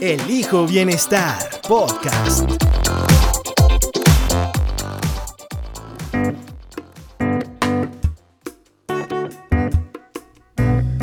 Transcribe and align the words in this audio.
Elijo 0.00 0.66
Bienestar 0.66 1.38
Podcast. 1.68 2.50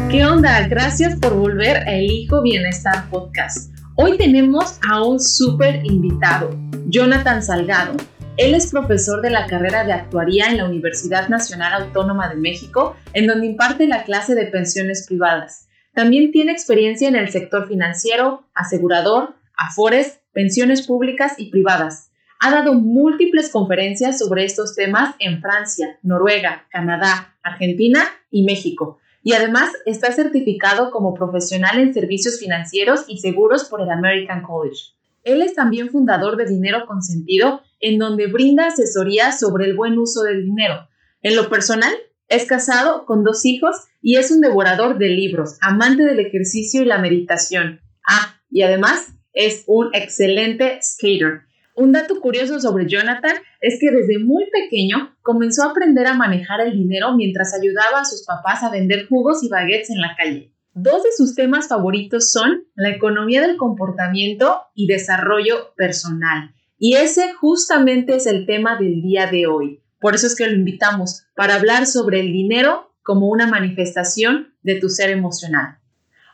¿Qué 0.10 0.26
onda? 0.26 0.68
Gracias 0.68 1.18
por 1.20 1.34
volver 1.36 1.78
a 1.78 1.94
Elijo 1.94 2.42
Bienestar 2.42 3.10
Podcast. 3.10 3.74
Hoy 3.96 4.18
tenemos 4.18 4.78
a 4.90 5.02
un 5.04 5.22
súper 5.22 5.86
invitado, 5.86 6.50
Jonathan 6.88 7.42
Salgado. 7.42 7.94
Él 8.36 8.54
es 8.56 8.72
profesor 8.72 9.22
de 9.22 9.30
la 9.30 9.46
carrera 9.46 9.86
de 9.86 9.94
actuaría 9.94 10.48
en 10.48 10.58
la 10.58 10.66
Universidad 10.66 11.30
Nacional 11.30 11.82
Autónoma 11.82 12.28
de 12.28 12.36
México, 12.36 12.98
en 13.14 13.28
donde 13.28 13.48
imparte 13.48 13.88
la 13.88 14.04
clase 14.04 14.36
de 14.36 14.48
pensiones 14.48 15.06
privadas. 15.08 15.70
También 15.94 16.32
tiene 16.32 16.52
experiencia 16.52 17.08
en 17.08 17.16
el 17.16 17.30
sector 17.30 17.68
financiero, 17.68 18.48
asegurador, 18.54 19.36
afores, 19.56 20.22
pensiones 20.34 20.88
públicas 20.88 21.34
y 21.38 21.50
privadas. 21.52 22.12
Ha 22.40 22.52
dado 22.52 22.74
múltiples 22.74 23.52
conferencias 23.52 24.18
sobre 24.18 24.46
estos 24.46 24.76
temas 24.76 25.16
en 25.20 25.42
Francia, 25.42 26.00
Noruega, 26.02 26.66
Canadá, 26.72 27.36
Argentina 27.44 28.04
y 28.32 28.44
México 28.44 29.00
y 29.24 29.34
además 29.34 29.72
está 29.86 30.12
certificado 30.12 30.92
como 30.92 31.14
profesional 31.14 31.80
en 31.80 31.94
servicios 31.94 32.40
financieros 32.40 33.06
y 33.08 33.20
seguros 33.20 33.66
por 33.66 33.82
el 33.82 33.90
American 33.90 34.42
College. 34.42 34.94
Él 35.24 35.42
es 35.42 35.54
también 35.54 35.90
fundador 35.90 36.36
de 36.38 36.46
Dinero 36.46 36.86
Consentido, 36.88 37.62
en 37.80 38.00
donde 38.00 38.28
brinda 38.28 38.68
asesoría 38.68 39.32
sobre 39.32 39.66
el 39.66 39.76
buen 39.76 39.98
uso 40.00 40.24
del 40.24 40.44
dinero. 40.44 40.88
En 41.22 41.36
lo 41.36 41.50
personal, 41.50 41.94
es 42.32 42.46
casado 42.46 43.06
con 43.06 43.24
dos 43.24 43.46
hijos 43.46 43.76
y 44.02 44.16
es 44.16 44.32
un 44.32 44.40
devorador 44.40 44.98
de 44.98 45.10
libros, 45.10 45.58
amante 45.62 46.04
del 46.04 46.20
ejercicio 46.20 46.82
y 46.82 46.86
la 46.86 46.98
meditación. 46.98 47.82
Ah, 48.08 48.42
y 48.50 48.62
además 48.62 49.14
es 49.34 49.66
un 49.68 49.90
excelente 49.94 50.80
skater. 50.82 51.42
Un 51.76 51.92
dato 51.92 52.22
curioso 52.22 52.60
sobre 52.62 52.88
Jonathan 52.88 53.36
es 53.60 53.78
que 53.82 53.92
desde 53.92 54.18
muy 54.20 54.46
pequeño 54.50 55.18
comenzó 55.22 55.64
a 55.64 55.72
aprender 55.72 56.08
a 56.08 56.14
manejar 56.14 56.62
el 56.62 56.72
dinero 56.72 57.16
mientras 57.16 57.54
ayudaba 57.54 58.00
a 58.02 58.06
sus 58.06 58.26
papás 58.26 58.64
a 58.64 58.72
vender 58.72 59.08
jugos 59.08 59.44
y 59.44 59.50
baguettes 59.50 59.90
en 59.90 60.00
la 60.00 60.16
calle. 60.18 60.54
Dos 60.74 61.04
de 61.04 61.10
sus 61.16 61.36
temas 61.36 61.68
favoritos 61.68 62.32
son 62.32 62.64
la 62.76 62.92
economía 62.92 63.42
del 63.42 63.58
comportamiento 63.58 64.62
y 64.74 64.88
desarrollo 64.88 65.74
personal. 65.76 66.56
Y 66.80 66.96
ese 66.96 67.34
justamente 67.34 68.16
es 68.16 68.26
el 68.26 68.46
tema 68.46 68.78
del 68.78 69.02
día 69.02 69.28
de 69.28 69.48
hoy. 69.48 69.82
Por 70.02 70.16
eso 70.16 70.26
es 70.26 70.36
que 70.36 70.48
lo 70.48 70.56
invitamos 70.56 71.26
para 71.36 71.56
hablar 71.56 71.86
sobre 71.86 72.20
el 72.20 72.34
dinero 72.34 72.92
como 73.04 73.28
una 73.28 73.46
manifestación 73.46 74.56
de 74.64 74.76
tu 74.76 74.90
ser 74.90 75.12
emocional. 75.12 75.78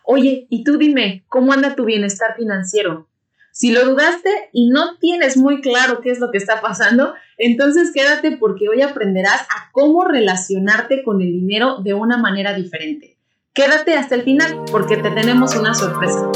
Oye, 0.06 0.48
y 0.50 0.64
tú 0.64 0.78
dime, 0.78 1.26
¿cómo 1.28 1.52
anda 1.52 1.76
tu 1.76 1.84
bienestar 1.84 2.36
financiero? 2.38 3.10
Si 3.52 3.72
lo 3.72 3.84
dudaste 3.84 4.30
y 4.54 4.70
no 4.70 4.98
tienes 5.00 5.36
muy 5.36 5.60
claro 5.60 6.00
qué 6.00 6.12
es 6.12 6.20
lo 6.20 6.32
que 6.32 6.38
está 6.38 6.62
pasando, 6.62 7.14
entonces 7.38 7.92
quédate 7.94 8.38
porque 8.38 8.70
hoy 8.70 8.82
aprenderás 8.82 9.42
a 9.42 9.70
cómo 9.74 10.06
relacionarte 10.06 11.04
con 11.04 11.22
el 11.22 11.34
dinero 11.34 11.80
de 11.84 11.94
una 11.94 12.18
manera 12.18 12.54
diferente. 12.54 13.18
Quédate 13.54 13.96
hasta 13.96 14.16
el 14.16 14.22
final 14.22 14.64
porque 14.72 14.96
te 14.96 15.10
tenemos 15.10 15.56
una 15.58 15.74
sorpresa. 15.74 16.32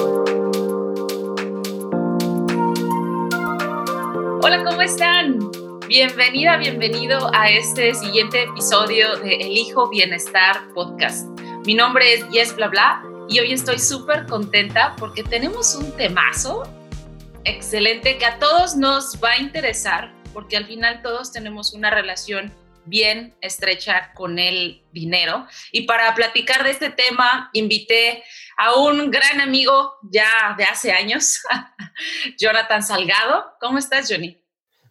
Hola, 4.42 4.64
¿cómo 4.66 4.82
están? 4.82 5.61
Bienvenida, 5.92 6.56
bienvenido 6.56 7.30
a 7.34 7.50
este 7.50 7.94
siguiente 7.94 8.44
episodio 8.44 9.18
de 9.18 9.36
El 9.36 9.58
Hijo 9.58 9.90
Bienestar 9.90 10.70
Podcast. 10.74 11.28
Mi 11.66 11.74
nombre 11.74 12.14
es 12.14 12.30
Yes 12.30 12.56
Bla 12.56 12.70
Bla 12.70 13.04
y 13.28 13.42
hoy 13.42 13.52
estoy 13.52 13.78
súper 13.78 14.26
contenta 14.26 14.96
porque 14.98 15.22
tenemos 15.22 15.76
un 15.76 15.92
temazo 15.98 16.64
excelente 17.44 18.18
que 18.18 18.26
a 18.26 18.40
todos 18.40 18.78
nos 18.78 19.22
va 19.22 19.32
a 19.32 19.40
interesar 19.40 20.14
porque 20.32 20.56
al 20.56 20.66
final 20.66 21.02
todos 21.02 21.34
tenemos 21.34 21.74
una 21.74 21.90
relación 21.90 22.54
bien 22.86 23.36
estrecha 23.42 24.14
con 24.14 24.40
el 24.40 24.86
dinero. 24.94 25.46
Y 25.74 25.82
para 25.82 26.16
platicar 26.16 26.64
de 26.64 26.72
este 26.72 26.90
tema, 26.90 27.50
invité 27.52 28.24
a 28.56 28.76
un 28.76 29.12
gran 29.12 29.42
amigo 29.42 29.96
ya 30.04 30.56
de 30.58 30.64
hace 30.64 30.94
años, 30.94 31.42
Jonathan 32.40 32.82
Salgado. 32.82 33.44
¿Cómo 33.60 33.78
estás, 33.78 34.10
Johnny? 34.10 34.41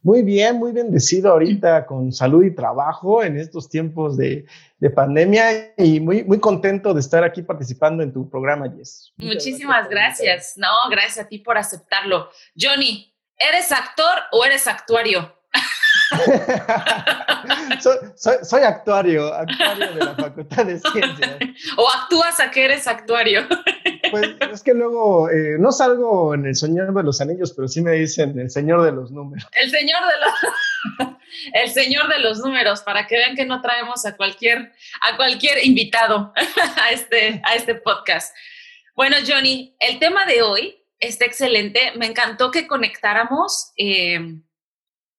Muy 0.02 0.22
bien, 0.22 0.56
muy 0.56 0.72
bendecido 0.72 1.30
ahorita 1.30 1.84
con 1.84 2.10
salud 2.12 2.42
y 2.42 2.54
trabajo 2.54 3.22
en 3.22 3.38
estos 3.38 3.68
tiempos 3.68 4.16
de, 4.16 4.46
pandemia 4.94 5.74
y 5.76 6.00
muy, 6.00 6.24
muy 6.24 6.40
contento 6.40 6.94
de 6.94 7.00
estar 7.00 7.22
aquí 7.22 7.42
participando 7.42 8.02
en 8.02 8.14
tu 8.14 8.30
programa, 8.30 8.66
Jess. 8.74 9.12
Muchísimas 9.18 9.90
gracias. 9.90 10.54
No, 10.56 10.68
gracias 10.90 11.26
a 11.26 11.28
ti 11.28 11.38
por 11.38 11.58
aceptarlo. 11.58 12.30
Johnny, 12.58 13.14
¿eres 13.36 13.72
actor 13.72 14.20
o 14.32 14.42
eres 14.42 14.66
actuario? 14.66 15.34
soy, 18.16 18.62
actuario, 18.62 19.34
actuario 19.34 19.94
de 19.94 20.04
la 20.04 20.14
Facultad 20.14 20.64
de 20.64 20.78
Ciencias. 20.78 21.36
¿O 21.76 21.88
actúas 21.88 22.40
a 22.40 22.50
que 22.50 22.64
eres 22.64 22.86
actuario? 22.86 23.46
Pues 24.10 24.30
es 24.52 24.62
que 24.62 24.74
luego 24.74 25.30
eh, 25.30 25.56
no 25.58 25.72
salgo 25.72 26.34
en 26.34 26.46
El 26.46 26.56
Señor 26.56 26.92
de 26.94 27.02
los 27.02 27.20
Anillos, 27.20 27.52
pero 27.52 27.68
sí 27.68 27.80
me 27.80 27.92
dicen 27.92 28.38
El 28.38 28.50
Señor 28.50 28.82
de 28.82 28.92
los 28.92 29.10
Números. 29.10 29.46
El 29.52 29.70
Señor 29.70 30.00
de 30.00 31.06
los... 31.06 31.16
El 31.54 31.70
Señor 31.70 32.08
de 32.08 32.18
los 32.18 32.38
Números, 32.38 32.80
para 32.80 33.06
que 33.06 33.16
vean 33.16 33.36
que 33.36 33.46
no 33.46 33.62
traemos 33.62 34.04
a 34.04 34.16
cualquier, 34.16 34.72
a 35.02 35.16
cualquier 35.16 35.64
invitado 35.64 36.32
a 36.82 36.90
este, 36.90 37.40
a 37.44 37.54
este 37.54 37.76
podcast. 37.76 38.34
Bueno, 38.94 39.16
Johnny, 39.26 39.76
el 39.78 39.98
tema 39.98 40.26
de 40.26 40.42
hoy 40.42 40.84
está 40.98 41.24
excelente. 41.24 41.92
Me 41.96 42.06
encantó 42.06 42.50
que 42.50 42.66
conectáramos 42.66 43.72
eh, 43.76 44.18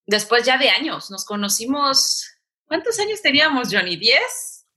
después 0.05 0.45
ya 0.45 0.57
de 0.57 0.69
años. 0.69 1.09
Nos 1.09 1.25
conocimos, 1.25 2.27
¿cuántos 2.65 2.99
años 2.99 3.21
teníamos, 3.21 3.69
Johnny? 3.71 3.97
¿10? 3.97 4.19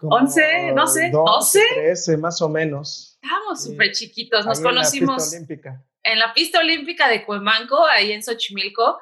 ¿11? 0.01 0.75
No 0.75 0.87
sé, 0.87 1.11
12, 1.11 1.63
13 1.75 2.17
más 2.17 2.41
o 2.43 2.49
menos. 2.49 3.14
Estábamos 3.25 3.65
súper 3.65 3.93
chiquitos, 3.93 4.45
nos 4.45 4.61
conocimos 4.61 5.33
en 5.33 5.41
la 5.41 5.47
pista 5.49 5.49
olímpica. 5.57 5.83
En 6.03 6.19
la 6.19 6.35
pista 6.35 6.59
olímpica 6.59 7.09
de 7.09 7.25
Cuemanco, 7.25 7.87
ahí 7.87 8.13
en 8.13 8.23
Xochimilco. 8.23 8.99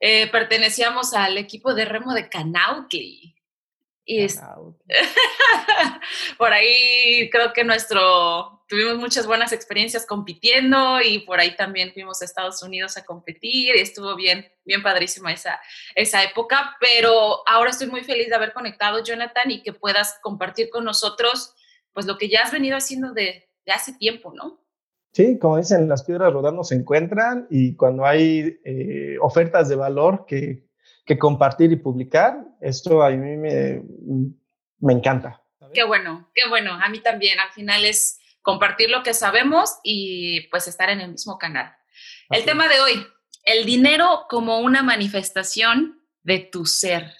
Eh, 0.00 0.26
pertenecíamos 0.26 1.14
al 1.14 1.38
equipo 1.38 1.72
de 1.72 1.84
remo 1.84 2.14
de 2.14 2.28
Canautli. 2.28 3.36
Y 4.04 4.26
por 6.36 6.52
ahí 6.52 7.30
creo 7.30 7.52
que 7.52 7.62
nuestro, 7.62 8.64
tuvimos 8.68 8.96
muchas 8.96 9.24
buenas 9.24 9.52
experiencias 9.52 10.04
compitiendo 10.04 11.00
y 11.00 11.20
por 11.20 11.38
ahí 11.38 11.54
también 11.54 11.92
fuimos 11.92 12.20
a 12.20 12.24
Estados 12.24 12.60
Unidos 12.60 12.96
a 12.96 13.04
competir 13.04 13.76
y 13.76 13.80
estuvo 13.80 14.16
bien, 14.16 14.50
bien 14.64 14.82
padrísima 14.82 15.32
esa, 15.32 15.60
esa 15.94 16.24
época, 16.24 16.76
pero 16.80 17.48
ahora 17.48 17.70
estoy 17.70 17.86
muy 17.86 18.02
feliz 18.02 18.28
de 18.28 18.34
haber 18.34 18.52
conectado, 18.52 19.04
Jonathan, 19.04 19.52
y 19.52 19.62
que 19.62 19.72
puedas 19.72 20.18
compartir 20.22 20.70
con 20.70 20.84
nosotros 20.84 21.54
pues 21.94 22.04
lo 22.06 22.18
que 22.18 22.28
ya 22.28 22.42
has 22.42 22.52
venido 22.52 22.76
haciendo 22.76 23.14
de, 23.14 23.48
de 23.64 23.72
hace 23.72 23.94
tiempo, 23.94 24.34
¿no? 24.34 24.60
Sí, 25.12 25.38
como 25.38 25.56
dicen, 25.56 25.88
las 25.88 26.02
piedras 26.02 26.32
rodando 26.32 26.64
se 26.64 26.74
encuentran 26.74 27.46
y 27.48 27.76
cuando 27.76 28.04
hay 28.04 28.60
eh, 28.64 29.16
ofertas 29.20 29.68
de 29.68 29.76
valor 29.76 30.26
que 30.26 30.64
que 31.04 31.18
compartir 31.18 31.70
y 31.72 31.76
publicar, 31.76 32.44
esto 32.60 33.02
a 33.02 33.10
mí 33.10 33.36
me, 33.36 33.82
me 34.78 34.92
encanta. 34.92 35.42
Qué 35.72 35.84
bueno, 35.84 36.30
qué 36.34 36.48
bueno. 36.48 36.72
A 36.72 36.88
mí 36.88 37.00
también. 37.00 37.38
Al 37.40 37.50
final 37.50 37.84
es 37.84 38.18
compartir 38.42 38.90
lo 38.90 39.02
que 39.02 39.12
sabemos 39.12 39.78
y 39.82 40.48
pues 40.48 40.68
estar 40.68 40.88
en 40.90 41.00
el 41.00 41.10
mismo 41.10 41.38
canal. 41.38 41.74
El 42.30 42.44
tema 42.44 42.68
de 42.68 42.80
hoy, 42.80 43.06
el 43.44 43.66
dinero 43.66 44.26
como 44.28 44.60
una 44.60 44.82
manifestación 44.82 46.00
de 46.22 46.38
tu 46.38 46.64
ser. 46.64 47.12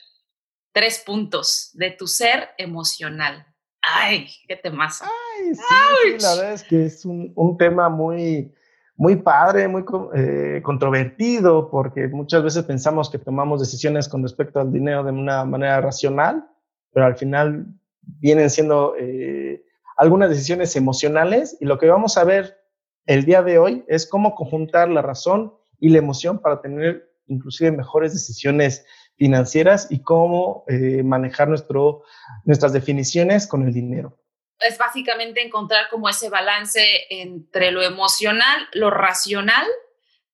Tres 0.73 1.03
puntos, 1.05 1.71
de 1.75 1.91
tu 1.91 2.07
ser 2.07 2.51
emocional. 2.59 3.47
Ay, 3.87 4.27
qué 4.49 4.57
temazo. 4.57 5.05
Ay, 5.05 5.55
sí, 5.55 6.23
la 6.23 6.35
verdad 6.37 6.53
es 6.53 6.63
que 6.65 6.87
es 6.87 7.05
un, 7.05 7.33
un 7.35 7.57
tema 7.57 7.89
muy, 7.89 8.53
muy 8.97 9.17
padre, 9.17 9.69
muy 9.69 9.85
eh, 10.15 10.61
controvertido, 10.63 11.71
porque 11.71 12.09
muchas 12.09 12.43
veces 12.43 12.65
pensamos 12.65 13.11
que 13.11 13.19
tomamos 13.19 13.61
decisiones 13.61 14.09
con 14.09 14.23
respecto 14.23 14.61
al 14.61 14.73
dinero 14.73 15.05
de 15.05 15.13
una 15.13 15.45
manera 15.45 15.81
racional, 15.81 16.47
pero 16.93 17.07
al 17.07 17.17
final 17.17 17.67
vienen 18.01 18.51
siendo 18.51 18.95
eh, 18.99 19.65
algunas 19.97 20.31
decisiones 20.31 20.77
emocionales 20.77 21.57
y 21.61 21.65
lo 21.65 21.79
que 21.79 21.89
vamos 21.89 22.17
a 22.17 22.25
ver 22.25 22.59
el 23.07 23.25
día 23.25 23.43
de 23.43 23.59
hoy 23.59 23.85
es 23.89 24.07
cómo 24.07 24.35
conjuntar 24.35 24.89
la 24.89 25.03
razón 25.03 25.53
y 25.79 25.91
la 25.91 25.99
emoción 25.99 26.39
para 26.39 26.61
tener 26.61 27.11
inclusive 27.27 27.71
mejores 27.73 28.13
decisiones 28.13 28.85
financieras 29.17 29.89
y 29.91 30.03
cómo 30.03 30.65
eh, 30.69 31.03
manejar 31.03 31.49
nuestro, 31.49 32.03
nuestras 32.45 32.73
definiciones 32.73 33.47
con 33.47 33.67
el 33.67 33.73
dinero. 33.73 34.19
Es 34.61 34.79
básicamente 34.79 35.45
encontrar 35.45 35.89
como 35.91 36.09
ese 36.09 36.31
balance 36.31 36.81
entre 37.11 37.71
lo 37.71 37.83
emocional, 37.83 38.69
lo 38.73 38.91
racional, 38.91 39.67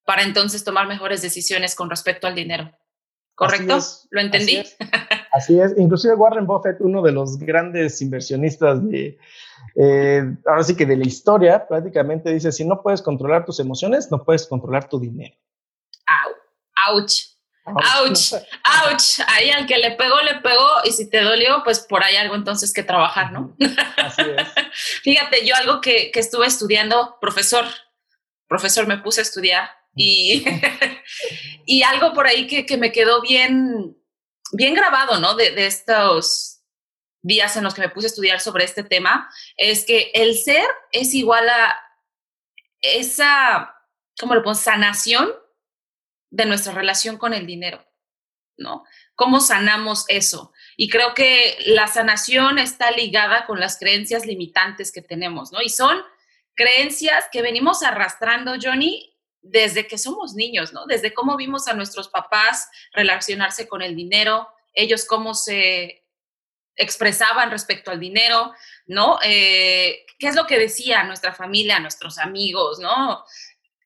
para 0.05 0.23
entonces 0.23 0.63
tomar 0.63 0.87
mejores 0.87 1.21
decisiones 1.21 1.75
con 1.75 1.89
respecto 1.89 2.27
al 2.27 2.35
dinero. 2.35 2.71
¿Correcto? 3.35 3.79
¿Lo 4.11 4.21
entendí? 4.21 4.61
Así 5.31 5.59
es. 5.59 5.73
Inclusive 5.77 6.13
Warren 6.15 6.45
Buffett, 6.45 6.77
uno 6.79 7.01
de 7.01 7.11
los 7.11 7.39
grandes 7.39 8.01
inversionistas 8.01 8.87
de, 8.87 9.17
eh, 9.75 10.35
ahora 10.45 10.63
sí 10.63 10.75
que 10.75 10.85
de 10.85 10.97
la 10.97 11.05
historia, 11.05 11.67
prácticamente 11.67 12.31
dice, 12.31 12.51
si 12.51 12.65
no 12.65 12.81
puedes 12.81 13.01
controlar 13.01 13.45
tus 13.45 13.59
emociones, 13.59 14.11
no 14.11 14.23
puedes 14.23 14.45
controlar 14.45 14.87
tu 14.89 14.99
dinero. 14.99 15.35
¡Auch! 16.87 17.30
¡Auch! 17.63 18.33
¡Auch! 18.63 19.19
Ahí 19.27 19.51
al 19.51 19.67
que 19.67 19.77
le 19.77 19.91
pegó, 19.91 20.19
le 20.21 20.35
pegó, 20.39 20.67
y 20.83 20.91
si 20.91 21.09
te 21.09 21.21
dolió, 21.21 21.61
pues 21.63 21.79
por 21.81 22.03
ahí 22.03 22.15
algo 22.15 22.35
entonces 22.35 22.73
que 22.73 22.83
trabajar, 22.83 23.31
¿no? 23.31 23.55
Así 23.97 24.21
es. 24.21 24.47
Fíjate, 25.03 25.45
yo 25.45 25.55
algo 25.55 25.79
que, 25.79 26.11
que 26.11 26.19
estuve 26.19 26.47
estudiando, 26.47 27.17
profesor, 27.21 27.65
profesor, 28.47 28.87
me 28.87 28.97
puse 28.97 29.21
a 29.21 29.23
estudiar 29.23 29.69
y, 29.95 30.43
y 31.65 31.83
algo 31.83 32.13
por 32.13 32.25
ahí 32.25 32.47
que, 32.47 32.65
que, 32.65 32.77
me 32.77 32.91
quedó 32.91 33.21
bien, 33.21 33.95
bien 34.53 34.73
grabado, 34.73 35.19
¿no? 35.19 35.35
De, 35.35 35.51
de, 35.51 35.67
estos 35.67 36.61
días 37.21 37.55
en 37.55 37.63
los 37.63 37.75
que 37.75 37.81
me 37.81 37.89
puse 37.89 38.07
a 38.07 38.09
estudiar 38.09 38.39
sobre 38.39 38.63
este 38.63 38.83
tema, 38.83 39.29
es 39.55 39.85
que 39.85 40.09
el 40.15 40.35
ser 40.35 40.65
es 40.91 41.13
igual 41.13 41.47
a 41.47 41.77
esa, 42.81 43.75
¿cómo 44.19 44.33
lo 44.33 44.41
pongo? 44.41 44.55
Sanación 44.55 45.31
de 46.31 46.45
nuestra 46.45 46.73
relación 46.73 47.17
con 47.17 47.33
el 47.33 47.45
dinero, 47.45 47.85
¿no? 48.57 48.83
¿Cómo 49.15 49.39
sanamos 49.39 50.05
eso? 50.07 50.51
Y 50.77 50.89
creo 50.89 51.13
que 51.13 51.57
la 51.67 51.85
sanación 51.87 52.57
está 52.57 52.89
ligada 52.91 53.45
con 53.45 53.59
las 53.59 53.77
creencias 53.77 54.25
limitantes 54.25 54.91
que 54.91 55.01
tenemos, 55.01 55.51
¿no? 55.51 55.61
Y 55.61 55.69
son 55.69 56.01
creencias 56.55 57.25
que 57.31 57.41
venimos 57.41 57.83
arrastrando, 57.83 58.53
Johnny, 58.59 59.15
desde 59.41 59.87
que 59.87 59.97
somos 59.97 60.33
niños, 60.33 60.73
¿no? 60.73 60.85
Desde 60.85 61.13
cómo 61.13 61.35
vimos 61.35 61.67
a 61.67 61.73
nuestros 61.73 62.07
papás 62.07 62.69
relacionarse 62.93 63.67
con 63.67 63.81
el 63.81 63.95
dinero, 63.95 64.47
ellos 64.73 65.05
cómo 65.05 65.33
se 65.33 66.05
expresaban 66.75 67.51
respecto 67.51 67.91
al 67.91 67.99
dinero, 67.99 68.53
¿no? 68.85 69.19
Eh, 69.23 70.05
¿Qué 70.17 70.27
es 70.27 70.35
lo 70.35 70.45
que 70.47 70.57
decía 70.57 71.03
nuestra 71.03 71.33
familia, 71.33 71.79
nuestros 71.79 72.17
amigos, 72.17 72.79
¿no? 72.79 73.25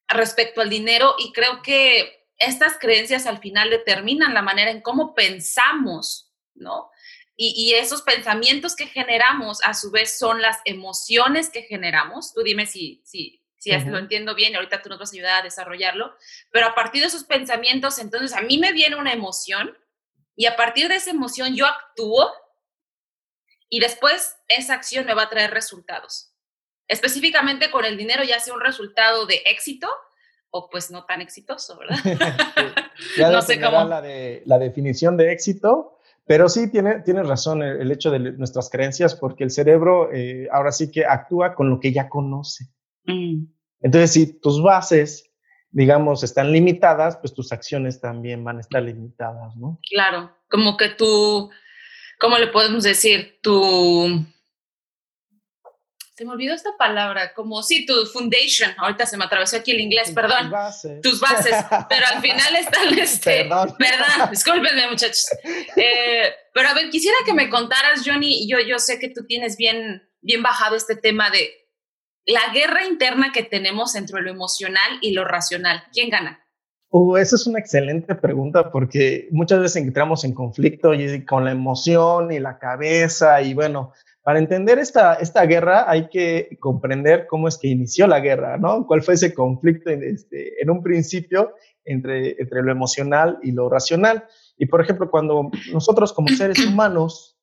Respecto 0.08 0.60
al 0.60 0.70
dinero 0.70 1.16
y 1.18 1.32
creo 1.32 1.62
que 1.62 2.25
estas 2.38 2.78
creencias 2.78 3.26
al 3.26 3.38
final 3.38 3.70
determinan 3.70 4.34
la 4.34 4.42
manera 4.42 4.70
en 4.70 4.80
cómo 4.80 5.14
pensamos, 5.14 6.32
¿no? 6.54 6.90
Y, 7.38 7.74
esos 7.74 8.00
pensamientos 8.00 8.74
que 8.74 8.86
generamos, 8.86 9.60
a 9.62 9.74
su 9.74 9.90
vez, 9.90 10.18
son 10.18 10.40
las 10.40 10.58
emociones 10.64 11.50
que 11.50 11.62
generamos. 11.62 12.32
Tú 12.32 12.42
dime 12.42 12.64
si, 12.64 13.02
si, 13.04 13.42
si 13.58 13.72
lo 13.72 13.98
entiendo 13.98 14.34
bien, 14.34 14.52
y 14.52 14.56
ahorita 14.56 14.80
tú 14.80 14.88
nos 14.88 14.98
vas 14.98 15.12
a 15.12 15.16
ayudar 15.16 15.40
a 15.40 15.44
desarrollarlo. 15.44 16.16
Pero 16.50 16.68
a 16.68 16.74
partir 16.74 17.02
de 17.02 17.08
esos 17.08 17.24
pensamientos, 17.24 17.98
entonces 17.98 18.32
a 18.32 18.40
mí 18.40 18.56
me 18.56 18.72
viene 18.72 18.96
una 18.96 19.12
emoción 19.12 19.76
y 20.34 20.46
a 20.46 20.56
partir 20.56 20.88
de 20.88 20.96
esa 20.96 21.10
emoción 21.10 21.54
yo 21.54 21.66
actúo 21.66 22.32
y 23.68 23.80
después 23.80 24.36
esa 24.48 24.72
acción 24.72 25.04
me 25.04 25.12
va 25.12 25.24
a 25.24 25.30
traer 25.30 25.50
resultados. 25.50 26.32
Específicamente 26.88 27.70
con 27.70 27.84
el 27.84 27.98
dinero, 27.98 28.24
ya 28.24 28.40
sea 28.40 28.54
un 28.54 28.60
resultado 28.60 29.26
de 29.26 29.42
éxito 29.46 29.90
o 30.50 30.68
pues 30.70 30.90
no 30.90 31.04
tan 31.04 31.20
exitoso, 31.20 31.78
¿verdad? 31.78 31.98
Ya 33.18 33.30
no 33.30 33.42
sé 33.42 33.60
cómo. 33.60 33.84
La, 33.84 34.00
de, 34.00 34.42
la 34.46 34.58
definición 34.58 35.16
de 35.16 35.32
éxito, 35.32 35.98
pero 36.26 36.48
sí 36.48 36.70
tiene, 36.70 37.00
tienes 37.00 37.28
razón 37.28 37.62
el, 37.62 37.90
hecho 37.90 38.10
de 38.10 38.18
nuestras 38.18 38.70
creencias, 38.70 39.14
porque 39.14 39.44
el 39.44 39.50
cerebro 39.50 40.12
eh, 40.12 40.48
ahora 40.50 40.72
sí 40.72 40.90
que 40.90 41.04
actúa 41.04 41.54
con 41.54 41.70
lo 41.70 41.78
que 41.78 41.92
ya 41.92 42.08
conoce. 42.08 42.66
Mm. 43.04 43.44
Entonces, 43.80 44.12
si 44.12 44.40
tus 44.40 44.62
bases, 44.62 45.30
digamos, 45.70 46.24
están 46.24 46.50
limitadas, 46.50 47.16
pues 47.18 47.32
tus 47.34 47.52
acciones 47.52 48.00
también 48.00 48.42
van 48.42 48.56
a 48.56 48.60
estar 48.60 48.82
limitadas, 48.82 49.56
¿no? 49.56 49.78
Claro, 49.88 50.32
como 50.50 50.76
que 50.76 50.88
tú, 50.90 51.50
¿cómo 52.18 52.38
le 52.38 52.48
podemos 52.48 52.82
decir? 52.82 53.38
Tu 53.42 54.26
se 56.16 56.24
me 56.24 56.32
olvidó 56.32 56.54
esta 56.54 56.70
palabra, 56.78 57.34
como 57.34 57.62
sí, 57.62 57.84
tu 57.84 58.06
foundation, 58.06 58.70
ahorita 58.78 59.04
se 59.04 59.18
me 59.18 59.26
atravesó 59.26 59.58
aquí 59.58 59.72
el 59.72 59.80
inglés, 59.80 60.12
perdón. 60.12 60.44
Tus 60.44 60.50
bases. 60.50 61.00
Tus 61.02 61.20
bases, 61.20 61.54
pero 61.90 62.06
al 62.06 62.22
final 62.22 62.56
están 62.56 62.98
este. 62.98 63.42
Perdón. 63.42 63.76
Perdón, 63.78 64.30
discúlpenme, 64.30 64.88
muchachos. 64.88 65.26
Eh, 65.44 66.32
pero 66.54 66.70
a 66.70 66.74
ver, 66.74 66.88
quisiera 66.88 67.18
que 67.26 67.34
me 67.34 67.50
contaras, 67.50 68.00
Johnny, 68.02 68.48
yo, 68.48 68.60
yo 68.60 68.78
sé 68.78 68.98
que 68.98 69.10
tú 69.10 69.26
tienes 69.26 69.58
bien, 69.58 70.08
bien 70.22 70.42
bajado 70.42 70.74
este 70.74 70.96
tema 70.96 71.28
de 71.28 71.50
la 72.24 72.50
guerra 72.54 72.86
interna 72.86 73.30
que 73.30 73.42
tenemos 73.42 73.94
entre 73.94 74.22
lo 74.22 74.30
emocional 74.30 74.98
y 75.02 75.12
lo 75.12 75.26
racional. 75.26 75.84
¿Quién 75.92 76.08
gana? 76.08 76.42
Uh, 76.88 77.18
esa 77.18 77.36
es 77.36 77.46
una 77.46 77.58
excelente 77.58 78.14
pregunta 78.14 78.72
porque 78.72 79.28
muchas 79.32 79.60
veces 79.60 79.82
entramos 79.82 80.24
en 80.24 80.32
conflicto 80.32 80.94
y 80.94 81.26
con 81.26 81.44
la 81.44 81.50
emoción 81.50 82.32
y 82.32 82.38
la 82.38 82.58
cabeza 82.58 83.42
y 83.42 83.52
bueno, 83.52 83.92
para 84.26 84.40
entender 84.40 84.80
esta, 84.80 85.14
esta 85.14 85.46
guerra 85.46 85.88
hay 85.88 86.08
que 86.08 86.58
comprender 86.58 87.28
cómo 87.28 87.46
es 87.46 87.56
que 87.58 87.68
inició 87.68 88.08
la 88.08 88.18
guerra, 88.18 88.58
¿no? 88.58 88.84
¿Cuál 88.84 89.04
fue 89.04 89.14
ese 89.14 89.32
conflicto 89.32 89.88
en, 89.88 90.02
este, 90.02 90.60
en 90.60 90.68
un 90.68 90.82
principio 90.82 91.54
entre, 91.84 92.34
entre 92.40 92.64
lo 92.64 92.72
emocional 92.72 93.38
y 93.44 93.52
lo 93.52 93.68
racional? 93.70 94.26
Y 94.58 94.66
por 94.66 94.80
ejemplo, 94.80 95.12
cuando 95.12 95.48
nosotros 95.72 96.12
como 96.12 96.26
seres 96.26 96.58
humanos 96.66 97.38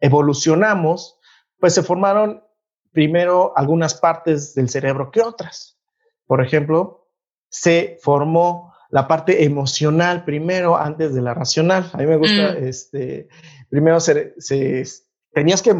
evolucionamos, 0.00 1.20
pues 1.60 1.72
se 1.72 1.84
formaron 1.84 2.42
primero 2.90 3.52
algunas 3.54 3.94
partes 3.94 4.56
del 4.56 4.68
cerebro 4.68 5.12
que 5.12 5.22
otras. 5.22 5.78
Por 6.26 6.44
ejemplo, 6.44 7.12
se 7.48 7.96
formó 8.02 8.74
la 8.90 9.06
parte 9.06 9.44
emocional 9.44 10.24
primero 10.24 10.76
antes 10.76 11.14
de 11.14 11.22
la 11.22 11.32
racional. 11.32 11.88
A 11.92 11.98
mí 11.98 12.06
me 12.06 12.16
gusta, 12.16 12.54
mm. 12.54 12.64
este, 12.64 13.28
primero 13.68 14.00
se, 14.00 14.34
se, 14.38 14.84
tenías 15.34 15.60
que, 15.62 15.74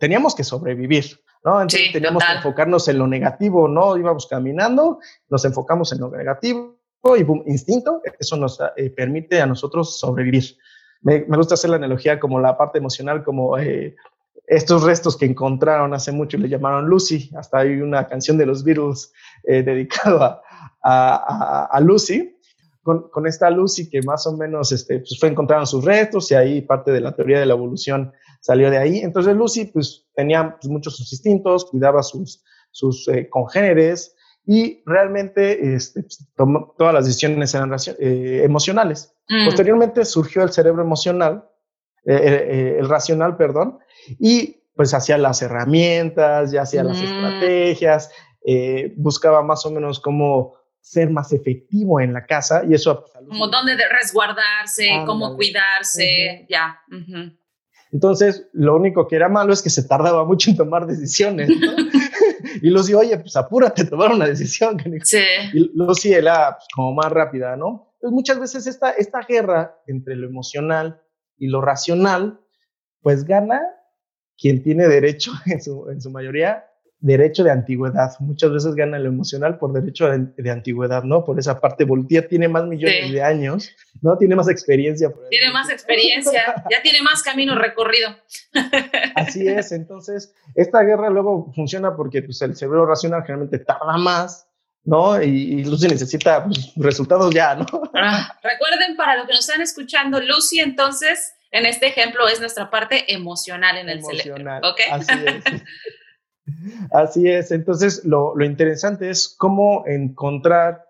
teníamos 0.00 0.34
que 0.34 0.44
sobrevivir, 0.44 1.20
¿no? 1.44 1.62
Entonces 1.62 1.92
teníamos 1.92 2.24
que 2.24 2.32
enfocarnos 2.32 2.88
en 2.88 2.98
lo 2.98 3.06
negativo, 3.06 3.68
¿no? 3.68 3.96
Íbamos 3.96 4.26
caminando, 4.26 4.98
nos 5.28 5.44
enfocamos 5.44 5.92
en 5.92 6.00
lo 6.00 6.10
negativo 6.10 6.76
y 7.16 7.22
boom, 7.22 7.44
instinto, 7.46 8.02
eso 8.18 8.36
nos 8.36 8.58
eh, 8.76 8.90
permite 8.90 9.40
a 9.40 9.46
nosotros 9.46 9.98
sobrevivir. 9.98 10.56
Me, 11.02 11.20
gusta 11.20 11.54
hacer 11.54 11.70
la 11.70 11.76
analogía 11.76 12.18
como 12.18 12.40
la 12.40 12.58
parte 12.58 12.78
emocional, 12.78 13.22
como 13.22 13.56
eh, 13.58 13.94
estos 14.46 14.82
restos 14.82 15.16
que 15.16 15.26
encontraron 15.26 15.94
hace 15.94 16.10
mucho 16.10 16.36
y 16.36 16.40
le 16.40 16.48
llamaron 16.48 16.86
Lucy, 16.86 17.30
hasta 17.36 17.58
hay 17.58 17.80
una 17.80 18.06
canción 18.08 18.36
de 18.38 18.46
los 18.46 18.64
Beatles 18.64 19.12
eh, 19.44 19.62
dedicada 19.62 20.42
a, 20.82 21.68
a, 21.70 21.80
Lucy. 21.80 22.32
Con, 22.82 23.08
con, 23.10 23.26
esta 23.26 23.50
Lucy 23.50 23.90
que 23.90 24.00
más 24.02 24.26
o 24.28 24.36
menos 24.36 24.70
este, 24.70 25.00
pues 25.00 25.18
fue 25.18 25.28
encontraron 25.28 25.66
sus 25.66 25.84
restos 25.84 26.30
y 26.30 26.36
ahí 26.36 26.62
parte 26.62 26.92
de 26.92 27.00
la 27.00 27.16
teoría 27.16 27.40
de 27.40 27.46
la 27.46 27.54
evolución 27.54 28.12
salió 28.46 28.70
de 28.70 28.78
ahí. 28.78 28.98
Entonces 29.00 29.34
Lucy 29.34 29.64
pues 29.64 30.06
tenía 30.14 30.56
pues, 30.60 30.70
muchos 30.70 30.96
sus 30.96 31.12
instintos, 31.12 31.64
cuidaba 31.64 32.02
sus, 32.04 32.44
sus 32.70 33.08
eh, 33.08 33.28
congéneres 33.28 34.14
y 34.46 34.84
realmente 34.86 35.74
este, 35.74 36.02
pues, 36.02 36.28
tomó, 36.36 36.72
todas 36.78 36.94
las 36.94 37.06
decisiones 37.06 37.52
eran 37.54 37.74
eh, 37.98 38.42
emocionales. 38.44 39.12
Mm. 39.28 39.46
Posteriormente 39.46 40.04
surgió 40.04 40.44
el 40.44 40.52
cerebro 40.52 40.82
emocional, 40.82 41.48
eh, 42.04 42.76
el 42.78 42.88
racional, 42.88 43.36
perdón, 43.36 43.80
y 44.20 44.62
pues 44.76 44.94
hacía 44.94 45.18
las 45.18 45.42
herramientas, 45.42 46.52
ya 46.52 46.62
hacía 46.62 46.84
las 46.84 47.00
mm. 47.00 47.04
estrategias, 47.04 48.10
buscaba 48.96 49.42
más 49.42 49.66
o 49.66 49.72
menos 49.72 49.98
cómo 49.98 50.54
ser 50.80 51.10
más 51.10 51.32
efectivo 51.32 52.00
en 52.00 52.12
la 52.12 52.24
casa 52.24 52.62
y 52.64 52.74
eso... 52.74 53.06
Como 53.28 53.48
dónde 53.48 53.76
resguardarse, 53.88 55.02
cómo 55.04 55.34
cuidarse, 55.34 56.46
ya. 56.48 56.80
Entonces, 57.92 58.48
lo 58.52 58.76
único 58.76 59.06
que 59.06 59.16
era 59.16 59.28
malo 59.28 59.52
es 59.52 59.62
que 59.62 59.70
se 59.70 59.86
tardaba 59.86 60.24
mucho 60.24 60.50
en 60.50 60.56
tomar 60.56 60.86
decisiones. 60.86 61.48
y 62.62 62.70
Lucy, 62.70 62.94
oye, 62.94 63.18
pues 63.18 63.36
apúrate 63.36 63.82
a 63.82 63.88
tomar 63.88 64.12
una 64.12 64.26
decisión. 64.26 64.76
Sí. 65.04 65.22
Y 65.52 65.70
Lucy 65.74 66.12
era 66.12 66.56
pues, 66.56 66.66
como 66.74 66.94
más 66.94 67.12
rápida, 67.12 67.56
¿no? 67.56 67.92
Entonces, 67.94 68.14
muchas 68.14 68.40
veces 68.40 68.66
esta, 68.66 68.90
esta 68.90 69.20
guerra 69.26 69.78
entre 69.86 70.16
lo 70.16 70.26
emocional 70.26 71.00
y 71.38 71.48
lo 71.48 71.60
racional, 71.60 72.40
pues 73.02 73.24
gana 73.24 73.62
quien 74.36 74.62
tiene 74.62 74.88
derecho 74.88 75.32
en 75.46 75.62
su, 75.62 75.88
en 75.90 76.00
su 76.00 76.10
mayoría 76.10 76.64
derecho 77.00 77.44
de 77.44 77.50
antigüedad. 77.50 78.12
Muchas 78.20 78.52
veces 78.52 78.74
gana 78.74 78.98
lo 78.98 79.08
emocional 79.08 79.58
por 79.58 79.72
derecho 79.72 80.08
de, 80.08 80.50
antigüedad, 80.50 81.02
¿no? 81.04 81.24
Por 81.24 81.38
esa 81.38 81.60
parte, 81.60 81.84
Voltaire 81.84 82.26
tiene 82.26 82.48
más 82.48 82.64
millones 82.64 83.12
de 83.12 83.22
años, 83.22 83.70
¿no? 84.02 84.16
Tiene 84.16 84.34
más 84.34 84.48
experiencia. 84.48 85.12
tiene 85.30 85.50
más 85.50 85.70
experiencia, 85.70 86.64
ya 86.70 86.82
tiene 86.82 87.02
más 87.02 87.22
camino 87.22 87.54
recorrido. 87.56 88.16
Así 89.14 89.46
es, 89.46 89.72
entonces, 89.72 90.34
esta 90.54 90.82
guerra 90.82 91.10
luego 91.10 91.52
funciona 91.54 91.94
porque 91.94 92.22
pues, 92.22 92.40
el 92.42 92.56
cerebro 92.56 92.86
racional 92.86 93.22
generalmente 93.22 93.58
tarda 93.58 93.98
más, 93.98 94.48
¿no? 94.84 95.22
Y, 95.22 95.64
Lucy 95.64 95.88
necesita 95.88 96.44
pues, 96.44 96.72
resultados 96.76 97.34
ya, 97.34 97.54
¿no? 97.54 97.66
Ah, 97.94 98.38
recuerden, 98.42 98.96
para 98.96 99.16
lo 99.16 99.26
que 99.26 99.32
nos 99.32 99.46
están 99.46 99.60
escuchando, 99.60 100.20
Lucy 100.20 100.60
entonces, 100.60 101.34
en 101.50 101.66
este 101.66 101.86
ejemplo, 101.86 102.26
es 102.26 102.40
nuestra 102.40 102.70
parte 102.70 103.12
emocional 103.12 103.76
en 103.76 103.90
el 103.90 104.02
cerebro. 104.02 104.58
¿Ok? 104.62 104.80
Así 104.90 105.12
es. 105.26 105.44
Así 106.96 107.28
es. 107.28 107.50
Entonces, 107.50 108.06
lo, 108.06 108.32
interesante 108.42 109.10
es 109.10 109.34
cómo 109.36 109.84
encontrar 109.86 110.86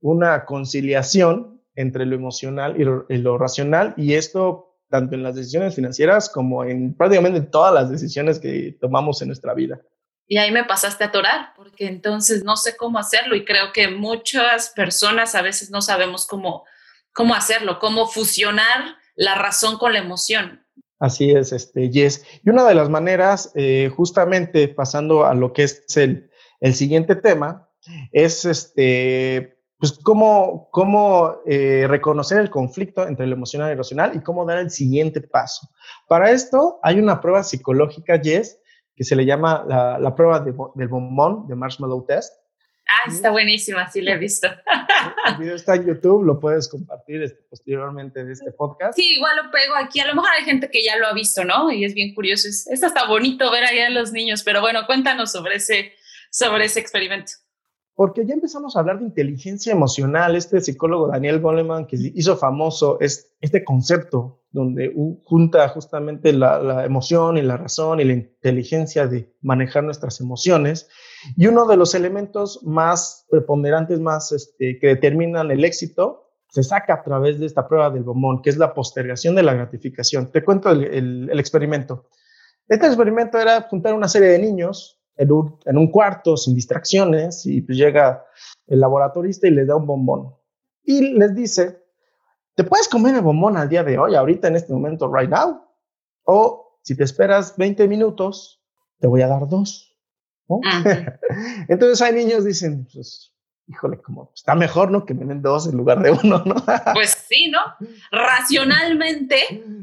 una 0.00 0.44
conciliación 0.44 1.62
entre 1.74 2.04
lo 2.04 2.14
emocional 2.14 2.78
y 2.78 3.16
lo, 3.18 3.38
racional, 3.38 3.94
y 3.96 4.14
esto 4.14 4.76
tanto 4.90 5.14
en 5.14 5.22
las 5.22 5.34
decisiones 5.34 5.74
financieras 5.74 6.28
como 6.28 6.62
en 6.62 6.94
prácticamente 6.94 7.40
todas 7.40 7.72
las 7.72 7.90
decisiones 7.90 8.38
que 8.38 8.76
tomamos 8.80 9.22
en 9.22 9.28
nuestra 9.28 9.54
vida. 9.54 9.80
Y 10.26 10.36
ahí 10.36 10.50
me 10.52 10.64
pasaste 10.64 11.04
a 11.04 11.06
atorar, 11.06 11.54
porque 11.56 11.86
entonces 11.86 12.44
no 12.44 12.56
sé 12.56 12.76
cómo 12.76 12.98
hacerlo 12.98 13.34
y 13.34 13.46
creo 13.46 13.72
que 13.72 13.88
muchas 13.88 14.70
personas 14.76 15.34
a 15.34 15.40
veces 15.40 15.70
no 15.70 15.80
sabemos 15.80 16.26
cómo, 16.26 16.66
cómo 17.14 17.34
hacerlo, 17.34 17.78
cómo 17.78 18.06
fusionar 18.06 18.96
la 19.14 19.36
razón 19.36 19.78
con 19.78 19.94
la 19.94 20.00
emoción. 20.00 20.65
Así 20.98 21.30
es, 21.30 21.52
este, 21.52 21.90
Yes. 21.90 22.24
Y 22.44 22.50
una 22.50 22.64
de 22.64 22.74
las 22.74 22.88
maneras, 22.88 23.52
eh, 23.54 23.90
justamente 23.94 24.68
pasando 24.68 25.26
a 25.26 25.34
lo 25.34 25.52
que 25.52 25.64
es 25.64 25.96
el, 25.96 26.30
el 26.60 26.74
siguiente 26.74 27.16
tema, 27.16 27.68
es 28.12 28.44
este, 28.44 29.56
pues 29.78 29.98
cómo, 30.02 30.68
cómo 30.70 31.36
eh, 31.46 31.86
reconocer 31.88 32.40
el 32.40 32.50
conflicto 32.50 33.06
entre 33.06 33.26
lo 33.26 33.34
emocional 33.34 33.68
y 33.68 33.74
lo 33.74 33.78
racional 33.78 34.16
y 34.16 34.20
cómo 34.20 34.44
dar 34.44 34.58
el 34.58 34.70
siguiente 34.70 35.20
paso. 35.20 35.68
Para 36.08 36.30
esto 36.30 36.78
hay 36.82 36.98
una 36.98 37.20
prueba 37.20 37.42
psicológica, 37.42 38.18
Jess, 38.18 38.58
que 38.94 39.04
se 39.04 39.16
le 39.16 39.26
llama 39.26 39.64
la, 39.68 40.14
prueba 40.14 40.40
del 40.40 40.88
bombón, 40.88 41.46
de 41.46 41.54
Marshmallow 41.54 42.06
Test. 42.06 42.32
Ah, 42.88 43.10
está 43.10 43.30
buenísima, 43.30 43.90
sí 43.90 44.00
la 44.00 44.12
he 44.12 44.18
visto. 44.18 44.48
El 45.28 45.36
video 45.38 45.56
está 45.56 45.74
en 45.74 45.86
YouTube, 45.86 46.24
lo 46.24 46.38
puedes 46.38 46.68
compartir 46.68 47.22
este, 47.22 47.42
posteriormente 47.50 48.24
de 48.24 48.32
este 48.32 48.52
podcast. 48.52 48.96
Sí, 48.96 49.14
igual 49.14 49.36
lo 49.36 49.50
pego 49.50 49.74
aquí. 49.74 49.98
A 50.00 50.06
lo 50.06 50.14
mejor 50.14 50.30
hay 50.38 50.44
gente 50.44 50.70
que 50.70 50.84
ya 50.84 50.96
lo 50.96 51.08
ha 51.08 51.12
visto, 51.12 51.44
¿no? 51.44 51.72
Y 51.72 51.84
es 51.84 51.94
bien 51.94 52.14
curioso. 52.14 52.46
Es, 52.48 52.66
es 52.68 52.84
hasta 52.84 53.06
bonito 53.06 53.50
ver 53.50 53.64
ahí 53.64 53.80
a 53.80 53.90
los 53.90 54.12
niños, 54.12 54.42
pero 54.44 54.60
bueno, 54.60 54.86
cuéntanos 54.86 55.32
sobre 55.32 55.56
ese, 55.56 55.94
sobre 56.30 56.66
ese 56.66 56.78
experimento 56.80 57.32
porque 57.96 58.26
ya 58.26 58.34
empezamos 58.34 58.76
a 58.76 58.80
hablar 58.80 58.98
de 58.98 59.06
inteligencia 59.06 59.72
emocional. 59.72 60.36
Este 60.36 60.60
psicólogo 60.60 61.08
Daniel 61.08 61.40
Goleman, 61.40 61.86
que 61.86 61.96
hizo 62.14 62.36
famoso 62.36 62.98
este 63.00 63.64
concepto 63.64 64.44
donde 64.56 64.92
junta 65.24 65.68
justamente 65.68 66.32
la, 66.32 66.84
emoción 66.84 67.36
y 67.38 67.42
la 67.42 67.56
razón 67.56 68.00
y 68.00 68.04
la 68.04 68.14
inteligencia 68.14 69.06
de 69.06 69.32
manejar 69.42 69.84
nuestras 69.84 70.20
emociones. 70.20 70.88
Y 71.36 71.46
uno 71.46 71.66
de 71.66 71.76
los 71.76 71.94
elementos 71.94 72.60
más 72.64 73.26
preponderantes, 73.30 74.00
más 74.00 74.32
este, 74.32 74.78
que 74.80 74.88
determinan 74.88 75.50
el 75.50 75.64
éxito, 75.64 76.32
se 76.48 76.62
saca 76.62 76.94
a 76.94 77.02
través 77.02 77.38
de 77.38 77.46
esta 77.46 77.68
prueba 77.68 77.90
del 77.90 78.02
bombón, 78.02 78.40
que 78.42 78.50
es 78.50 78.56
la 78.56 78.72
postergación 78.72 79.34
de 79.34 79.42
la 79.42 79.54
gratificación. 79.54 80.32
Te 80.32 80.42
cuento 80.42 80.70
el 80.70 81.30
experimento. 81.38 82.08
Este 82.68 82.86
experimento 82.86 83.38
era 83.38 83.62
juntar 83.62 83.94
una 83.94 84.08
serie 84.08 84.30
de 84.30 84.38
niños 84.38 85.00
en 85.16 85.78
un, 85.78 85.90
cuarto 85.90 86.36
sin 86.36 86.54
distracciones 86.54 87.46
y 87.46 87.62
pues 87.62 87.78
llega 87.78 88.24
el 88.66 88.80
laboratorista 88.80 89.46
y 89.46 89.50
les 89.50 89.66
da 89.66 89.76
un 89.76 89.86
bombón. 89.86 90.34
Y 90.84 91.14
les 91.14 91.34
dice, 91.34 91.85
te 92.56 92.64
puedes 92.64 92.88
comer 92.88 93.14
el 93.14 93.20
bombón 93.20 93.56
al 93.56 93.68
día 93.68 93.84
de 93.84 93.98
hoy, 93.98 94.14
ahorita 94.14 94.48
en 94.48 94.56
este 94.56 94.72
momento, 94.72 95.12
right 95.14 95.30
now. 95.30 95.62
O 96.24 96.80
si 96.82 96.96
te 96.96 97.04
esperas 97.04 97.56
20 97.56 97.86
minutos, 97.86 98.62
te 98.98 99.06
voy 99.06 99.22
a 99.22 99.28
dar 99.28 99.46
dos. 99.46 99.94
Entonces 101.68 102.00
hay 102.00 102.14
niños 102.14 102.44
dicen, 102.44 102.88
pues, 102.92 103.34
híjole, 103.68 103.98
como 103.98 104.32
está 104.34 104.54
mejor, 104.54 104.90
¿no? 104.90 105.04
Que 105.04 105.12
me 105.12 105.26
den 105.26 105.42
dos 105.42 105.66
en 105.68 105.76
lugar 105.76 106.00
de 106.00 106.12
uno, 106.12 106.42
¿no? 106.46 106.54
pues 106.94 107.26
sí, 107.28 107.50
¿no? 107.50 107.60
Racionalmente, 108.10 109.36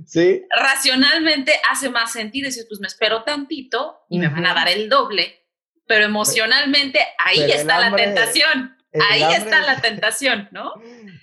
sí. 0.07 0.43
Racionalmente 0.59 1.53
hace 1.71 1.91
más 1.91 2.11
sentido. 2.11 2.47
Dices, 2.47 2.65
pues 2.67 2.79
me 2.79 2.87
espero 2.87 3.23
tantito 3.23 3.99
y 4.09 4.17
me 4.17 4.29
van 4.29 4.47
a 4.47 4.55
dar 4.55 4.67
el 4.67 4.89
doble. 4.89 5.41
Pero 5.85 6.05
emocionalmente 6.05 6.99
ahí 7.23 7.51
está 7.51 7.79
la 7.79 7.95
tentación. 7.95 8.77
Ahí 9.09 9.23
está 9.33 9.61
la 9.61 9.81
tentación, 9.81 10.49
¿no? 10.51 10.73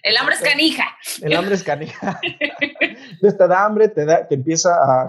El 0.02 0.16
hambre 0.16 0.34
es 0.34 0.40
canija. 0.40 0.84
El 1.22 1.36
hambre 1.36 1.54
es 1.54 1.62
canija. 1.62 2.20
Entonces 2.60 3.38
te 3.38 3.48
da 3.48 3.64
hambre, 3.64 3.88
te, 3.88 4.04
da, 4.04 4.26
te 4.26 4.34
empieza 4.34 4.74
a, 4.74 5.08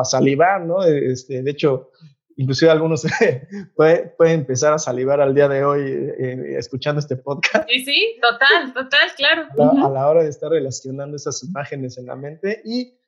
a, 0.00 0.04
salivar, 0.04 0.62
¿no? 0.62 0.82
Este, 0.82 1.42
de 1.42 1.50
hecho, 1.50 1.90
inclusive 2.36 2.70
algunos 2.70 3.06
pueden 3.76 4.12
puede 4.16 4.32
empezar 4.32 4.72
a 4.72 4.78
salivar 4.78 5.20
al 5.20 5.34
día 5.34 5.48
de 5.48 5.64
hoy 5.64 5.82
eh, 5.82 6.56
escuchando 6.58 6.98
este 6.98 7.16
podcast. 7.16 7.68
Sí, 7.68 7.84
sí, 7.84 8.20
total, 8.20 8.72
total, 8.72 9.08
claro. 9.16 9.48
A 9.84 9.90
la, 9.90 10.08
hora 10.08 10.22
de 10.22 10.30
estar 10.30 10.50
relacionando 10.50 11.16
esas 11.16 11.42
imágenes 11.42 11.98
en 11.98 12.06
la 12.06 12.16
mente 12.16 12.60
y 12.64 12.98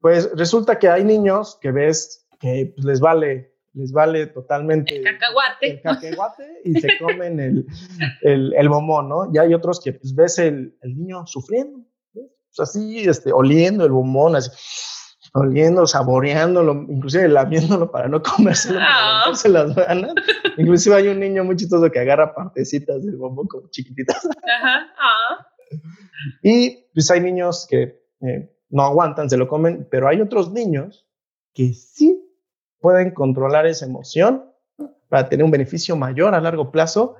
pues 0.00 0.30
resulta 0.36 0.78
que 0.78 0.88
hay 0.88 1.04
niños 1.04 1.58
que 1.60 1.72
ves 1.72 2.26
que 2.38 2.72
pues, 2.74 2.86
les 2.86 3.00
vale 3.00 3.57
les 3.78 3.92
vale 3.92 4.26
totalmente 4.26 4.96
el 4.96 5.04
cacahuate, 5.04 5.70
el 5.70 5.80
cacahuate 5.82 6.60
y 6.64 6.80
se 6.80 6.98
comen 6.98 7.38
el, 7.38 7.66
el, 8.22 8.52
el 8.54 8.68
bombón, 8.68 9.08
¿no? 9.08 9.30
Y 9.32 9.38
hay 9.38 9.54
otros 9.54 9.80
que 9.80 9.92
pues 9.92 10.14
ves 10.14 10.38
el, 10.38 10.76
el 10.82 10.98
niño 10.98 11.26
sufriendo, 11.26 11.84
pues, 12.12 12.58
así, 12.58 13.08
este, 13.08 13.32
oliendo 13.32 13.84
el 13.84 13.92
bombón, 13.92 14.36
así 14.36 14.50
oliendo, 15.34 15.86
saboreándolo, 15.86 16.86
inclusive 16.88 17.28
lamiéndolo 17.28 17.90
para 17.90 18.08
no 18.08 18.22
comérselo, 18.22 18.78
para 18.78 19.26
no 19.26 19.52
las 19.52 19.74
ganas. 19.74 20.14
Inclusive 20.56 20.96
hay 20.96 21.08
un 21.08 21.20
niño 21.20 21.44
muy 21.44 21.56
chistoso 21.56 21.90
que 21.90 21.98
agarra 21.98 22.34
partecitas 22.34 23.04
del 23.04 23.16
bombón 23.16 23.46
como 23.46 23.68
chiquititas. 23.68 24.26
Ajá. 24.26 24.86
Ah. 24.98 25.46
Y 26.42 26.86
pues 26.94 27.10
hay 27.10 27.20
niños 27.20 27.66
que 27.68 28.02
eh, 28.22 28.50
no 28.70 28.82
aguantan, 28.82 29.30
se 29.30 29.36
lo 29.36 29.48
comen, 29.48 29.86
pero 29.90 30.08
hay 30.08 30.20
otros 30.20 30.50
niños 30.52 31.06
que 31.54 31.72
sí 31.72 32.27
pueden 32.80 33.12
controlar 33.12 33.66
esa 33.66 33.86
emoción 33.86 34.44
para 35.08 35.28
tener 35.28 35.44
un 35.44 35.50
beneficio 35.50 35.96
mayor 35.96 36.34
a 36.34 36.40
largo 36.40 36.70
plazo 36.70 37.16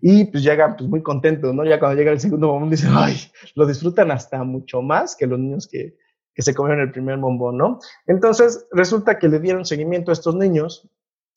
y 0.00 0.24
pues 0.24 0.42
llegan 0.42 0.76
pues 0.76 0.88
muy 0.88 1.02
contentos, 1.02 1.54
¿no? 1.54 1.64
Ya 1.64 1.78
cuando 1.78 1.98
llega 1.98 2.12
el 2.12 2.20
segundo 2.20 2.48
bombón 2.48 2.70
dicen, 2.70 2.90
ay, 2.94 3.16
lo 3.54 3.66
disfrutan 3.66 4.10
hasta 4.10 4.42
mucho 4.44 4.82
más 4.82 5.16
que 5.16 5.26
los 5.26 5.38
niños 5.38 5.68
que, 5.70 5.96
que 6.34 6.42
se 6.42 6.54
comieron 6.54 6.82
el 6.82 6.92
primer 6.92 7.18
bombón, 7.18 7.56
¿no? 7.56 7.78
Entonces, 8.06 8.66
resulta 8.72 9.18
que 9.18 9.28
le 9.28 9.40
dieron 9.40 9.64
seguimiento 9.64 10.10
a 10.10 10.14
estos 10.14 10.34
niños 10.34 10.88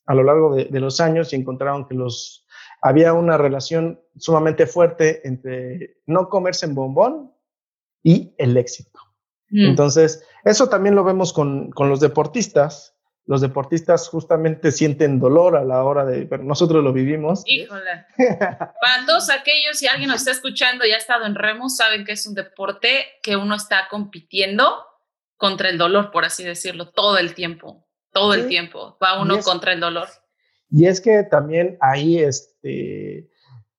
a 0.05 0.15
lo 0.15 0.23
largo 0.23 0.55
de, 0.55 0.79
los 0.79 0.99
años 0.99 1.31
y 1.31 1.35
encontraron 1.35 1.87
que 1.87 1.93
los 1.93 2.47
había 2.81 3.13
una 3.13 3.37
relación 3.37 3.99
sumamente 4.15 4.65
fuerte 4.65 5.27
entre 5.27 5.97
no 6.05 6.29
comerse 6.29 6.65
en 6.65 6.75
bombón 6.75 7.33
y 8.01 8.33
el 8.37 8.55
éxito. 8.57 8.99
Mm. 9.49 9.65
Entonces, 9.67 10.23
eso 10.45 10.69
también 10.69 10.95
lo 10.95 11.03
vemos 11.03 11.33
con, 11.33 11.71
con, 11.71 11.89
los 11.89 11.99
deportistas. 11.99 12.96
Los 13.27 13.41
deportistas 13.41 14.07
justamente 14.07 14.71
sienten 14.71 15.19
dolor 15.19 15.57
a 15.57 15.65
la 15.65 15.83
hora 15.83 16.05
de, 16.05 16.25
pero 16.25 16.43
nosotros 16.43 16.81
lo 16.81 16.93
vivimos. 16.93 17.43
Híjole. 17.45 18.05
Para 18.17 19.05
todos 19.05 19.29
aquellos, 19.29 19.77
si 19.77 19.85
alguien 19.85 20.09
nos 20.09 20.19
está 20.21 20.31
escuchando 20.31 20.85
y 20.85 20.93
ha 20.93 20.97
estado 20.97 21.25
en 21.25 21.35
remo, 21.35 21.69
saben 21.69 22.05
que 22.05 22.13
es 22.13 22.25
un 22.25 22.35
deporte 22.35 23.05
que 23.21 23.35
uno 23.35 23.55
está 23.55 23.89
compitiendo 23.89 24.81
contra 25.35 25.69
el 25.69 25.77
dolor, 25.77 26.09
por 26.11 26.23
así 26.23 26.45
decirlo, 26.45 26.89
todo 26.89 27.17
el 27.17 27.35
tiempo, 27.35 27.85
todo 28.13 28.33
el 28.33 28.47
tiempo, 28.47 28.97
va 29.03 29.21
uno 29.21 29.41
contra 29.41 29.73
el 29.73 29.81
dolor. 29.81 30.07
Y 30.69 30.87
es 30.87 31.01
que 31.01 31.23
también 31.23 31.77
ahí, 31.81 32.19
este, 32.19 33.29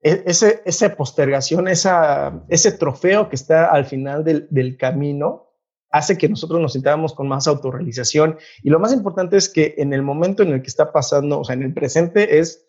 e, 0.03 0.23
ese, 0.27 0.63
esa 0.67 0.95
postergación, 0.95 1.69
esa, 1.69 2.45
ese 2.51 2.73
trofeo 2.73 3.31
que 3.31 3.37
está 3.37 3.71
al 3.71 3.87
final 3.87 4.25
del, 4.25 4.47
del 4.51 4.77
camino, 4.77 5.48
hace 5.91 6.19
que 6.19 6.29
nosotros 6.29 6.61
nos 6.61 6.73
sintamos 6.73 7.15
con 7.15 7.29
más 7.29 7.47
autorrealización. 7.47 8.39
Y 8.63 8.71
lo 8.71 8.79
más 8.79 8.93
importante 8.93 9.37
es 9.37 9.49
que 9.49 9.75
en 9.79 9.93
el 9.93 10.03
momento 10.03 10.43
en 10.43 10.53
el 10.53 10.63
que 10.63 10.69
está 10.69 10.93
pasando, 10.93 11.41
o 11.41 11.45
sea, 11.45 11.55
en 11.55 11.63
el 11.63 11.75
presente, 11.75 12.39
es, 12.39 12.67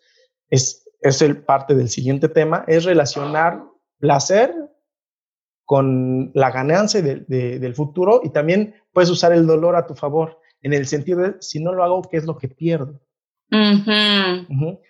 es, 0.48 0.88
es 1.00 1.22
el 1.22 1.42
parte 1.42 1.74
del 1.74 1.88
siguiente 1.88 2.28
tema, 2.28 2.64
es 2.66 2.84
relacionar 2.84 3.64
placer 3.98 4.54
con 5.64 6.32
la 6.34 6.50
ganancia 6.50 7.00
del 7.00 7.74
futuro 7.76 8.22
y 8.24 8.30
también 8.30 8.74
puedes 8.92 9.08
usar 9.08 9.32
el 9.32 9.46
dolor 9.46 9.76
a 9.76 9.86
tu 9.86 9.94
favor, 9.94 10.40
en 10.62 10.72
el 10.72 10.86
sentido 10.86 11.20
de, 11.20 11.34
si 11.38 11.62
no 11.62 11.72
lo 11.72 11.84
hago, 11.84 12.02
¿qué 12.02 12.16
es 12.16 12.24
lo 12.24 12.36
que 12.36 12.48
pierdo? 12.48 13.00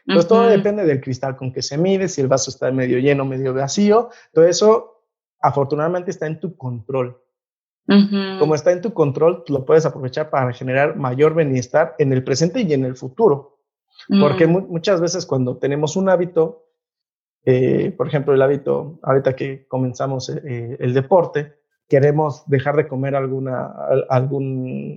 Entonces 0.07 0.29
todo 0.29 0.49
depende 0.49 0.85
del 0.85 1.01
cristal 1.01 1.37
con 1.37 1.53
que 1.53 1.63
se 1.63 1.77
mide, 1.77 2.09
si 2.09 2.23
el 2.23 2.29
vaso 2.29 2.51
está 2.51 2.71
medio 2.73 2.99
lleno, 2.99 3.25
medio 3.25 3.53
vacío, 3.53 4.09
todo 4.33 4.47
eso 4.47 5.05
afortunadamente 5.41 6.11
está 6.11 6.27
en 6.27 6.41
tu 6.41 6.57
control. 6.57 7.23
Como 8.39 8.55
está 8.55 8.71
en 8.71 8.83
tu 8.83 8.93
control, 8.93 9.43
lo 9.49 9.65
puedes 9.65 9.85
aprovechar 9.85 10.31
para 10.31 10.53
generar 10.53 10.97
mayor 10.97 11.35
bienestar 11.35 11.97
en 11.99 12.13
el 12.13 12.23
presente 12.23 12.61
y 12.61 12.73
en 12.73 12.85
el 12.85 12.97
futuro. 12.97 13.59
Porque 14.21 14.47
mm. 14.47 14.69
muchas 14.69 15.01
veces 15.01 15.27
cuando 15.27 15.57
tenemos 15.57 15.97
un 15.97 16.09
hábito, 16.09 16.67
eh, 17.45 17.93
por 17.97 18.07
ejemplo, 18.07 18.33
el 18.33 18.43
hábito, 18.43 19.01
ahorita 19.03 19.35
que 19.35 19.67
comenzamos 19.67 20.29
eh, 20.29 20.77
el 20.79 20.95
deporte, 20.95 21.61
queremos 21.89 22.45
dejar 22.47 22.77
de 22.77 22.87
comer 22.87 23.17
alguna, 23.17 23.73
algún 24.09 24.97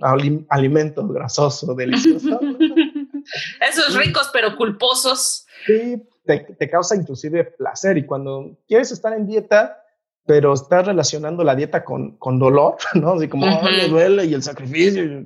alimento 0.49 1.07
grasoso, 1.07 1.73
delicioso. 1.73 2.39
Esos 3.67 3.95
ricos 3.95 4.29
pero 4.31 4.55
culposos. 4.55 5.47
Sí, 5.65 6.03
te, 6.25 6.69
causa 6.69 6.95
inclusive 6.95 7.43
placer 7.45 7.97
y 7.97 8.05
cuando 8.05 8.57
quieres 8.67 8.91
estar 8.91 9.13
en 9.13 9.25
dieta, 9.25 9.82
pero 10.25 10.53
estás 10.53 10.87
relacionando 10.87 11.43
la 11.43 11.55
dieta 11.55 11.83
con, 11.83 12.17
con 12.17 12.39
dolor, 12.39 12.77
¿no? 12.95 13.13
Así 13.13 13.27
como, 13.27 13.45
me 13.63 13.87
duele 13.87 14.25
y 14.25 14.33
el 14.33 14.43
sacrificio, 14.43 15.25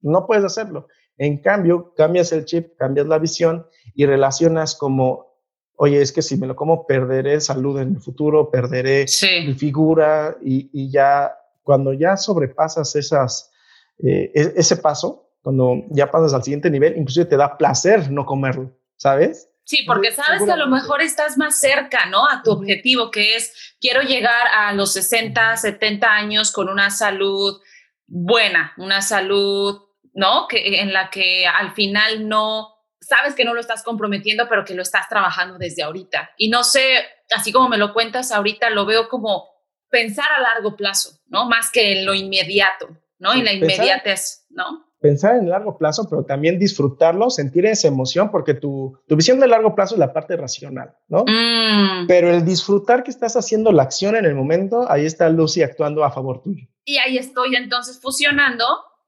no 0.00 0.26
puedes 0.26 0.44
hacerlo. 0.44 0.88
En 1.16 1.38
cambio, 1.38 1.92
cambias 1.96 2.32
el 2.32 2.44
chip, 2.44 2.76
cambias 2.76 3.06
la 3.06 3.18
visión 3.18 3.66
y 3.94 4.06
relacionas 4.06 4.76
como, 4.76 5.34
oye, 5.74 6.00
es 6.00 6.12
que 6.12 6.22
si 6.22 6.36
me 6.36 6.46
lo 6.46 6.54
como, 6.54 6.86
perderé 6.86 7.40
salud 7.40 7.80
en 7.80 7.94
el 7.94 8.00
futuro, 8.00 8.50
perderé 8.50 9.06
mi 9.44 9.54
figura 9.54 10.36
y, 10.40 10.70
y, 10.72 10.90
ya, 10.90 11.36
cuando 11.64 11.92
ya 11.92 12.16
sobrepasas 12.16 12.94
esas, 12.94 13.50
eh, 13.98 14.30
e, 14.32 14.52
ese 14.56 14.76
paso, 14.76 15.30
cuando 15.42 15.82
ya 15.90 16.10
pasas 16.10 16.34
al 16.34 16.44
siguiente 16.44 16.70
nivel, 16.70 16.96
inclusive 16.96 17.26
te 17.26 17.36
da 17.36 17.56
placer 17.56 18.10
no 18.10 18.24
comerlo, 18.24 18.70
¿sabes? 18.96 19.50
Sí, 19.68 19.82
porque 19.86 20.12
sabes 20.12 20.44
que 20.46 20.50
a 20.50 20.56
lo 20.56 20.66
mejor 20.66 21.02
estás 21.02 21.36
más 21.36 21.60
cerca, 21.60 22.06
¿no? 22.06 22.26
A 22.26 22.42
tu 22.42 22.52
objetivo, 22.52 23.10
que 23.10 23.36
es, 23.36 23.76
quiero 23.78 24.00
llegar 24.00 24.48
a 24.54 24.72
los 24.72 24.94
60, 24.94 25.58
70 25.58 26.10
años 26.10 26.52
con 26.52 26.70
una 26.70 26.88
salud 26.88 27.60
buena, 28.06 28.72
una 28.78 29.02
salud, 29.02 29.78
¿no? 30.14 30.48
Que, 30.48 30.80
en 30.80 30.94
la 30.94 31.10
que 31.10 31.46
al 31.46 31.74
final 31.74 32.26
no, 32.26 32.76
sabes 32.98 33.34
que 33.34 33.44
no 33.44 33.52
lo 33.52 33.60
estás 33.60 33.82
comprometiendo, 33.82 34.48
pero 34.48 34.64
que 34.64 34.72
lo 34.72 34.80
estás 34.80 35.06
trabajando 35.06 35.58
desde 35.58 35.82
ahorita. 35.82 36.30
Y 36.38 36.48
no 36.48 36.64
sé, 36.64 37.04
así 37.36 37.52
como 37.52 37.68
me 37.68 37.76
lo 37.76 37.92
cuentas 37.92 38.32
ahorita, 38.32 38.70
lo 38.70 38.86
veo 38.86 39.10
como 39.10 39.50
pensar 39.90 40.32
a 40.32 40.40
largo 40.40 40.76
plazo, 40.76 41.20
¿no? 41.26 41.46
Más 41.46 41.70
que 41.70 41.92
en 41.92 42.06
lo 42.06 42.14
inmediato, 42.14 42.88
¿no? 43.18 43.34
en 43.34 43.44
la 43.44 43.52
inmediatez, 43.52 44.46
¿no? 44.48 44.87
Pensar 45.00 45.36
en 45.36 45.48
largo 45.48 45.78
plazo, 45.78 46.08
pero 46.08 46.24
también 46.24 46.58
disfrutarlo, 46.58 47.30
sentir 47.30 47.66
esa 47.66 47.88
emoción, 47.88 48.30
porque 48.30 48.54
tu, 48.54 48.98
tu 49.06 49.16
visión 49.16 49.38
de 49.38 49.46
largo 49.46 49.74
plazo 49.74 49.94
es 49.94 49.98
la 50.00 50.12
parte 50.12 50.36
racional, 50.36 50.94
¿no? 51.08 51.24
Mm. 51.24 52.06
Pero 52.06 52.30
el 52.30 52.44
disfrutar 52.44 53.04
que 53.04 53.10
estás 53.10 53.36
haciendo 53.36 53.70
la 53.72 53.84
acción 53.84 54.16
en 54.16 54.24
el 54.24 54.34
momento, 54.34 54.90
ahí 54.90 55.06
está 55.06 55.28
Lucy 55.28 55.62
actuando 55.62 56.04
a 56.04 56.10
favor 56.10 56.42
tuyo. 56.42 56.66
Y 56.84 56.98
ahí 56.98 57.16
estoy 57.16 57.54
entonces 57.54 58.00
fusionando, 58.00 58.64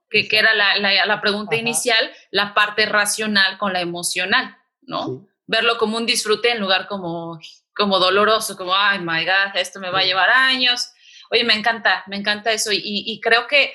que, 0.08 0.28
que 0.28 0.38
era 0.38 0.54
la, 0.54 0.76
la, 0.78 1.06
la 1.06 1.20
pregunta 1.20 1.56
inicial, 1.56 2.10
la 2.30 2.54
parte 2.54 2.86
racional 2.86 3.58
con 3.58 3.72
la 3.72 3.80
emocional, 3.80 4.56
¿no? 4.82 5.26
Verlo 5.46 5.78
como 5.78 5.96
un 5.96 6.06
disfrute 6.06 6.52
en 6.52 6.60
lugar 6.60 6.86
como, 6.86 7.38
como 7.74 7.98
doloroso, 7.98 8.56
como, 8.56 8.74
ay, 8.74 9.00
my 9.00 9.24
God, 9.24 9.56
esto 9.56 9.80
me 9.80 9.90
va 9.90 10.00
a 10.00 10.04
llevar 10.04 10.30
años. 10.30 10.92
Oye, 11.32 11.44
me 11.44 11.54
encanta, 11.54 12.04
me 12.08 12.16
encanta 12.16 12.52
eso 12.52 12.72
y, 12.72 12.80
y 12.84 13.20
creo 13.20 13.46
que 13.46 13.72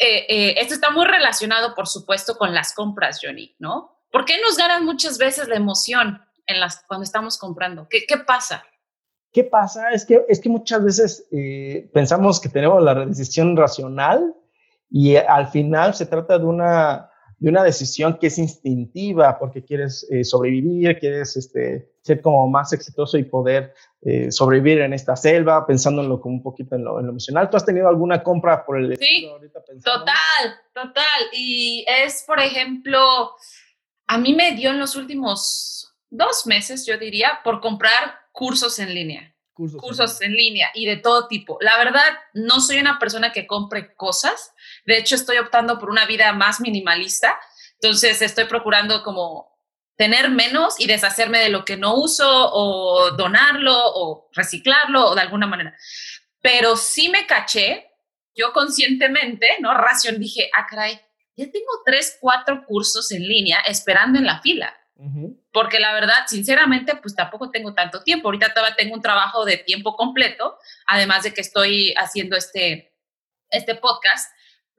eh, 0.00 0.24
eh, 0.30 0.54
esto 0.56 0.72
está 0.72 0.90
muy 0.90 1.04
relacionado, 1.04 1.74
por 1.74 1.86
supuesto, 1.86 2.38
con 2.38 2.54
las 2.54 2.72
compras, 2.72 3.20
Johnny, 3.22 3.54
¿no? 3.58 3.98
¿Por 4.10 4.24
qué 4.24 4.40
nos 4.40 4.56
ganan 4.56 4.86
muchas 4.86 5.18
veces 5.18 5.46
la 5.46 5.56
emoción 5.56 6.22
en 6.46 6.58
las, 6.58 6.82
cuando 6.88 7.04
estamos 7.04 7.36
comprando? 7.36 7.86
¿Qué, 7.88 8.06
qué 8.08 8.16
pasa? 8.16 8.64
¿Qué 9.30 9.44
pasa? 9.44 9.90
Es 9.90 10.06
que, 10.06 10.24
es 10.26 10.40
que 10.40 10.48
muchas 10.48 10.82
veces 10.82 11.28
eh, 11.30 11.90
pensamos 11.92 12.40
que 12.40 12.48
tenemos 12.48 12.82
la 12.82 12.94
decisión 12.94 13.54
racional 13.54 14.34
y 14.88 15.16
al 15.16 15.48
final 15.48 15.94
se 15.94 16.06
trata 16.06 16.38
de 16.38 16.46
una 16.46 17.09
de 17.40 17.48
una 17.48 17.64
decisión 17.64 18.18
que 18.18 18.26
es 18.26 18.38
instintiva 18.38 19.38
porque 19.38 19.64
quieres 19.64 20.06
eh, 20.10 20.24
sobrevivir, 20.24 20.98
quieres 20.98 21.38
este, 21.38 21.90
ser 22.02 22.20
como 22.20 22.46
más 22.48 22.74
exitoso 22.74 23.16
y 23.16 23.24
poder 23.24 23.72
eh, 24.02 24.30
sobrevivir 24.30 24.82
en 24.82 24.92
esta 24.92 25.16
selva, 25.16 25.66
pensándolo 25.66 26.20
como 26.20 26.36
un 26.36 26.42
poquito 26.42 26.76
en 26.76 26.84
lo, 26.84 27.00
emocional. 27.00 27.48
¿Tú 27.48 27.56
has 27.56 27.64
tenido 27.64 27.88
alguna 27.88 28.22
compra 28.22 28.64
por 28.66 28.78
el 28.78 28.94
sí, 28.98 29.26
Total, 29.82 30.60
total. 30.74 31.22
Y 31.32 31.86
es, 32.04 32.24
por 32.26 32.40
ejemplo, 32.40 33.00
a 34.06 34.18
mí 34.18 34.34
me 34.34 34.52
dio 34.52 34.70
en 34.70 34.78
los 34.78 34.94
últimos 34.94 35.96
dos 36.10 36.46
meses, 36.46 36.84
yo 36.84 36.98
diría, 36.98 37.40
por 37.42 37.62
comprar 37.62 38.16
cursos 38.32 38.78
en 38.78 38.94
línea. 38.94 39.34
Cursos, 39.54 39.80
cursos 39.80 40.20
en 40.20 40.34
línea 40.34 40.68
y 40.74 40.84
de 40.84 40.98
todo 40.98 41.26
tipo. 41.26 41.56
La 41.62 41.78
verdad, 41.78 42.18
no 42.34 42.60
soy 42.60 42.78
una 42.78 42.98
persona 42.98 43.32
que 43.32 43.46
compre 43.46 43.94
cosas 43.94 44.52
de 44.86 44.98
hecho, 44.98 45.14
estoy 45.14 45.38
optando 45.38 45.78
por 45.78 45.90
una 45.90 46.06
vida 46.06 46.32
más 46.32 46.60
minimalista. 46.60 47.38
Entonces, 47.74 48.22
estoy 48.22 48.44
procurando 48.44 49.02
como 49.02 49.50
tener 49.96 50.30
menos 50.30 50.80
y 50.80 50.86
deshacerme 50.86 51.40
de 51.40 51.50
lo 51.50 51.64
que 51.64 51.76
no 51.76 51.94
uso 51.94 52.26
o 52.26 53.10
donarlo 53.10 53.76
o 53.76 54.30
reciclarlo 54.32 55.10
o 55.10 55.14
de 55.14 55.20
alguna 55.20 55.46
manera. 55.46 55.76
Pero 56.40 56.76
sí 56.76 57.10
me 57.10 57.26
caché, 57.26 57.90
yo 58.34 58.52
conscientemente, 58.52 59.46
¿no? 59.60 59.74
Ración, 59.74 60.18
dije, 60.18 60.50
ah, 60.56 60.66
caray, 60.66 60.98
ya 61.36 61.50
tengo 61.50 61.82
tres, 61.84 62.16
cuatro 62.20 62.64
cursos 62.66 63.12
en 63.12 63.28
línea 63.28 63.60
esperando 63.66 64.18
en 64.18 64.26
la 64.26 64.40
fila. 64.40 64.74
Porque 65.52 65.80
la 65.80 65.94
verdad, 65.94 66.26
sinceramente, 66.26 66.94
pues 66.96 67.14
tampoco 67.14 67.50
tengo 67.50 67.72
tanto 67.72 68.02
tiempo. 68.02 68.28
Ahorita 68.28 68.52
todavía 68.52 68.76
tengo 68.76 68.94
un 68.94 69.00
trabajo 69.00 69.46
de 69.46 69.56
tiempo 69.56 69.96
completo, 69.96 70.58
además 70.86 71.22
de 71.22 71.32
que 71.32 71.40
estoy 71.40 71.94
haciendo 71.96 72.36
este, 72.36 72.94
este 73.50 73.74
podcast 73.76 74.30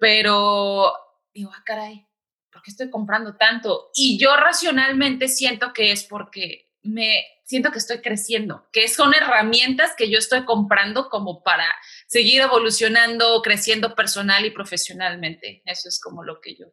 pero 0.02 0.92
digo, 1.32 1.52
ah, 1.54 1.62
caray, 1.64 2.08
¿por 2.52 2.64
qué 2.64 2.72
estoy 2.72 2.90
comprando 2.90 3.38
tanto? 3.38 3.92
Y 3.94 4.18
yo 4.18 4.36
racionalmente 4.36 5.28
siento 5.28 5.74
que 5.74 5.92
es 5.92 6.06
porque 6.06 6.72
me 6.82 7.24
siento 7.44 7.70
que 7.70 7.78
estoy 7.78 8.00
creciendo, 8.00 8.66
que 8.72 8.88
son 8.88 9.14
herramientas 9.14 9.92
que 9.96 10.10
yo 10.10 10.18
estoy 10.18 10.44
comprando 10.44 11.08
como 11.08 11.44
para 11.44 11.66
seguir 12.08 12.42
evolucionando, 12.42 13.44
creciendo 13.44 13.94
personal 13.94 14.44
y 14.44 14.50
profesionalmente. 14.50 15.62
Eso 15.66 15.88
es 15.88 16.02
como 16.02 16.24
lo 16.24 16.42
que 16.42 16.56
yo 16.56 16.66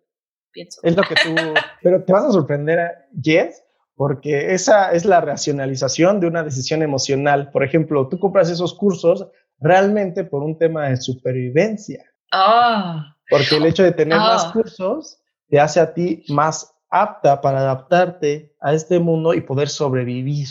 pienso. 0.50 0.80
Es 0.82 0.96
lo 0.96 1.02
que 1.02 1.16
tú, 1.16 1.34
pero 1.82 2.02
te 2.02 2.10
vas 2.10 2.24
a 2.24 2.32
sorprender, 2.32 2.80
Jess, 3.22 3.62
porque 3.94 4.54
esa 4.54 4.90
es 4.92 5.04
la 5.04 5.20
racionalización 5.20 6.18
de 6.18 6.28
una 6.28 6.42
decisión 6.42 6.82
emocional. 6.82 7.50
Por 7.50 7.62
ejemplo, 7.62 8.08
tú 8.08 8.18
compras 8.18 8.48
esos 8.48 8.72
cursos 8.72 9.26
realmente 9.58 10.24
por 10.24 10.42
un 10.42 10.56
tema 10.56 10.88
de 10.88 10.96
supervivencia. 10.96 12.02
Ah. 12.32 13.17
Porque 13.28 13.56
el 13.56 13.66
hecho 13.66 13.82
de 13.82 13.92
tener 13.92 14.18
más 14.18 14.46
ah. 14.46 14.50
cursos 14.52 15.18
te 15.48 15.60
hace 15.60 15.80
a 15.80 15.92
ti 15.92 16.24
más 16.28 16.74
apta 16.90 17.40
para 17.40 17.58
adaptarte 17.60 18.54
a 18.60 18.72
este 18.72 18.98
mundo 18.98 19.34
y 19.34 19.40
poder 19.40 19.68
sobrevivir. 19.68 20.48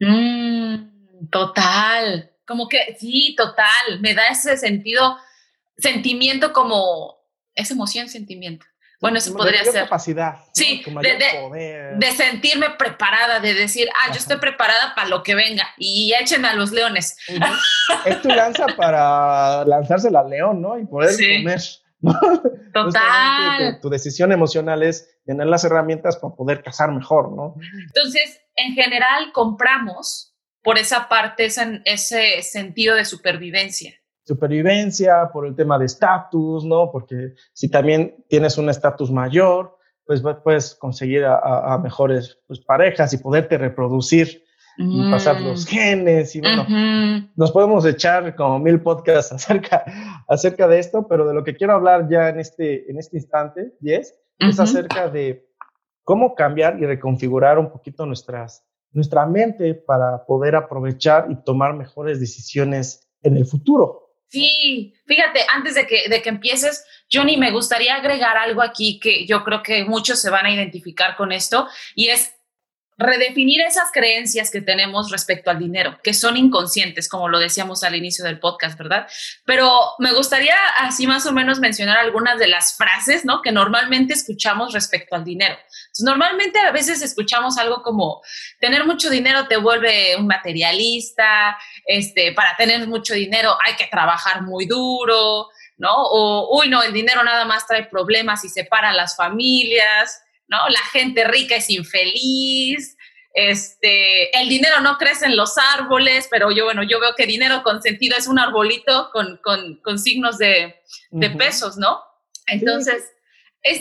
Mm, 0.00 1.28
total, 1.30 2.30
como 2.46 2.68
que 2.68 2.96
sí, 2.98 3.34
total, 3.36 4.00
me 4.00 4.14
da 4.14 4.28
ese 4.28 4.56
sentido, 4.56 5.16
sentimiento 5.78 6.52
como, 6.52 7.16
esa 7.54 7.74
emoción, 7.74 8.08
sentimiento. 8.08 8.66
Bueno, 8.98 9.18
eso 9.18 9.34
podría 9.34 9.62
ser. 9.62 9.84
capacidad. 9.84 10.36
Sí, 10.54 10.82
de, 10.86 12.12
sentirme 12.12 12.70
preparada, 12.70 13.40
de 13.40 13.52
decir, 13.52 13.88
ah, 13.90 14.10
yo 14.10 14.18
estoy 14.18 14.38
preparada 14.38 14.94
para 14.94 15.08
lo 15.08 15.22
que 15.22 15.34
venga 15.34 15.68
y 15.76 16.14
echen 16.18 16.46
a 16.46 16.54
los 16.54 16.72
leones. 16.72 17.16
es 18.06 18.22
tu 18.22 18.28
lanza 18.28 18.66
para 18.68 19.64
lanzársela 19.66 20.20
al 20.20 20.30
león, 20.30 20.62
¿no? 20.62 20.78
Y 20.78 20.86
poder 20.86 21.14
comer. 21.14 21.60
Total. 22.72 23.80
Tu, 23.80 23.88
decisión 23.88 24.32
emocional 24.32 24.82
es 24.82 25.18
tener 25.24 25.46
las 25.46 25.64
herramientas 25.64 26.16
para 26.16 26.34
poder 26.34 26.62
cazar 26.62 26.92
mejor, 26.92 27.32
¿no? 27.32 27.54
Entonces, 27.86 28.40
en 28.54 28.74
general, 28.74 29.32
compramos 29.32 30.34
por 30.62 30.78
esa 30.78 31.08
parte, 31.08 31.46
ese 31.84 32.42
sentido 32.42 32.96
de 32.96 33.04
supervivencia. 33.04 33.94
Supervivencia, 34.24 35.30
por 35.32 35.46
el 35.46 35.54
tema 35.54 35.78
de 35.78 35.86
estatus, 35.86 36.64
¿no? 36.64 36.90
Porque 36.90 37.34
si 37.52 37.70
también 37.70 38.24
tienes 38.28 38.58
un 38.58 38.68
estatus 38.68 39.10
mayor, 39.10 39.76
pues 40.04 40.22
puedes 40.42 40.74
conseguir 40.74 41.24
a, 41.24 41.78
mejores 41.82 42.38
pues, 42.46 42.60
parejas 42.60 43.12
y 43.12 43.18
poderte 43.18 43.58
reproducir 43.58 44.45
y 44.78 45.10
pasar 45.10 45.40
los 45.40 45.64
mm. 45.64 45.68
genes 45.68 46.36
y 46.36 46.40
bueno, 46.40 46.66
nos 47.34 47.52
podemos 47.52 47.84
echar 47.86 48.34
como 48.34 48.58
mil 48.58 48.80
podcasts 48.80 49.32
acerca, 49.32 49.84
acerca 50.28 50.68
de 50.68 50.78
esto, 50.78 51.06
pero 51.08 51.26
de 51.26 51.34
lo 51.34 51.44
que 51.44 51.56
quiero 51.56 51.74
hablar 51.74 52.08
ya 52.10 52.28
en 52.28 52.40
este, 52.40 52.90
en 52.90 52.98
este 52.98 53.16
instante, 53.16 53.72
Yes, 53.80 54.14
es 54.38 54.60
acerca 54.60 55.08
de 55.08 55.46
cómo 56.04 56.34
cambiar 56.34 56.80
y 56.80 56.86
reconfigurar 56.86 57.58
un 57.58 57.70
poquito 57.70 58.06
nuestras, 58.06 58.64
nuestra 58.92 59.26
mente 59.26 59.74
para 59.74 60.24
poder 60.24 60.54
aprovechar 60.54 61.26
y 61.30 61.36
tomar 61.42 61.74
mejores 61.74 62.20
decisiones 62.20 63.08
en 63.22 63.36
el 63.36 63.46
futuro. 63.46 64.06
Sí, 64.28 64.94
fíjate, 65.06 65.40
antes 65.54 65.74
de 65.74 65.86
que, 65.86 66.08
de 66.08 66.20
que 66.20 66.28
empieces, 66.28 66.84
Johnny, 67.10 67.36
me 67.36 67.52
gustaría 67.52 67.94
agregar 67.94 68.36
algo 68.36 68.60
aquí 68.60 68.98
que 68.98 69.24
yo 69.26 69.44
creo 69.44 69.62
que 69.62 69.84
muchos 69.84 70.20
se 70.20 70.30
van 70.30 70.46
a 70.46 70.52
identificar 70.52 71.16
con 71.16 71.32
esto, 71.32 71.68
y 71.94 72.08
es 72.08 72.35
redefinir 72.98 73.60
esas 73.60 73.90
creencias 73.92 74.50
que 74.50 74.62
tenemos 74.62 75.10
respecto 75.10 75.50
al 75.50 75.58
dinero, 75.58 75.98
que 76.02 76.14
son 76.14 76.36
inconscientes, 76.36 77.08
como 77.08 77.28
lo 77.28 77.38
decíamos 77.38 77.84
al 77.84 77.94
inicio 77.94 78.24
del 78.24 78.38
podcast, 78.38 78.78
¿verdad? 78.78 79.06
Pero 79.44 79.70
me 79.98 80.12
gustaría 80.12 80.56
así 80.78 81.06
más 81.06 81.26
o 81.26 81.32
menos 81.32 81.60
mencionar 81.60 81.98
algunas 81.98 82.38
de 82.38 82.48
las 82.48 82.76
frases, 82.76 83.24
¿no? 83.24 83.42
Que 83.42 83.52
normalmente 83.52 84.14
escuchamos 84.14 84.72
respecto 84.72 85.14
al 85.14 85.24
dinero. 85.24 85.56
normalmente 86.00 86.58
a 86.58 86.72
veces 86.72 87.02
escuchamos 87.02 87.58
algo 87.58 87.82
como, 87.82 88.22
tener 88.60 88.84
mucho 88.84 89.10
dinero 89.10 89.46
te 89.46 89.58
vuelve 89.58 90.16
un 90.16 90.26
materialista, 90.26 91.58
este, 91.86 92.32
para 92.32 92.56
tener 92.56 92.86
mucho 92.88 93.12
dinero 93.12 93.56
hay 93.64 93.76
que 93.76 93.86
trabajar 93.88 94.42
muy 94.42 94.66
duro, 94.66 95.48
¿no? 95.76 95.94
O, 95.94 96.58
uy, 96.58 96.68
no, 96.68 96.82
el 96.82 96.92
dinero 96.92 97.22
nada 97.22 97.44
más 97.44 97.66
trae 97.66 97.84
problemas 97.84 98.44
y 98.44 98.48
separa 98.48 98.90
a 98.90 98.94
las 98.94 99.16
familias. 99.16 100.22
¿No? 100.48 100.58
La 100.68 100.80
gente 100.92 101.24
rica 101.24 101.56
es 101.56 101.70
infeliz, 101.70 102.96
este, 103.34 104.34
el 104.40 104.48
dinero 104.48 104.80
no 104.80 104.96
crece 104.96 105.26
en 105.26 105.36
los 105.36 105.58
árboles, 105.58 106.26
pero 106.30 106.50
yo, 106.50 106.64
bueno, 106.64 106.82
yo 106.82 106.98
veo 106.98 107.14
que 107.14 107.26
dinero 107.26 107.62
consentido 107.62 108.16
es 108.16 108.26
un 108.28 108.38
arbolito 108.38 109.10
con, 109.12 109.38
con, 109.44 109.76
con 109.82 109.98
signos 109.98 110.38
de, 110.38 110.74
de 111.10 111.30
pesos, 111.30 111.76
¿no? 111.76 112.00
Entonces, 112.46 113.04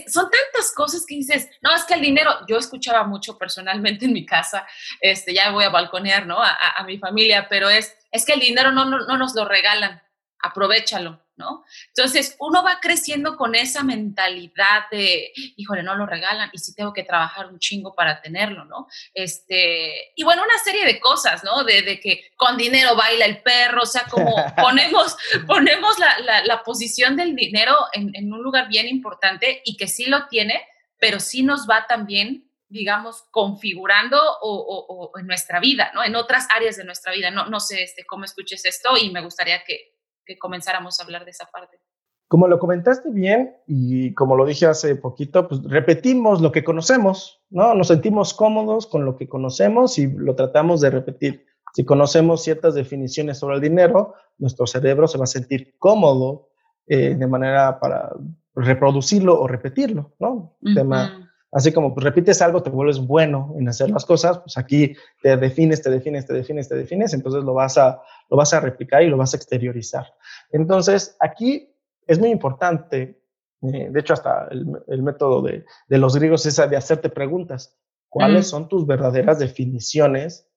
son 0.07 0.29
tantas 0.29 0.73
cosas 0.73 1.05
que 1.07 1.15
dices, 1.15 1.49
no, 1.61 1.73
es 1.73 1.83
que 1.83 1.93
el 1.93 2.01
dinero, 2.01 2.31
yo 2.47 2.57
escuchaba 2.57 3.03
mucho 3.05 3.37
personalmente 3.37 4.05
en 4.05 4.13
mi 4.13 4.25
casa, 4.25 4.67
este, 4.99 5.33
ya 5.33 5.51
voy 5.51 5.63
a 5.63 5.69
balconear, 5.69 6.25
¿no? 6.25 6.41
A, 6.41 6.57
a, 6.75 6.83
mi 6.83 6.97
familia, 6.97 7.47
pero 7.49 7.69
es, 7.69 7.95
es 8.11 8.25
que 8.25 8.33
el 8.33 8.39
dinero 8.39 8.71
no, 8.71 8.85
no, 8.85 9.05
no 9.05 9.17
nos 9.17 9.35
lo 9.35 9.45
regalan, 9.45 10.01
aprovechalo. 10.39 11.25
¿no? 11.37 11.65
Entonces, 11.87 12.35
uno 12.39 12.63
va 12.63 12.79
creciendo 12.79 13.35
con 13.35 13.55
esa 13.55 13.83
mentalidad 13.83 14.89
de, 14.89 15.31
híjole, 15.57 15.83
no 15.83 15.95
lo 15.95 16.05
regalan 16.05 16.49
y 16.53 16.59
sí 16.59 16.73
tengo 16.73 16.93
que 16.93 17.03
trabajar 17.03 17.47
un 17.47 17.59
chingo 17.59 17.93
para 17.93 18.21
tenerlo, 18.21 18.65
¿no? 18.65 18.87
Este, 19.13 20.13
y 20.15 20.23
bueno, 20.23 20.43
una 20.43 20.57
serie 20.59 20.85
de 20.85 20.99
cosas, 20.99 21.43
¿no? 21.43 21.63
De, 21.63 21.99
que 21.99 22.31
con 22.37 22.57
dinero 22.57 22.95
baila 22.95 23.25
el 23.25 23.41
perro, 23.41 23.81
o 23.83 23.85
sea, 23.85 24.05
como 24.05 24.33
ponemos, 24.61 25.17
ponemos 25.45 25.97
la, 25.99 26.63
posición 26.63 27.15
del 27.15 27.35
dinero 27.35 27.75
en, 27.93 28.31
un 28.31 28.41
lugar 28.41 28.67
bien 28.69 28.87
importante 28.87 29.61
y 29.65 29.77
que 29.77 29.87
sí 29.87 30.05
lo 30.05 30.27
tiene, 30.27 30.65
pero 30.99 31.19
sí 31.19 31.43
nos 31.43 31.67
va 31.69 31.85
también 31.85 32.43
digamos, 32.67 33.23
configurando 33.31 34.19
o, 34.41 35.11
en 35.17 35.27
nuestra 35.27 35.59
vida, 35.59 35.91
¿no? 35.93 36.03
En 36.03 36.15
otras 36.15 36.47
áreas 36.53 36.75
de 36.75 36.83
nuestra 36.83 37.13
vida. 37.13 37.29
No, 37.29 37.45
no 37.45 37.59
sé 37.59 37.83
este, 37.83 38.05
cómo 38.05 38.25
escuches 38.25 38.65
esto 38.65 38.97
y 38.97 39.11
me 39.11 39.21
gustaría 39.21 39.63
que, 39.63 39.94
que 40.25 40.37
comenzáramos 40.37 40.99
a 40.99 41.03
hablar 41.03 41.25
de 41.25 41.31
esa 41.31 41.45
parte. 41.45 41.79
Como 42.27 42.47
lo 42.47 42.57
comentaste 42.57 43.11
bien 43.11 43.55
y 43.67 44.13
como 44.15 44.35
lo 44.35 44.45
dije 44.45 44.65
hace 44.65 44.95
poquito, 44.95 45.47
pues 45.47 45.61
repetimos 45.63 46.41
lo 46.41 46.51
que 46.51 46.63
conocemos, 46.63 47.43
¿no? 47.49 47.75
Nos 47.75 47.87
sentimos 47.87 48.33
cómodos 48.33 48.87
con 48.87 49.05
lo 49.05 49.15
que 49.15 49.29
conocemos 49.29 49.99
y 49.99 50.07
lo 50.07 50.35
tratamos 50.35 50.81
de 50.81 50.89
repetir. 50.89 51.45
Si 51.73 51.85
conocemos 51.85 52.41
ciertas 52.41 52.73
definiciones 52.73 53.37
sobre 53.37 53.55
el 53.55 53.61
dinero, 53.61 54.15
nuestro 54.37 54.65
cerebro 54.65 55.07
se 55.07 55.17
va 55.17 55.25
a 55.25 55.27
sentir 55.27 55.75
cómodo 55.77 56.49
eh, 56.87 57.15
de 57.15 57.27
manera 57.27 57.79
para 57.79 58.11
reproducirlo 58.55 59.39
o 59.39 59.47
repetirlo, 59.47 60.15
¿no? 60.19 60.57
Tema 60.73 61.24
Así 61.55 61.71
como 61.71 61.93
pues, 61.93 62.03
repites 62.03 62.41
algo, 62.41 62.61
te 62.61 62.69
vuelves 62.69 62.99
bueno 62.99 63.55
en 63.57 63.69
hacer 63.69 63.89
las 63.89 64.03
cosas, 64.03 64.39
pues 64.39 64.57
aquí 64.57 64.93
te 65.21 65.37
defines, 65.37 65.81
te 65.81 65.89
defines, 65.89 66.25
te 66.25 66.33
defines, 66.33 66.67
te 66.67 66.75
defines, 66.75 67.13
entonces 67.13 67.45
lo 67.45 67.53
vas 67.53 67.77
a, 67.77 68.01
lo 68.29 68.35
vas 68.35 68.53
a 68.53 68.59
replicar 68.59 69.03
y 69.03 69.07
lo 69.07 69.15
vas 69.15 69.33
a 69.33 69.37
exteriorizar. 69.37 70.05
Entonces, 70.51 71.15
aquí 71.21 71.73
es 72.05 72.19
muy 72.19 72.29
importante, 72.29 73.21
eh, 73.61 73.87
de 73.89 73.99
hecho 74.01 74.11
hasta 74.11 74.49
el, 74.51 75.01
método 75.01 75.41
de, 75.43 75.63
de, 75.87 75.97
los 75.97 76.17
griegos 76.17 76.45
es 76.45 76.57
de 76.57 76.75
hacerte 76.75 77.07
preguntas. 77.07 77.79
¿Cuáles 78.09 78.47
son 78.47 78.67
tus 78.67 78.85
verdaderas 78.85 79.39
definiciones 79.39 80.49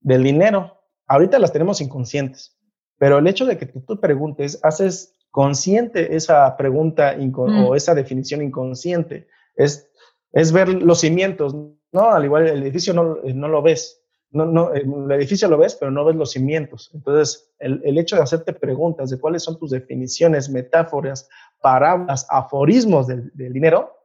del 0.00 0.24
dinero? 0.24 0.82
Ahorita 1.06 1.38
las 1.38 1.52
tenemos 1.52 1.80
inconscientes, 1.80 2.58
pero 2.98 3.18
el 3.18 3.28
hecho 3.28 3.46
de 3.46 3.56
que 3.56 3.66
tú, 3.66 3.82
tú 3.82 4.00
preguntes, 4.00 4.58
haces 4.64 5.14
consciente 5.30 6.16
esa 6.16 6.56
pregunta 6.56 7.14
o 7.36 7.76
esa 7.76 7.94
definición 7.94 8.42
inconsciente. 8.42 9.28
Es 9.54 9.89
es 10.32 10.52
ver 10.52 10.68
los 10.68 11.00
cimientos, 11.00 11.54
¿no? 11.92 12.10
Al 12.10 12.24
igual 12.24 12.46
el 12.46 12.62
edificio 12.62 12.94
no, 12.94 13.18
eh, 13.24 13.34
no 13.34 13.48
lo 13.48 13.62
ves, 13.62 14.02
no, 14.30 14.46
no, 14.46 14.72
el 14.72 15.10
edificio 15.12 15.48
lo 15.48 15.58
ves, 15.58 15.74
pero 15.74 15.90
no 15.90 16.04
ves 16.04 16.16
los 16.16 16.32
cimientos. 16.32 16.90
Entonces, 16.94 17.52
el, 17.58 17.80
el, 17.84 17.98
hecho 17.98 18.16
de 18.16 18.22
hacerte 18.22 18.52
preguntas 18.52 19.10
de 19.10 19.18
cuáles 19.18 19.42
son 19.42 19.58
tus 19.58 19.70
definiciones, 19.70 20.48
metáforas, 20.48 21.28
parábolas, 21.60 22.26
aforismos 22.30 23.08
del, 23.08 23.30
del 23.34 23.52
dinero, 23.52 24.00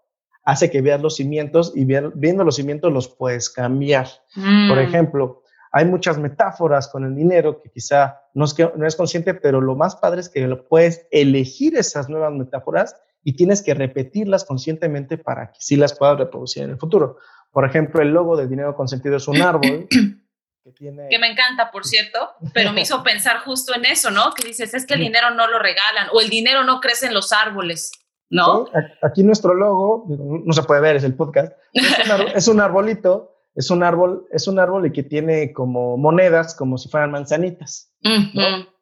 hace 0.46 0.70
que 0.70 0.82
veas 0.82 1.02
los 1.02 1.16
cimientos 1.16 1.74
y 1.76 1.86
viendo 1.86 2.44
los 2.44 2.56
cimientos 2.56 2.94
los 2.94 3.08
puedes 3.08 3.50
cambiar. 3.50 4.08
Por 4.34 4.78
mm. 4.78 4.80
ejemplo, 4.80 5.44
hay 5.72 5.86
muchas 5.86 6.18
metáforas 6.18 6.88
con 6.88 7.04
el 7.04 7.16
dinero 7.16 7.62
que 7.62 7.70
quizá 7.70 8.22
no 8.34 8.46
es, 8.46 8.54
que, 8.54 8.72
no 8.76 8.86
es 8.86 8.96
consciente, 8.96 9.34
pero 9.34 9.60
lo 9.60 9.76
más 9.76 9.96
padre 9.96 10.22
es 10.22 10.30
que 10.30 10.48
lo 10.48 10.68
puedes 10.68 11.08
elegir 11.12 11.76
esas 11.76 12.10
nuevas 12.10 12.32
metáforas 12.32 12.96
y 13.28 13.36
tienes 13.36 13.64
que 13.64 13.74
repetirlas 13.74 14.46
conscientemente 14.46 15.18
para 15.18 15.52
que 15.52 15.58
sí 15.60 15.76
las 15.76 15.98
puedas 15.98 16.20
reproducir 16.20 16.64
en 16.64 16.70
el 16.70 16.78
futuro. 16.78 17.18
Por 17.52 17.66
ejemplo, 17.66 18.00
el 18.02 18.10
logo 18.10 18.38
de 18.38 18.48
dinero 18.48 18.76
consentido 18.76 19.18
es 19.18 19.28
un 19.28 19.42
árbol. 19.42 19.88
Que, 20.66 20.72
tiene... 20.72 21.08
que 21.12 21.20
me 21.20 21.28
encanta, 21.28 21.70
por 21.70 21.86
cierto, 21.86 22.18
pero 22.52 22.74
me 22.74 22.82
hizo 22.82 23.04
pensar 23.04 23.38
justo 23.42 23.76
en 23.76 23.86
eso, 23.86 24.10
¿no? 24.10 24.34
Que 24.34 24.48
dices, 24.48 24.74
es 24.74 24.88
que 24.88 24.96
el 24.96 25.02
dinero 25.02 25.30
no 25.30 25.48
lo 25.48 25.60
regalan 25.60 26.08
o 26.12 26.22
el 26.22 26.28
dinero 26.28 26.64
no 26.64 26.80
crece 26.82 27.06
en 27.06 27.14
los 27.14 27.32
árboles, 27.32 27.92
¿no? 28.32 28.66
Aquí 29.04 29.22
nuestro 29.22 29.54
logo, 29.54 30.08
no 30.08 30.52
se 30.54 30.64
puede 30.64 30.82
ver, 30.82 30.96
es 30.96 31.04
el 31.04 31.14
podcast, 31.14 31.54
es 31.72 32.48
un, 32.48 32.62
arbolito, 32.62 33.36
es 33.54 33.70
un 33.70 33.84
árbol, 33.84 34.28
es 34.32 34.48
un 34.48 34.58
árbol 34.58 34.88
y 34.88 34.92
que 34.92 35.04
tiene 35.04 35.54
como 35.54 35.98
monedas, 35.98 36.56
como 36.56 36.80
si 36.80 36.90
fueran 36.90 37.12
manzanitas. 37.12 37.94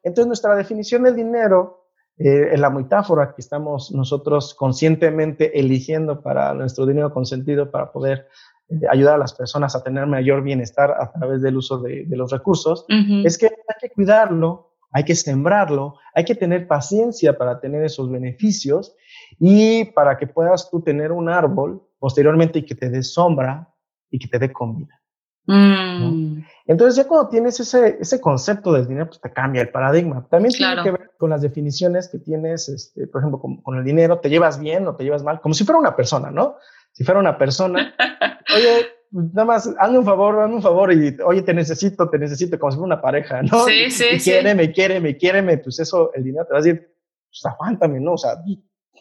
Entonces 0.02 0.26
nuestra 0.26 0.56
definición 0.56 1.02
del 1.02 1.16
dinero 1.16 1.83
eh, 2.16 2.50
en 2.52 2.60
la 2.60 2.70
metáfora 2.70 3.34
que 3.34 3.40
estamos 3.40 3.90
nosotros 3.92 4.54
conscientemente 4.54 5.58
eligiendo 5.58 6.22
para 6.22 6.54
nuestro 6.54 6.86
dinero 6.86 7.12
consentido 7.12 7.72
para 7.72 7.90
poder 7.90 8.28
eh, 8.68 8.86
ayudar 8.88 9.16
a 9.16 9.18
las 9.18 9.34
personas 9.34 9.74
a 9.74 9.82
tener 9.82 10.06
mayor 10.06 10.42
bienestar 10.42 10.92
a 10.92 11.10
través 11.12 11.42
del 11.42 11.56
uso 11.56 11.78
de, 11.78 12.06
los 12.10 12.30
recursos, 12.30 12.86
es 13.24 13.36
que 13.36 13.46
hay 13.46 13.80
que 13.80 13.90
cuidarlo, 13.90 14.74
hay 14.92 15.04
que 15.04 15.16
sembrarlo, 15.16 15.96
hay 16.14 16.24
que 16.24 16.36
tener 16.36 16.68
paciencia 16.68 17.36
para 17.36 17.58
tener 17.58 17.84
esos 17.84 18.08
beneficios 18.08 18.94
y 19.40 19.86
para 19.86 20.16
que 20.16 20.28
puedas 20.28 20.70
tú 20.70 20.82
tener 20.82 21.10
un 21.10 21.28
árbol 21.28 21.82
posteriormente 21.98 22.60
y 22.60 22.64
que 22.64 22.76
te 22.76 22.90
dé 22.90 23.02
sombra 23.02 23.74
y 24.08 24.20
que 24.20 24.28
te 24.28 24.38
dé 24.38 24.52
comida. 24.52 25.00
Mm. 25.46 26.42
Entonces 26.66 26.96
ya 26.96 27.06
cuando 27.06 27.28
tienes 27.28 27.60
ese, 27.60 27.98
ese 28.00 28.20
concepto 28.20 28.72
del 28.72 28.86
dinero, 28.86 29.06
pues 29.06 29.20
te 29.20 29.32
cambia 29.32 29.62
el 29.62 29.68
paradigma. 29.68 30.26
También 30.30 30.54
tiene 30.54 30.82
que 30.82 30.90
ver 30.90 31.10
con 31.18 31.30
las 31.30 31.42
definiciones 31.42 32.08
que 32.08 32.18
tienes, 32.18 32.68
este, 32.68 33.06
por 33.06 33.20
ejemplo, 33.20 33.40
con, 33.40 33.76
el 33.76 33.84
dinero, 33.84 34.18
te 34.18 34.30
llevas 34.30 34.58
bien 34.58 34.86
o 34.86 34.96
te 34.96 35.04
llevas 35.04 35.22
mal, 35.22 35.40
como 35.40 35.54
si 35.54 35.64
fuera 35.64 35.78
una 35.78 35.94
persona, 35.94 36.30
¿no? 36.30 36.56
Si 36.92 37.04
fuera 37.04 37.20
una 37.20 37.36
persona, 37.36 37.94
oye, 38.54 38.86
pues, 39.12 39.26
nada 39.34 39.44
más, 39.44 39.70
hazme 39.78 39.98
un 39.98 40.04
favor, 40.04 40.40
hazme 40.40 40.56
un 40.56 40.62
favor 40.62 40.92
y, 40.92 41.16
oye, 41.24 41.42
te 41.42 41.52
necesito, 41.52 42.08
te 42.08 42.18
necesito, 42.18 42.58
como 42.58 42.72
si 42.72 42.78
fuera 42.78 42.94
una 42.94 43.02
pareja, 43.02 43.42
¿no? 43.42 43.64
Sí, 43.66 43.90
sí, 43.90 44.04
y, 44.12 44.18
Quiéreme, 44.18 44.72
quiéreme, 44.72 45.16
quiéreme, 45.16 45.58
pues 45.58 45.78
eso, 45.80 46.12
el 46.14 46.24
dinero 46.24 46.46
te 46.46 46.52
va 46.54 46.60
a 46.60 46.62
decir, 46.62 46.94
pues 47.28 47.44
aguántame, 47.44 48.00
¿no? 48.00 48.12
O 48.12 48.18
sea, 48.18 48.36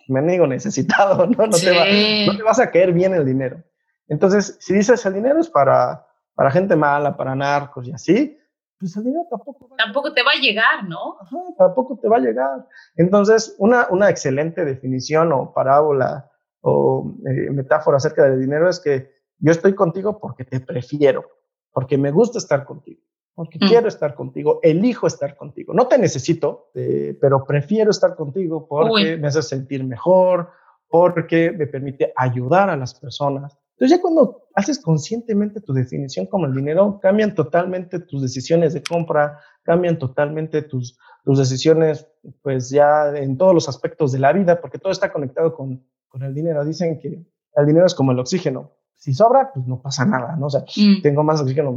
me 0.07 0.21
digo 0.21 0.47
necesitado, 0.47 1.25
¿no? 1.27 1.47
No, 1.47 1.57
te 1.57 1.71
va, 1.71 1.85
no 2.27 2.37
te 2.37 2.43
vas 2.43 2.59
a 2.59 2.69
caer 2.71 2.91
bien 2.91 3.13
el 3.13 3.25
dinero. 3.25 3.63
Entonces, 4.07 4.57
si 4.59 4.73
dices 4.73 5.05
el 5.05 5.13
dinero 5.13 5.39
es 5.39 5.49
para 5.49 6.05
para 6.35 6.51
gente 6.51 6.75
mala, 6.75 7.15
para 7.15 7.35
narcos 7.35 7.87
y 7.87 7.91
así, 7.91 8.37
pues 8.83 8.97
el 8.97 9.05
dinero 9.05 9.25
tampoco 9.29 9.69
va 9.69 9.77
Tampoco 9.77 10.13
te 10.13 10.23
va 10.23 10.31
a 10.31 10.41
llegar, 10.41 10.83
¿no? 10.87 11.17
Ajá, 11.21 11.37
tampoco 11.57 11.97
te 12.01 12.09
va 12.09 12.17
a 12.17 12.19
llegar. 12.19 12.67
Entonces, 12.95 13.55
una, 13.59 13.87
una 13.89 14.09
excelente 14.09 14.65
definición 14.65 15.31
o 15.31 15.53
parábola 15.53 16.29
o 16.61 17.13
eh, 17.25 17.49
metáfora 17.51 17.97
acerca 17.97 18.23
del 18.23 18.41
dinero 18.41 18.69
es 18.69 18.79
que 18.79 19.11
yo 19.37 19.51
estoy 19.51 19.73
contigo 19.73 20.19
porque 20.19 20.43
te 20.45 20.59
prefiero, 20.59 21.25
porque 21.71 21.97
me 21.97 22.11
gusta 22.11 22.39
estar 22.39 22.65
contigo, 22.65 23.01
porque 23.33 23.57
mm. 23.61 23.67
quiero 23.67 23.87
estar 23.87 24.15
contigo, 24.15 24.59
elijo 24.63 25.07
estar 25.07 25.37
contigo. 25.37 25.73
No 25.73 25.87
te 25.87 25.97
necesito, 25.97 26.69
eh, 26.73 27.17
pero 27.21 27.45
prefiero 27.45 27.91
estar 27.91 28.15
contigo 28.15 28.67
porque 28.67 29.17
me 29.17 29.27
hace 29.27 29.41
sentir 29.41 29.83
mejor, 29.83 30.49
porque 30.89 31.51
me 31.51 31.67
permite 31.67 32.13
ayudar 32.15 32.69
a 32.69 32.77
las 32.77 32.93
personas, 32.99 33.57
entonces 33.83 33.97
ya 33.97 34.01
cuando 34.01 34.47
haces 34.55 34.79
conscientemente 34.79 35.59
tu 35.59 35.73
definición 35.73 36.25
como 36.27 36.45
el 36.45 36.53
dinero, 36.53 36.99
cambian 37.01 37.35
totalmente 37.35 37.99
tus 37.99 38.21
decisiones 38.21 38.73
de 38.73 38.81
compra, 38.81 39.41
cambian 39.61 39.99
totalmente 39.99 40.61
tus, 40.61 40.97
tus 41.25 41.37
decisiones, 41.37 42.07
pues 42.41 42.69
ya 42.69 43.09
en 43.13 43.37
todos 43.37 43.53
los 43.53 43.67
aspectos 43.67 44.13
de 44.13 44.19
la 44.19 44.31
vida, 44.31 44.61
porque 44.61 44.77
todo 44.77 44.93
está 44.93 45.11
conectado 45.11 45.53
con, 45.53 45.85
con 46.07 46.23
el 46.23 46.33
dinero. 46.33 46.63
Dicen 46.63 46.97
que 46.97 47.25
el 47.57 47.65
dinero 47.65 47.85
es 47.85 47.93
como 47.93 48.13
el 48.13 48.19
oxígeno. 48.19 48.71
Si 48.95 49.13
sobra, 49.13 49.51
pues 49.53 49.67
no 49.67 49.81
pasa 49.81 50.05
nada, 50.05 50.37
¿no? 50.37 50.45
O 50.45 50.49
sea, 50.49 50.61
mm. 50.61 51.01
tengo 51.01 51.23
más 51.25 51.41
oxígeno, 51.41 51.75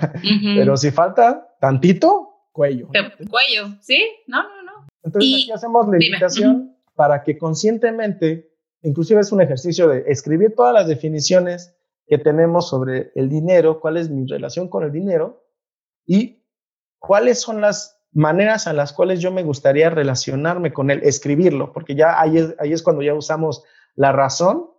pero 0.56 0.74
si 0.78 0.90
falta 0.90 1.54
tantito, 1.60 2.46
cuello. 2.50 2.88
Cuello, 3.28 3.76
¿sí? 3.82 4.02
No, 4.26 4.42
no, 4.42 4.62
no. 4.62 4.86
Entonces 5.02 5.34
aquí 5.34 5.52
hacemos 5.52 5.86
la 5.86 6.02
invitación 6.02 6.78
para 6.94 7.22
que 7.22 7.36
conscientemente 7.36 8.51
inclusive 8.82 9.20
es 9.20 9.32
un 9.32 9.40
ejercicio 9.40 9.88
de 9.88 10.04
escribir 10.06 10.54
todas 10.54 10.74
las 10.74 10.86
definiciones 10.86 11.74
que 12.06 12.18
tenemos 12.18 12.68
sobre 12.68 13.12
el 13.14 13.28
dinero, 13.28 13.80
cuál 13.80 13.96
es 13.96 14.10
mi 14.10 14.26
relación 14.26 14.68
con 14.68 14.84
el 14.84 14.92
dinero 14.92 15.46
y 16.06 16.44
cuáles 16.98 17.40
son 17.40 17.60
las 17.60 17.98
maneras 18.12 18.66
a 18.66 18.72
las 18.72 18.92
cuales 18.92 19.20
yo 19.20 19.32
me 19.32 19.42
gustaría 19.42 19.88
relacionarme 19.88 20.72
con 20.72 20.90
él, 20.90 21.00
escribirlo, 21.02 21.72
porque 21.72 21.94
ya 21.94 22.20
ahí 22.20 22.38
es, 22.38 22.54
ahí 22.58 22.72
es 22.72 22.82
cuando 22.82 23.02
ya 23.02 23.14
usamos 23.14 23.64
la 23.94 24.12
razón 24.12 24.72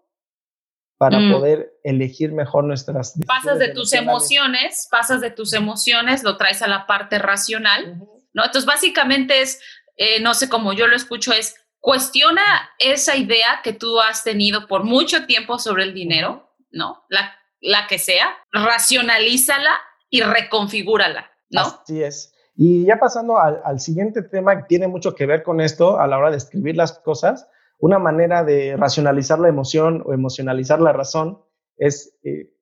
para 0.97 1.19
mm. 1.19 1.31
poder 1.31 1.73
elegir 1.83 2.31
mejor 2.31 2.63
nuestras 2.63 3.19
pasas 3.27 3.59
de 3.59 3.69
tus 3.69 3.93
emociones 3.93 4.87
pasas 4.89 5.21
de 5.21 5.31
tus 5.31 5.53
emociones 5.53 6.23
lo 6.23 6.37
traes 6.37 6.61
a 6.61 6.67
la 6.67 6.85
parte 6.85 7.19
racional 7.19 7.97
no 8.33 8.45
entonces 8.45 8.65
básicamente 8.65 9.41
es 9.41 9.59
eh, 9.97 10.21
no 10.21 10.33
sé 10.33 10.49
cómo 10.49 10.71
yo 10.73 10.87
lo 10.87 10.95
escucho 10.95 11.33
es 11.33 11.55
cuestiona 11.83 12.41
esa 12.79 13.17
idea 13.17 13.59
que 13.61 13.73
tú 13.73 13.99
has 13.99 14.23
tenido 14.23 14.67
por 14.69 14.85
mucho 14.85 15.25
tiempo 15.25 15.59
sobre 15.59 15.83
el 15.83 15.93
dinero, 15.93 16.49
¿no? 16.71 17.03
La, 17.09 17.33
la 17.59 17.87
que 17.89 17.99
sea, 17.99 18.27
racionalízala 18.53 19.71
y 20.09 20.21
reconfigúrala, 20.21 21.29
¿no? 21.49 21.59
Así 21.59 22.01
es. 22.01 22.33
Y 22.55 22.85
ya 22.85 22.99
pasando 22.99 23.37
al, 23.37 23.81
siguiente 23.81 24.21
tema 24.21 24.55
que 24.59 24.63
tiene 24.69 24.87
mucho 24.87 25.13
que 25.13 25.25
ver 25.25 25.43
con 25.43 25.59
esto 25.59 25.99
a 25.99 26.07
la 26.07 26.17
hora 26.17 26.31
de 26.31 26.37
escribir 26.37 26.77
las 26.77 26.99
cosas, 26.99 27.49
una 27.79 27.99
manera 27.99 28.45
de 28.45 28.77
racionalizar 28.77 29.39
la 29.39 29.49
emoción 29.49 30.03
o 30.05 30.13
emocionalizar 30.13 30.79
la 30.79 30.93
razón 30.93 31.43
es 31.75 32.17
eh, 32.23 32.53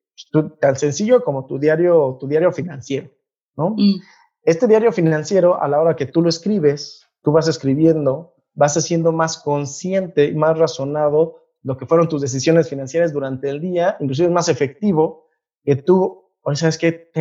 tan 0.59 0.77
sencillo 0.77 1.23
como 1.23 1.45
tu 1.45 1.59
diario, 1.59 2.17
tu 2.19 2.27
diario 2.27 2.51
financiero, 2.51 3.11
¿no? 3.55 3.75
Mm. 3.77 4.01
Este 4.41 4.65
diario 4.65 4.91
financiero, 4.91 5.61
a 5.61 5.67
la 5.67 5.79
hora 5.79 5.95
que 5.95 6.07
tú 6.07 6.23
lo 6.23 6.29
escribes, 6.29 7.07
tú 7.21 7.31
vas 7.31 7.47
escribiendo, 7.47 8.33
vas 8.53 8.75
haciendo 8.77 9.11
más 9.11 9.37
consciente 9.37 10.25
y 10.25 10.35
más 10.35 10.57
razonado 10.57 11.41
lo 11.63 11.77
que 11.77 11.85
fueron 11.85 12.09
tus 12.09 12.21
decisiones 12.21 12.69
financieras 12.69 13.13
durante 13.13 13.49
el 13.49 13.61
día, 13.61 13.97
inclusive 13.99 14.27
es 14.27 14.33
más 14.33 14.49
efectivo 14.49 15.27
que 15.63 15.75
tú, 15.75 16.25
o 16.41 16.55
sabes 16.55 16.77
que, 16.77 17.11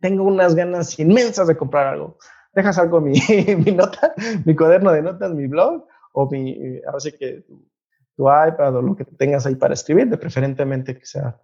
tengo 0.00 0.24
unas 0.24 0.54
ganas 0.54 0.98
inmensas 0.98 1.48
de 1.48 1.56
comprar 1.56 1.86
algo. 1.86 2.18
Dejas 2.52 2.78
algo 2.78 3.00
mi, 3.00 3.14
mi 3.64 3.72
nota, 3.72 4.14
mi 4.44 4.54
cuaderno 4.54 4.92
de 4.92 5.00
notas, 5.00 5.32
mi 5.32 5.46
blog, 5.46 5.86
o 6.12 6.30
mi, 6.30 6.56
ahora 6.86 7.00
sí 7.00 7.12
que 7.12 7.40
tu, 7.40 7.66
tu, 8.14 8.24
iPad 8.24 8.76
o 8.76 8.82
lo 8.82 8.96
que 8.96 9.04
tengas 9.04 9.46
ahí 9.46 9.54
para 9.54 9.74
escribir, 9.74 10.08
de 10.08 10.18
preferentemente 10.18 10.98
que 10.98 11.06
sea 11.06 11.40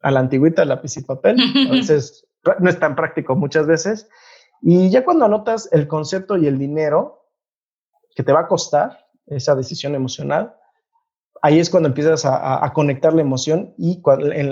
a 0.00 0.10
la 0.10 0.20
antigüita, 0.20 0.64
lápiz 0.64 0.96
y 0.96 1.02
papel. 1.02 1.36
A 1.68 1.72
veces 1.72 2.26
no 2.60 2.70
es 2.70 2.78
tan 2.78 2.96
práctico 2.96 3.36
muchas 3.36 3.66
veces. 3.66 4.08
Y 4.62 4.90
ya 4.90 5.04
cuando 5.04 5.26
anotas 5.26 5.68
el 5.72 5.86
concepto 5.86 6.36
y 6.36 6.46
el 6.46 6.58
dinero 6.58 7.17
que 8.18 8.24
te 8.24 8.32
va 8.32 8.40
a 8.40 8.48
costar 8.48 9.06
esa 9.26 9.54
decisión 9.54 9.94
emocional, 9.94 10.52
ahí 11.40 11.60
es 11.60 11.70
cuando 11.70 11.88
empiezas 11.88 12.24
a, 12.24 12.68
conectar 12.74 13.12
la 13.12 13.20
emoción 13.20 13.76
y 13.78 14.02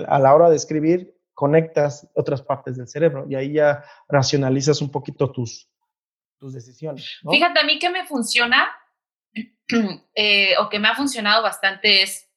a 0.07 0.19
la 0.21 0.35
hora 0.37 0.49
de 0.49 0.55
escribir 0.55 1.19
conectas 1.35 2.09
otras 2.15 2.43
partes 2.43 2.77
del 2.77 2.87
cerebro 2.87 3.27
y 3.29 3.35
ahí 3.35 3.55
ya 3.55 3.83
racionalizas 4.09 4.81
un 4.81 4.93
poquito 4.93 5.33
tus, 5.33 5.69
tus 6.39 6.55
decisiones. 6.55 7.19
Fíjate, 7.29 7.59
a 7.59 7.65
mí 7.65 7.81
que 7.81 7.91
me 7.91 8.07
funciona 8.07 8.69
eh, 10.15 10.55
o 10.61 10.69
que 10.69 10.79
me 10.79 10.87
ha 10.87 10.95
funcionado 10.95 11.43
bastante 11.43 12.05
es 12.05 12.31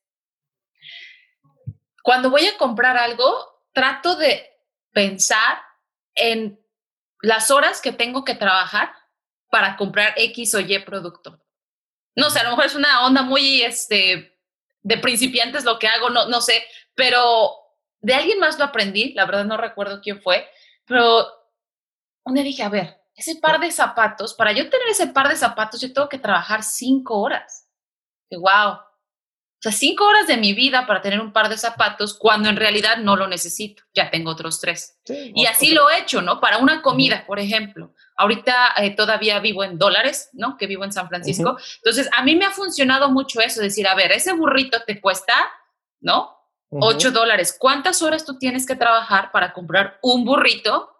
cuando 2.01 2.31
voy 2.31 2.47
a 2.47 2.57
comprar 2.57 2.97
algo, 2.97 3.31
trato 3.71 4.15
de 4.15 4.49
pensar 4.93 5.59
en 6.15 6.59
las 7.21 7.51
horas 7.51 7.81
que 7.81 7.91
tengo 7.91 8.23
que 8.23 8.33
trabajar 8.33 8.89
para 9.49 9.77
comprar 9.77 10.13
X 10.15 10.55
o 10.55 10.59
Y 10.59 10.79
producto. 10.79 11.41
No 12.15 12.29
sé, 12.29 12.39
a 12.39 12.43
lo 12.43 12.51
mejor 12.51 12.65
es 12.65 12.75
una 12.75 13.05
onda 13.05 13.21
muy 13.21 13.61
este, 13.61 14.39
de 14.81 14.97
principiantes 14.97 15.63
lo 15.63 15.79
que 15.79 15.87
hago, 15.87 16.09
no, 16.09 16.27
no 16.27 16.41
sé, 16.41 16.63
pero 16.95 17.51
de 18.01 18.13
alguien 18.13 18.39
más 18.39 18.57
lo 18.57 18.65
aprendí, 18.65 19.13
la 19.13 19.25
verdad 19.25 19.45
no 19.45 19.57
recuerdo 19.57 20.01
quién 20.01 20.21
fue, 20.21 20.49
pero 20.85 21.27
un 22.23 22.33
día 22.33 22.43
dije, 22.43 22.63
a 22.63 22.69
ver, 22.69 22.99
ese 23.15 23.35
par 23.35 23.59
de 23.59 23.71
zapatos, 23.71 24.33
para 24.33 24.51
yo 24.53 24.69
tener 24.69 24.87
ese 24.87 25.07
par 25.07 25.27
de 25.27 25.35
zapatos, 25.35 25.81
yo 25.81 25.91
tengo 25.91 26.07
que 26.07 26.19
trabajar 26.19 26.63
cinco 26.63 27.19
horas. 27.19 27.67
Wow. 28.31 28.71
O 28.71 29.61
sea, 29.61 29.73
cinco 29.73 30.05
horas 30.05 30.27
de 30.27 30.37
mi 30.37 30.53
vida 30.53 30.87
para 30.87 31.01
tener 31.01 31.19
un 31.19 31.33
par 31.33 31.49
de 31.49 31.57
zapatos 31.57 32.13
cuando 32.17 32.47
en 32.47 32.55
realidad 32.55 32.97
no 32.97 33.17
lo 33.17 33.27
necesito. 33.27 33.83
Ya 33.93 34.09
tengo 34.09 34.31
otros 34.31 34.61
tres. 34.61 34.97
y 35.05 35.45
así 35.47 35.73
lo 35.73 35.89
he 35.89 35.99
hecho, 35.99 36.21
¿no? 36.21 36.39
Para 36.39 36.59
una 36.59 36.81
comida, 36.81 37.25
por 37.27 37.39
ejemplo. 37.39 37.93
Ahorita 38.19 38.73
eh, 38.77 38.95
todavía 38.95 39.39
vivo 39.39 39.63
en 39.63 39.77
dólares, 39.77 40.29
¿no? 40.33 40.57
Que 40.57 40.67
vivo 40.67 40.83
en 40.83 40.91
San 40.91 41.07
Francisco. 41.07 41.57
Entonces, 41.77 42.09
a 42.13 42.21
mí 42.21 42.35
me 42.35 42.43
ha 42.45 42.51
funcionado 42.51 43.09
mucho 43.09 43.39
eso, 43.39 43.61
decir, 43.61 43.87
a 43.87 43.95
ver, 43.95 44.11
ese 44.11 44.33
burrito 44.33 44.81
te 44.85 44.99
cuesta, 44.99 45.33
¿no? 46.01 46.35
Ocho 46.69 47.11
dólares. 47.11 47.55
¿Cuántas 47.57 48.01
horas 48.01 48.25
tú 48.25 48.37
tienes 48.37 48.67
que 48.67 48.75
trabajar 48.75 49.31
para 49.31 49.53
comprar 49.53 49.99
un 50.01 50.25
burrito, 50.25 50.91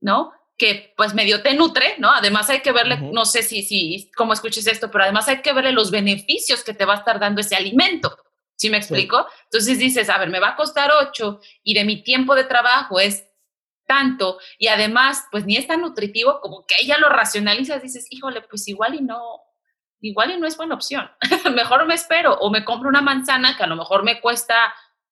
¿no? 0.00 0.32
que 0.56 0.94
pues 0.96 1.12
medio 1.12 1.42
te 1.42 1.54
nutre, 1.54 1.96
¿no? 1.98 2.10
Además 2.10 2.48
hay 2.48 2.60
que 2.60 2.70
verle, 2.70 2.96
no 2.98 3.24
sé 3.24 3.42
si, 3.42 3.62
si, 3.62 4.10
cómo 4.14 4.32
escuches 4.32 4.66
esto, 4.66 4.90
pero 4.92 5.04
además 5.04 5.26
hay 5.26 5.42
que 5.42 5.52
verle 5.52 5.72
los 5.72 5.90
beneficios 5.90 6.62
que 6.62 6.72
te 6.72 6.84
va 6.84 6.94
a 6.94 6.98
estar 6.98 7.18
dando 7.18 7.40
ese 7.40 7.56
alimento. 7.56 8.16
¿Sí 8.54 8.70
me 8.70 8.76
explico? 8.76 9.26
Entonces 9.44 9.78
dices, 9.78 10.08
a 10.08 10.18
ver, 10.18 10.30
me 10.30 10.38
va 10.38 10.50
a 10.50 10.56
costar 10.56 10.90
ocho 11.00 11.40
y 11.64 11.74
de 11.74 11.84
mi 11.84 12.04
tiempo 12.04 12.36
de 12.36 12.44
trabajo 12.44 13.00
es 13.00 13.26
tanto 13.86 14.38
y 14.58 14.68
además 14.68 15.26
pues 15.30 15.44
ni 15.44 15.56
es 15.56 15.66
tan 15.66 15.80
nutritivo 15.80 16.40
como 16.40 16.64
que 16.66 16.76
ella 16.80 16.98
lo 16.98 17.08
racionalizas, 17.08 17.82
dices, 17.82 18.06
híjole, 18.10 18.42
pues 18.42 18.66
igual 18.68 18.94
y 18.94 19.02
no, 19.02 19.20
igual 20.00 20.32
y 20.32 20.40
no 20.40 20.46
es 20.46 20.56
buena 20.56 20.74
opción. 20.74 21.10
mejor 21.54 21.86
me 21.86 21.94
espero 21.94 22.34
o 22.34 22.50
me 22.50 22.64
compro 22.64 22.88
una 22.88 23.00
manzana 23.00 23.56
que 23.56 23.62
a 23.62 23.68
lo 23.68 23.76
mejor 23.76 24.04
me 24.04 24.20
cuesta 24.20 24.54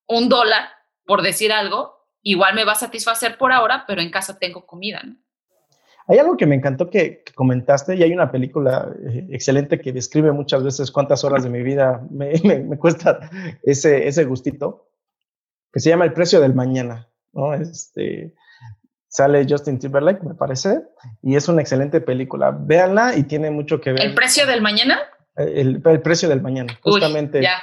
un 0.07 0.29
dólar, 0.29 0.69
por 1.05 1.23
decir 1.23 1.53
algo, 1.53 2.09
igual 2.23 2.55
me 2.55 2.65
va 2.65 2.73
a 2.73 2.77
satisfacer 2.77 3.39
por 3.39 3.53
ahora, 3.53 3.85
pero 3.87 4.01
en 4.01 4.11
casa 4.11 4.39
tengo 4.39 4.67
comida, 4.67 5.03
¿no? 5.05 5.17
Hay 6.11 6.19
algo 6.19 6.37
que 6.37 6.47
me 6.47 6.57
encantó 6.57 6.91
que, 6.91 7.23
comentaste 7.37 7.95
y 7.95 8.03
hay 8.03 8.13
una 8.13 8.33
película 8.33 8.93
eh, 9.09 9.29
excelente 9.31 9.81
que 9.81 9.93
describe 9.93 10.33
muchas 10.33 10.65
veces 10.65 10.91
cuántas 10.91 11.23
horas 11.23 11.45
de 11.45 11.51
mi 11.51 11.63
vida 11.63 12.05
me, 12.11 12.33
cuesta 12.79 13.31
ese, 13.63 14.09
ese 14.09 14.25
gustito, 14.25 14.89
que 15.73 15.79
se 15.79 15.91
llama 15.91 16.05
El 16.05 16.13
precio 16.13 16.41
del 16.41 16.53
mañana. 16.53 17.09
¿no? 17.33 17.55
Este, 17.55 18.35
sale 19.11 19.45
Justin 19.47 19.79
Timberlake, 19.79 20.23
me 20.23 20.35
parece, 20.35 20.83
y 21.23 21.37
es 21.37 21.47
una 21.49 21.61
excelente 21.61 22.01
película. 22.01 22.57
Véanla 22.59 23.17
y 23.17 23.25
tiene 23.25 23.51
mucho 23.51 23.81
que 23.81 23.93
ver. 23.93 24.03
¿El 24.03 24.15
precio 24.15 24.47
del 24.47 24.63
mañana? 24.63 24.99
El, 25.37 25.83
precio 25.83 26.29
del 26.29 26.41
mañana, 26.41 26.79
justamente. 26.83 27.43
ya. 27.43 27.61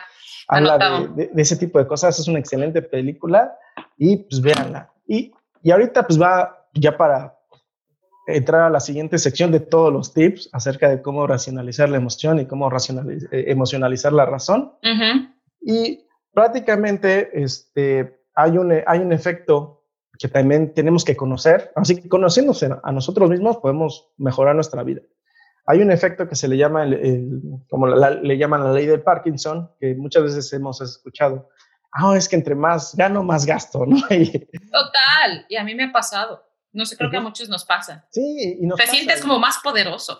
Habla 0.49 0.77
de, 1.15 1.29
ese 1.35 1.57
tipo 1.57 1.77
de 1.79 1.87
cosas, 1.87 2.17
es 2.19 2.27
una 2.27 2.39
excelente 2.39 2.81
película 2.81 3.53
y 3.97 4.17
pues 4.17 4.39
véanla. 4.39 4.93
Y, 5.05 5.33
y 5.61 5.71
ahorita 5.71 6.07
pues 6.07 6.21
va 6.21 6.69
ya 6.73 6.95
para, 6.95 7.37
entrar 8.27 8.63
a 8.63 8.69
la 8.69 8.81
siguiente 8.81 9.17
sección 9.17 9.51
de 9.51 9.61
todos 9.61 9.91
los 9.91 10.13
tips 10.13 10.49
acerca 10.51 10.89
de 10.89 11.01
cómo 11.01 11.25
racionalizar 11.25 11.89
la 11.89 11.97
emoción 11.97 12.39
y 12.39 12.45
cómo 12.45 12.69
racionalizar, 12.69 13.33
eh, 13.33 13.45
emocionalizar 13.47 14.13
la 14.13 14.25
razón. 14.25 14.73
Y 15.61 16.05
prácticamente 16.33 17.29
este, 17.33 18.19
hay, 18.35 18.57
un, 18.57 18.73
hay 18.85 18.99
un 18.99 19.13
efecto 19.13 19.76
que 20.19 20.27
también 20.27 20.73
tenemos 20.73 21.03
que 21.03 21.15
conocer. 21.15 21.71
Así 21.75 22.01
que 22.01 22.09
conociéndose 22.09 22.69
a 22.83 22.91
nosotros 22.91 23.29
mismos 23.29 23.57
podemos 23.57 24.09
mejorar 24.17 24.55
nuestra 24.55 24.83
vida. 24.83 25.01
Hay 25.65 25.81
un 25.81 25.91
efecto 25.91 26.29
que 26.29 26.35
se 26.35 26.47
le 26.47 26.55
llama, 26.55 26.83
el, 26.83 27.41
como 27.69 27.87
le 27.87 28.37
llaman 28.37 28.63
la 28.63 28.71
ley 28.71 28.85
de 28.85 28.99
Parkinson, 28.99 29.69
que 29.79 29.95
muchas 29.95 30.23
veces 30.23 30.51
hemos 30.53 30.79
escuchado. 30.79 31.49
Ah, 31.91 32.15
es 32.15 32.29
que 32.29 32.37
entre 32.37 32.55
más 32.55 32.95
gano, 32.95 33.21
más 33.23 33.45
gasto, 33.45 33.85
¿no? 33.85 33.97
Total, 34.07 35.45
y 35.49 35.55
a 35.57 35.63
mí 35.63 35.75
me 35.75 35.85
ha 35.85 35.91
pasado. 35.91 36.41
No 36.71 36.85
sé, 36.85 36.95
creo 36.95 37.09
que 37.09 37.17
a 37.17 37.21
muchos 37.21 37.49
nos 37.49 37.65
pasa. 37.65 38.07
Sí, 38.11 38.57
y 38.61 38.65
nos 38.65 38.77
Te 38.77 38.87
sientes 38.87 39.21
como 39.21 39.39
más 39.39 39.57
poderoso. 39.63 40.19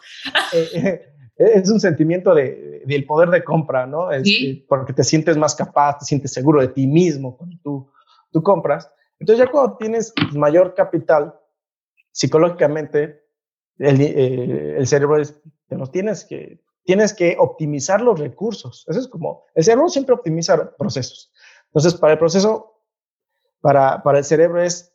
Eh, 0.53 1.13
eh, 1.37 1.51
es 1.55 1.69
un 1.69 1.79
sentimiento 1.79 2.33
de, 2.33 2.81
del 2.85 3.05
poder 3.05 3.29
de 3.29 3.43
compra, 3.43 3.85
¿no? 3.85 4.09
¿Sí? 4.23 4.65
Porque 4.67 4.91
te 4.91 5.03
sientes 5.03 5.37
más 5.37 5.55
capaz, 5.55 5.99
te 5.99 6.05
sientes 6.05 6.33
seguro 6.33 6.61
de 6.61 6.69
ti 6.69 6.87
mismo 6.87 7.37
cuando 7.37 7.57
tú, 7.63 7.91
tú 8.31 8.41
compras. 8.43 8.91
Entonces 9.19 9.45
ya 9.45 9.51
cuando 9.51 9.77
tienes 9.77 10.13
mayor 10.33 10.73
capital, 10.75 11.39
psicológicamente, 12.11 13.23
el, 13.77 14.01
eh, 14.01 14.77
el 14.77 14.87
cerebro 14.87 15.21
es, 15.21 15.39
tienes 15.91 16.25
que, 16.25 16.61
tienes 16.83 17.13
que 17.13 17.35
optimizar 17.39 18.01
los 18.01 18.19
recursos. 18.19 18.85
Eso 18.87 18.99
es 18.99 19.07
como, 19.07 19.43
el 19.55 19.63
cerebro 19.63 19.89
siempre 19.89 20.15
optimiza 20.15 20.75
procesos. 20.77 21.31
Entonces, 21.67 21.95
para 21.95 22.13
el 22.13 22.19
proceso, 22.19 22.81
para, 23.61 24.01
para 24.03 24.19
el 24.19 24.23
cerebro 24.23 24.61
es 24.61 24.93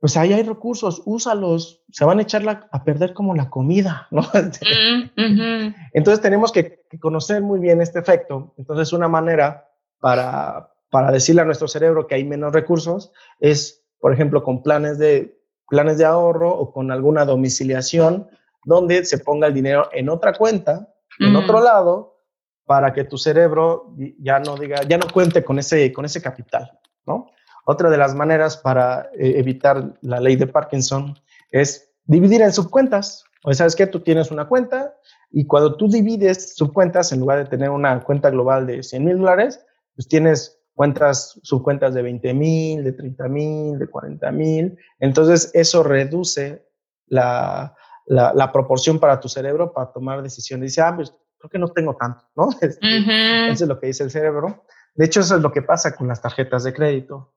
pues 0.00 0.16
ahí 0.16 0.32
hay 0.32 0.42
recursos, 0.42 1.02
úsalos, 1.04 1.84
se 1.92 2.06
van 2.06 2.18
a 2.18 2.22
echar 2.22 2.66
a 2.72 2.84
perder 2.84 3.12
como 3.12 3.34
la 3.34 3.50
comida, 3.50 4.08
¿no? 4.10 4.22
Mm, 4.22 5.74
Entonces 5.92 6.22
tenemos 6.22 6.50
que, 6.50 6.80
conocer 6.98 7.42
muy 7.42 7.60
bien 7.60 7.80
este 7.82 7.98
efecto. 7.98 8.54
Entonces 8.56 8.92
una 8.92 9.08
manera 9.08 9.68
para, 10.00 10.69
para 10.90 11.12
decirle 11.12 11.42
a 11.42 11.44
nuestro 11.44 11.68
cerebro 11.68 12.06
que 12.06 12.16
hay 12.16 12.24
menos 12.24 12.52
recursos 12.52 13.12
es, 13.38 13.84
por 13.98 14.12
ejemplo, 14.12 14.42
con 14.42 14.62
planes 14.62 14.98
de, 14.98 15.40
planes 15.68 15.98
de 15.98 16.04
ahorro 16.04 16.50
o 16.52 16.72
con 16.72 16.90
alguna 16.90 17.24
domiciliación 17.24 18.28
donde 18.64 19.04
se 19.04 19.18
ponga 19.18 19.46
el 19.46 19.54
dinero 19.54 19.88
en 19.92 20.08
otra 20.08 20.34
cuenta, 20.34 20.92
en 21.18 21.34
otro 21.36 21.62
lado, 21.62 22.18
para 22.64 22.92
que 22.92 23.04
tu 23.04 23.18
cerebro 23.18 23.94
ya 24.18 24.38
no 24.38 24.56
diga, 24.56 24.82
ya 24.82 24.98
no 24.98 25.06
cuente 25.12 25.42
con 25.42 25.58
ese, 25.58 25.92
con 25.92 26.04
ese 26.04 26.22
capital, 26.22 26.78
¿no? 27.06 27.30
Otra 27.64 27.90
de 27.90 27.96
las 27.96 28.14
maneras 28.14 28.56
para 28.56 29.10
eh, 29.14 29.34
evitar 29.36 29.94
la 30.02 30.20
ley 30.20 30.36
de 30.36 30.46
Parkinson 30.46 31.18
es 31.50 31.92
dividir 32.04 32.42
en 32.42 32.52
subcuentas. 32.52 33.24
O 33.42 33.52
sabes 33.54 33.74
que 33.74 33.86
tú 33.86 34.00
tienes 34.00 34.30
una 34.30 34.46
cuenta 34.46 34.94
y 35.30 35.46
cuando 35.46 35.76
tú 35.76 35.88
divides 35.88 36.56
subcuentas, 36.56 37.12
en 37.12 37.20
lugar 37.20 37.38
de 37.38 37.50
tener 37.50 37.70
una 37.70 38.00
cuenta 38.02 38.30
global 38.30 38.66
de 38.66 38.82
100 38.82 39.04
mil 39.04 39.18
dólares, 39.18 39.64
pues 39.94 40.08
tienes 40.08 40.59
cuentas, 40.80 41.38
subcuentas 41.42 41.92
de 41.92 42.00
20 42.00 42.32
mil, 42.32 42.82
de 42.82 42.92
30 42.92 43.28
mil, 43.28 43.78
de 43.78 43.86
40 43.86 44.32
mil. 44.32 44.78
Entonces 44.98 45.50
eso 45.52 45.82
reduce 45.82 46.66
la, 47.06 47.76
la, 48.06 48.50
proporción 48.50 48.98
para 48.98 49.20
tu 49.20 49.28
cerebro 49.28 49.74
para 49.74 49.92
tomar 49.92 50.22
decisiones. 50.22 50.70
Dice, 50.70 50.80
ah, 50.80 50.96
pues 50.96 51.14
creo 51.38 51.50
que 51.50 51.58
no 51.58 51.68
tengo 51.68 51.96
tanto, 51.96 52.24
¿no? 52.34 52.48
Este, 52.62 53.50
eso 53.50 53.64
es 53.64 53.68
lo 53.68 53.78
que 53.78 53.88
dice 53.88 54.04
el 54.04 54.10
cerebro. 54.10 54.64
De 54.94 55.04
hecho, 55.04 55.20
eso 55.20 55.36
es 55.36 55.42
lo 55.42 55.52
que 55.52 55.60
pasa 55.60 55.94
con 55.94 56.08
las 56.08 56.22
tarjetas 56.22 56.64
de 56.64 56.72
crédito 56.72 57.34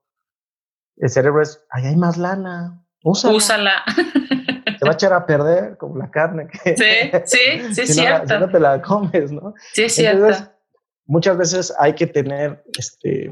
el 0.96 1.10
cerebro 1.10 1.42
es, 1.42 1.62
ahí 1.70 1.86
hay 1.86 1.96
más 1.96 2.16
lana, 2.16 2.82
úsala. 3.02 3.34
Úsala. 3.34 3.84
Te 4.78 4.86
va 4.86 4.92
a 4.92 4.94
echar 4.94 5.12
a 5.12 5.26
perder 5.26 5.76
como 5.76 5.98
la 5.98 6.10
carne. 6.10 6.48
Que, 6.48 6.76
sí, 6.76 7.10
sí, 7.26 7.74
sí, 7.74 7.80
es 7.82 7.94
cierto. 7.94 8.32
si 8.32 8.40
no 8.40 8.48
te 8.48 8.60
la 8.60 8.80
comes, 8.80 9.32
¿no? 9.32 9.54
Sí, 9.72 9.84
es 9.84 9.94
cierto. 9.94 10.53
Muchas 11.06 11.36
veces 11.36 11.74
hay 11.78 11.94
que 11.94 12.06
tener 12.06 12.64
este, 12.78 13.30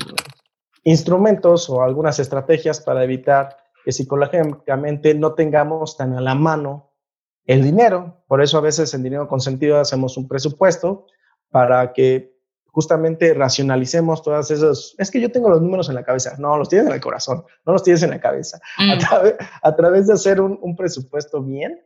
instrumentos 0.84 1.68
o 1.70 1.82
algunas 1.82 2.18
estrategias 2.18 2.80
para 2.80 3.04
evitar 3.04 3.56
que 3.84 3.92
psicológicamente 3.92 5.14
no 5.14 5.34
tengamos 5.34 5.96
tan 5.96 6.14
a 6.14 6.20
la 6.20 6.34
mano 6.34 6.92
el 7.44 7.62
dinero. 7.62 8.22
Por 8.28 8.42
eso 8.42 8.58
a 8.58 8.62
veces 8.62 8.94
en 8.94 9.02
Dinero 9.02 9.28
Consentido 9.28 9.80
hacemos 9.80 10.16
un 10.16 10.28
presupuesto 10.28 11.06
para 11.50 11.92
que 11.92 12.32
justamente 12.66 13.34
racionalicemos 13.34 14.22
todas 14.22 14.50
esas. 14.50 14.94
Es 14.98 15.10
que 15.10 15.20
yo 15.20 15.30
tengo 15.30 15.48
los 15.48 15.60
números 15.60 15.88
en 15.88 15.96
la 15.96 16.04
cabeza. 16.04 16.36
No, 16.38 16.56
los 16.56 16.68
tienes 16.68 16.88
en 16.88 16.94
el 16.94 17.00
corazón, 17.00 17.44
no 17.66 17.72
los 17.72 17.82
tienes 17.82 18.02
en 18.02 18.10
la 18.10 18.20
cabeza. 18.20 18.60
A, 18.78 18.96
mm. 19.70 19.76
través 19.76 20.06
de 20.06 20.12
hacer 20.14 20.40
un, 20.40 20.76
presupuesto 20.76 21.42
bien, 21.42 21.80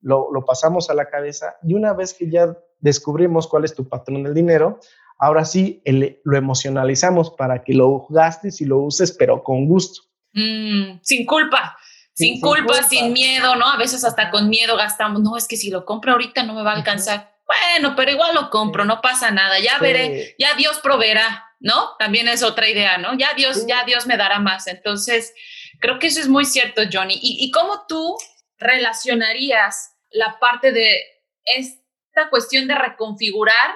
lo, 0.00 0.32
lo, 0.32 0.44
pasamos 0.44 0.90
a 0.90 0.94
la 0.94 1.06
cabeza 1.06 1.56
y 1.62 1.74
una 1.74 1.92
vez 1.92 2.14
que 2.14 2.28
ya 2.28 2.56
descubrimos 2.80 3.46
cuál 3.46 3.64
es 3.64 3.74
tu 3.74 3.88
patrón 3.88 4.24
del 4.24 4.34
dinero, 4.34 4.80
ahora 5.22 5.44
sí 5.44 5.80
lo 5.84 6.36
emocionalizamos 6.36 7.30
para 7.30 7.62
que 7.62 7.74
lo 7.74 8.06
gastes 8.08 8.60
y 8.60 8.64
lo 8.64 8.78
uses, 8.78 9.12
pero 9.16 9.44
con 9.44 9.68
gusto. 9.68 10.02
Mm, 10.32 10.98
sin 11.00 11.24
culpa. 11.26 11.78
Sin, 12.12 12.40
culpa, 12.40 12.82
sin 12.82 13.12
miedo, 13.12 13.54
¿no? 13.54 13.68
A 13.68 13.76
veces 13.76 14.04
hasta 14.04 14.30
con 14.30 14.48
miedo 14.48 14.76
gastamos, 14.76 15.22
no, 15.22 15.36
es 15.36 15.46
que 15.46 15.56
si 15.56 15.70
lo 15.70 15.86
compro 15.86 16.12
ahorita 16.12 16.42
no 16.42 16.54
me 16.54 16.64
va 16.64 16.72
a 16.72 16.76
alcanzar. 16.76 17.36
Bueno, 17.46 17.94
pero 17.96 18.10
igual 18.10 18.34
lo 18.34 18.50
compro, 18.50 18.84
no 18.84 19.00
pasa 19.00 19.30
nada, 19.30 19.60
ya 19.60 19.78
veré, 19.78 20.34
ya 20.38 20.54
Dios 20.54 20.80
proveerá, 20.80 21.46
¿no? 21.60 21.96
También 21.98 22.26
es 22.26 22.42
otra 22.42 22.68
idea, 22.68 22.98
¿no? 22.98 23.16
Ya 23.16 23.32
Dios, 23.34 23.64
ya 23.66 23.84
Dios 23.84 24.06
me 24.06 24.16
dará 24.16 24.40
más. 24.40 24.66
Entonces, 24.66 25.32
creo 25.78 26.00
que 26.00 26.08
eso 26.08 26.20
es 26.20 26.28
muy 26.28 26.44
cierto, 26.44 26.82
Johnny. 26.92 27.14
¿Y, 27.14 27.44
¿Y 27.44 27.50
cómo 27.52 27.84
tú 27.86 28.16
relacionarías 28.58 29.94
la 30.10 30.38
parte 30.40 30.72
de 30.72 31.00
esta 31.44 32.28
cuestión 32.28 32.66
de 32.66 32.74
reconfigurar 32.74 33.70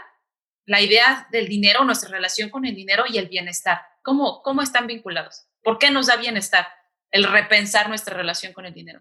la 0.66 0.80
idea 0.80 1.28
del 1.32 1.48
dinero, 1.48 1.84
nuestra 1.84 2.10
relación 2.10 2.50
con 2.50 2.64
el 2.64 2.74
dinero 2.74 3.04
y 3.08 3.18
el 3.18 3.28
bienestar? 3.28 3.78
¿Cómo, 4.02 4.42
cómo 4.42 4.62
están 4.62 4.86
vinculados? 4.86 5.46
¿Por 5.62 5.78
qué 5.78 5.90
nos 5.90 6.06
da 6.06 6.16
bienestar 6.16 6.66
el 7.10 7.24
repensar 7.24 7.88
nuestra 7.88 8.16
relación 8.16 8.52
con 8.52 8.66
el 8.66 8.74
dinero? 8.74 9.00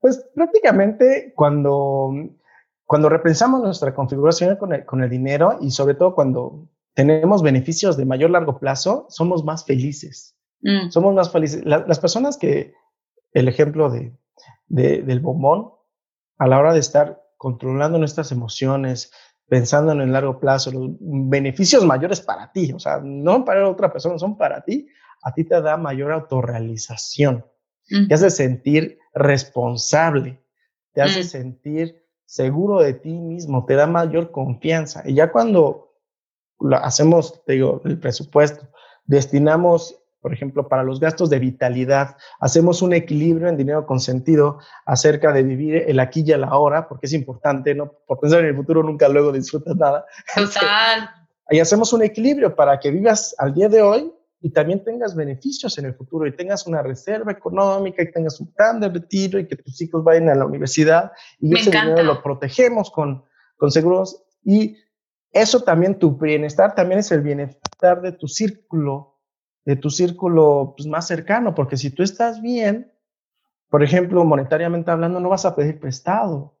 Pues 0.00 0.24
prácticamente 0.34 1.32
cuando, 1.34 2.12
cuando 2.84 3.08
repensamos 3.08 3.62
nuestra 3.62 3.94
configuración 3.94 4.56
con 4.56 4.74
el, 4.74 4.84
con 4.84 5.02
el 5.02 5.08
dinero 5.08 5.58
y 5.60 5.70
sobre 5.70 5.94
todo 5.94 6.14
cuando 6.14 6.68
tenemos 6.94 7.42
beneficios 7.42 7.96
de 7.96 8.04
mayor 8.04 8.30
largo 8.30 8.58
plazo, 8.58 9.06
somos 9.08 9.44
más 9.44 9.64
felices. 9.64 10.36
Mm. 10.60 10.90
Somos 10.90 11.14
más 11.14 11.32
felices. 11.32 11.64
las 11.64 11.98
personas 11.98 12.36
que, 12.36 12.74
el 13.32 13.48
ejemplo 13.48 13.90
de, 13.90 14.16
del 14.68 15.20
bombón, 15.20 15.72
a 16.38 16.46
la 16.46 16.58
hora 16.58 16.72
de 16.72 16.80
estar 16.80 17.22
controlando 17.36 17.98
nuestras 17.98 18.32
emociones, 18.32 19.12
pensando 19.48 19.92
en 19.92 20.00
el 20.00 20.12
largo 20.12 20.40
plazo, 20.40 20.72
los 20.72 20.90
beneficios 21.00 21.84
mayores 21.84 22.20
para 22.20 22.50
ti, 22.52 22.72
o 22.72 22.78
sea, 22.78 23.00
no 23.02 23.44
para 23.44 23.68
otra 23.68 23.92
persona, 23.92 24.18
son 24.18 24.36
para 24.36 24.62
ti, 24.62 24.86
a 25.22 25.32
ti 25.32 25.44
te 25.44 25.60
da 25.60 25.76
mayor 25.76 26.12
autorrealización, 26.12 27.44
te 27.86 28.14
hace 28.14 28.30
sentir 28.30 28.98
responsable, 29.12 30.42
te 30.92 31.02
hace 31.02 31.20
mm. 31.20 31.24
sentir 31.24 32.04
seguro 32.24 32.80
de 32.80 32.94
ti 32.94 33.12
mismo, 33.12 33.64
te 33.66 33.74
da 33.74 33.86
mayor 33.86 34.30
confianza. 34.30 35.02
Y 35.06 35.14
ya 35.14 35.30
cuando 35.30 35.94
lo 36.60 36.76
hacemos, 36.76 37.44
te 37.44 37.54
digo, 37.54 37.82
el 37.84 37.98
presupuesto, 37.98 38.68
destinamos 39.04 40.03
por 40.24 40.32
ejemplo, 40.32 40.68
para 40.68 40.82
los 40.82 41.00
gastos 41.00 41.28
de 41.28 41.38
vitalidad, 41.38 42.16
hacemos 42.40 42.80
un 42.80 42.94
equilibrio 42.94 43.46
en 43.46 43.58
dinero 43.58 43.84
consentido 43.84 44.58
acerca 44.86 45.34
de 45.34 45.42
vivir 45.42 45.84
el 45.86 46.00
aquí 46.00 46.24
y 46.26 46.32
el 46.32 46.44
ahora, 46.44 46.88
porque 46.88 47.04
es 47.04 47.12
importante, 47.12 47.74
¿no? 47.74 47.92
Por 48.06 48.20
pensar 48.20 48.40
en 48.40 48.46
el 48.46 48.56
futuro 48.56 48.82
nunca 48.82 49.06
luego 49.10 49.32
disfrutas 49.32 49.76
nada. 49.76 50.06
Total. 50.34 51.10
y 51.50 51.60
hacemos 51.60 51.92
un 51.92 52.04
equilibrio 52.04 52.56
para 52.56 52.80
que 52.80 52.90
vivas 52.90 53.34
al 53.36 53.52
día 53.52 53.68
de 53.68 53.82
hoy 53.82 54.10
y 54.40 54.48
también 54.48 54.82
tengas 54.82 55.14
beneficios 55.14 55.76
en 55.76 55.84
el 55.84 55.94
futuro 55.94 56.26
y 56.26 56.34
tengas 56.34 56.66
una 56.66 56.80
reserva 56.80 57.30
económica 57.30 58.02
y 58.02 58.10
tengas 58.10 58.40
un 58.40 58.50
plan 58.50 58.80
de 58.80 58.88
retiro 58.88 59.38
y 59.38 59.46
que 59.46 59.56
tus 59.56 59.78
hijos 59.82 60.02
vayan 60.02 60.30
a 60.30 60.34
la 60.34 60.46
universidad 60.46 61.12
y 61.38 61.54
ese 61.54 61.70
dinero 61.70 62.02
lo 62.02 62.22
protegemos 62.22 62.90
con, 62.90 63.24
con 63.58 63.70
seguros 63.70 64.24
y 64.42 64.78
eso 65.30 65.60
también 65.60 65.98
tu 65.98 66.16
bienestar 66.16 66.74
también 66.74 67.00
es 67.00 67.12
el 67.12 67.20
bienestar 67.20 68.00
de 68.00 68.12
tu 68.12 68.26
círculo 68.26 69.13
de 69.64 69.76
tu 69.76 69.90
círculo 69.90 70.74
pues, 70.76 70.86
más 70.86 71.06
cercano, 71.06 71.54
porque 71.54 71.76
si 71.76 71.90
tú 71.90 72.02
estás 72.02 72.40
bien, 72.40 72.92
por 73.70 73.82
ejemplo, 73.82 74.24
monetariamente 74.24 74.90
hablando, 74.90 75.20
no 75.20 75.28
vas 75.28 75.44
a 75.44 75.56
pedir 75.56 75.80
prestado, 75.80 76.56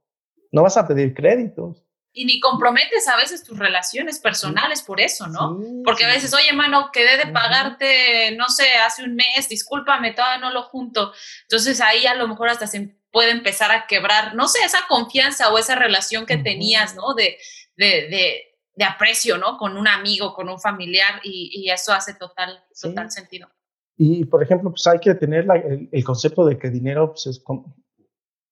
no 0.50 0.62
vas 0.62 0.76
a 0.76 0.86
pedir 0.86 1.14
créditos. 1.14 1.84
Y 2.16 2.26
ni 2.26 2.38
comprometes 2.38 3.08
a 3.08 3.16
veces 3.16 3.42
tus 3.42 3.58
relaciones 3.58 4.20
personales 4.20 4.82
por 4.82 5.00
eso, 5.00 5.26
¿no? 5.26 5.58
porque 5.84 6.04
a 6.04 6.08
veces, 6.08 6.32
oye, 6.32 6.52
mano, 6.52 6.90
quedé 6.92 7.16
de 7.16 7.32
pagarte, 7.32 8.36
no 8.36 8.48
sé, 8.48 8.76
hace 8.86 9.02
un 9.02 9.16
mes, 9.16 9.48
discúlpame, 9.48 10.12
todavía 10.12 10.38
no 10.38 10.52
lo 10.52 10.62
junto. 10.62 11.12
Entonces 11.42 11.80
ahí 11.80 12.06
a 12.06 12.14
lo 12.14 12.28
mejor 12.28 12.50
hasta 12.50 12.68
se 12.68 12.96
puede 13.10 13.32
empezar 13.32 13.72
a 13.72 13.88
quebrar, 13.88 14.36
no 14.36 14.46
sé, 14.46 14.60
esa 14.64 14.86
confianza 14.88 15.52
o 15.52 15.58
esa 15.58 15.74
relación 15.74 16.24
que 16.24 16.36
tenías, 16.36 16.94
¿no? 16.94 17.14
De, 17.14 17.36
de, 17.76 17.86
de 18.08 18.53
de 18.74 18.84
aprecio, 18.84 19.38
¿no? 19.38 19.56
Con 19.56 19.76
un 19.76 19.86
amigo, 19.86 20.34
con 20.34 20.48
un 20.48 20.60
familiar 20.60 21.20
y, 21.22 21.70
eso 21.70 21.92
hace 21.92 22.14
total, 22.14 22.64
total 22.80 23.10
sentido. 23.10 23.48
Y, 23.96 24.24
por 24.24 24.42
ejemplo, 24.42 24.70
pues 24.70 24.86
hay 24.86 24.98
que 24.98 25.14
tener 25.14 25.46
el, 25.92 26.04
concepto 26.04 26.44
de 26.44 26.58
que 26.58 26.70
dinero 26.70 27.14
pues, 27.14 27.42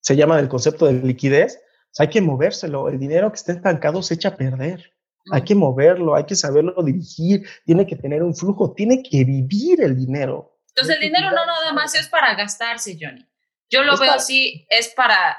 se 0.00 0.16
llama 0.16 0.38
el 0.38 0.48
concepto 0.48 0.86
de 0.86 0.94
liquidez. 0.94 1.60
hay 1.98 2.08
que 2.08 2.20
movérselo. 2.20 2.88
El 2.88 2.98
dinero 2.98 3.30
que 3.30 3.36
está 3.36 3.52
estancado 3.52 4.02
se 4.02 4.14
echa 4.14 4.30
a 4.30 4.36
perder. 4.36 4.92
Hay 5.30 5.42
que 5.42 5.54
moverlo, 5.54 6.16
hay 6.16 6.24
que 6.24 6.34
saberlo 6.34 6.74
dirigir, 6.82 7.46
tiene 7.64 7.86
que 7.86 7.94
tener 7.94 8.22
un 8.22 8.34
flujo, 8.34 8.72
tiene 8.72 9.02
que 9.02 9.24
vivir 9.24 9.80
el 9.80 9.96
dinero. 9.96 10.58
Entonces, 10.68 10.96
el 10.96 11.02
dinero 11.02 11.30
no 11.30 11.46
nada 11.46 11.72
más 11.72 11.94
es 11.94 12.08
para 12.08 12.34
gastarse, 12.34 12.98
Johnny. 13.00 13.24
Yo 13.70 13.84
lo 13.84 13.96
veo 13.96 14.12
así, 14.12 14.66
es 14.68 14.92
para 14.94 15.38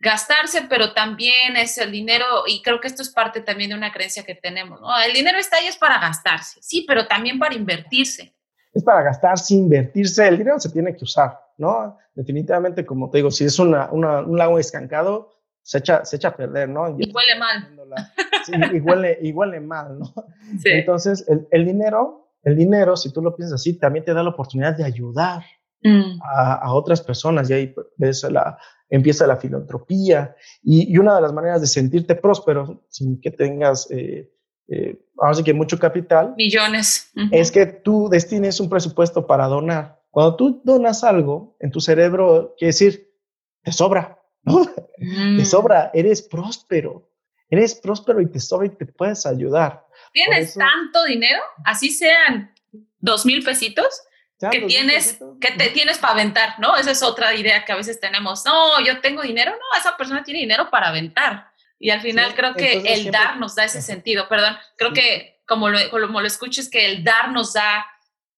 gastarse, 0.00 0.62
pero 0.68 0.92
también 0.92 1.56
es 1.56 1.76
el 1.78 1.90
dinero, 1.90 2.24
y 2.46 2.62
creo 2.62 2.80
que 2.80 2.86
esto 2.86 3.02
es 3.02 3.10
parte 3.10 3.40
también 3.40 3.70
de 3.70 3.76
una 3.76 3.92
creencia 3.92 4.22
que 4.22 4.34
tenemos, 4.34 4.80
¿no? 4.80 4.88
El 5.00 5.12
dinero 5.12 5.38
está 5.38 5.56
ahí 5.56 5.66
es 5.66 5.76
para 5.76 5.98
gastarse, 5.98 6.60
sí, 6.62 6.84
pero 6.86 7.06
también 7.06 7.38
para 7.38 7.54
invertirse. 7.54 8.34
Es 8.72 8.84
para 8.84 9.02
gastarse, 9.02 9.54
invertirse, 9.54 10.28
el 10.28 10.38
dinero 10.38 10.60
se 10.60 10.70
tiene 10.70 10.94
que 10.96 11.04
usar, 11.04 11.38
¿no? 11.56 11.98
Definitivamente, 12.14 12.86
como 12.86 13.10
te 13.10 13.18
digo, 13.18 13.30
si 13.30 13.44
es 13.44 13.58
una, 13.58 13.90
un 13.90 14.36
lago 14.36 14.58
escancado, 14.58 15.38
se 15.62 15.78
echa, 15.78 16.04
se 16.04 16.16
echa 16.16 16.28
a 16.28 16.36
perder, 16.36 16.68
¿no? 16.68 16.88
Y, 16.98 17.12
huele 17.12 17.38
mal. 17.38 17.74
Sí, 18.44 18.52
y 18.54 18.80
huele, 18.80 19.18
y 19.20 19.32
huele 19.32 19.60
mal, 19.60 19.98
¿no? 19.98 20.14
Sí. 20.62 20.70
Entonces, 20.70 21.26
el, 21.28 21.46
el 21.50 21.66
dinero, 21.66 22.30
el 22.42 22.56
dinero, 22.56 22.96
si 22.96 23.12
tú 23.12 23.20
lo 23.20 23.36
piensas 23.36 23.60
así, 23.60 23.78
también 23.78 24.06
te 24.06 24.14
da 24.14 24.22
la 24.22 24.30
oportunidad 24.30 24.74
de 24.74 24.84
ayudar, 24.84 25.42
Mm. 25.82 26.20
a, 26.22 26.74
otras 26.74 27.00
personas 27.00 27.48
y 27.48 27.52
ahí 27.52 27.74
ves 27.96 28.24
la, 28.24 28.58
empieza 28.90 29.26
la 29.26 29.36
filantropía 29.36 30.34
y, 30.62 30.96
una 30.98 31.14
de 31.16 31.22
las 31.22 31.32
maneras 31.32 31.60
de 31.60 31.66
sentirte 31.66 32.14
próspero 32.14 32.84
sin 32.88 33.20
que 33.20 33.30
tengas, 33.30 33.90
eh, 33.90 34.30
eh, 34.68 34.98
que 35.44 35.54
mucho 35.54 35.78
capital, 35.78 36.34
millones, 36.36 37.12
es 37.30 37.50
que 37.50 37.66
tú 37.66 38.08
destines 38.10 38.60
un 38.60 38.68
presupuesto 38.68 39.26
para 39.26 39.46
donar. 39.46 40.00
Cuando 40.10 40.36
tú 40.36 40.60
donas 40.64 41.04
algo 41.04 41.56
en 41.60 41.70
tu 41.70 41.80
cerebro, 41.80 42.54
quiere 42.58 42.70
decir, 42.70 43.12
te 43.62 43.72
sobra, 43.72 44.18
¿no? 44.42 44.64
Te 44.98 45.04
mm. 45.04 45.44
sobra, 45.44 45.92
eres 45.94 46.22
próspero, 46.22 47.08
eres 47.48 47.76
próspero 47.76 48.20
y 48.20 48.26
te 48.26 48.40
sobra 48.40 48.66
y 48.66 48.70
te 48.70 48.84
puedes 48.84 49.26
ayudar. 49.26 49.86
¿Tienes 50.12 50.54
tanto 50.54 51.04
dinero? 51.04 51.40
Así 51.64 51.90
sean 51.90 52.52
dos 52.98 53.24
mil 53.24 53.44
pesitos 53.44 54.02
que 54.38 54.60
tienes, 54.62 55.18
que 55.40 55.52
te 55.52 55.70
tienes 55.70 55.98
para 55.98 56.14
aventar, 56.14 56.58
¿no? 56.58 56.76
Esa 56.76 56.92
es 56.92 57.02
otra 57.02 57.34
idea 57.34 57.64
que 57.64 57.72
a 57.72 57.76
veces 57.76 57.98
tenemos. 57.98 58.44
No, 58.44 58.80
yo 58.84 59.00
tengo 59.00 59.22
dinero, 59.22 59.52
no, 59.52 59.78
esa 59.78 59.96
persona 59.96 60.22
tiene 60.22 60.40
dinero 60.40 60.70
para 60.70 60.88
aventar. 60.88 61.48
Y 61.78 61.90
al 61.90 62.00
final 62.00 62.34
creo 62.34 62.54
que 62.54 62.82
el 62.94 63.10
dar 63.10 63.38
nos 63.38 63.54
da 63.54 63.64
ese 63.64 63.82
sentido, 63.82 64.28
perdón, 64.28 64.56
creo 64.76 64.92
que 64.92 65.42
como 65.46 65.68
lo, 65.70 65.78
como 65.90 66.20
lo 66.20 66.26
escuches, 66.26 66.68
que 66.68 66.86
el 66.86 67.04
dar 67.04 67.32
nos 67.32 67.54
da 67.54 67.86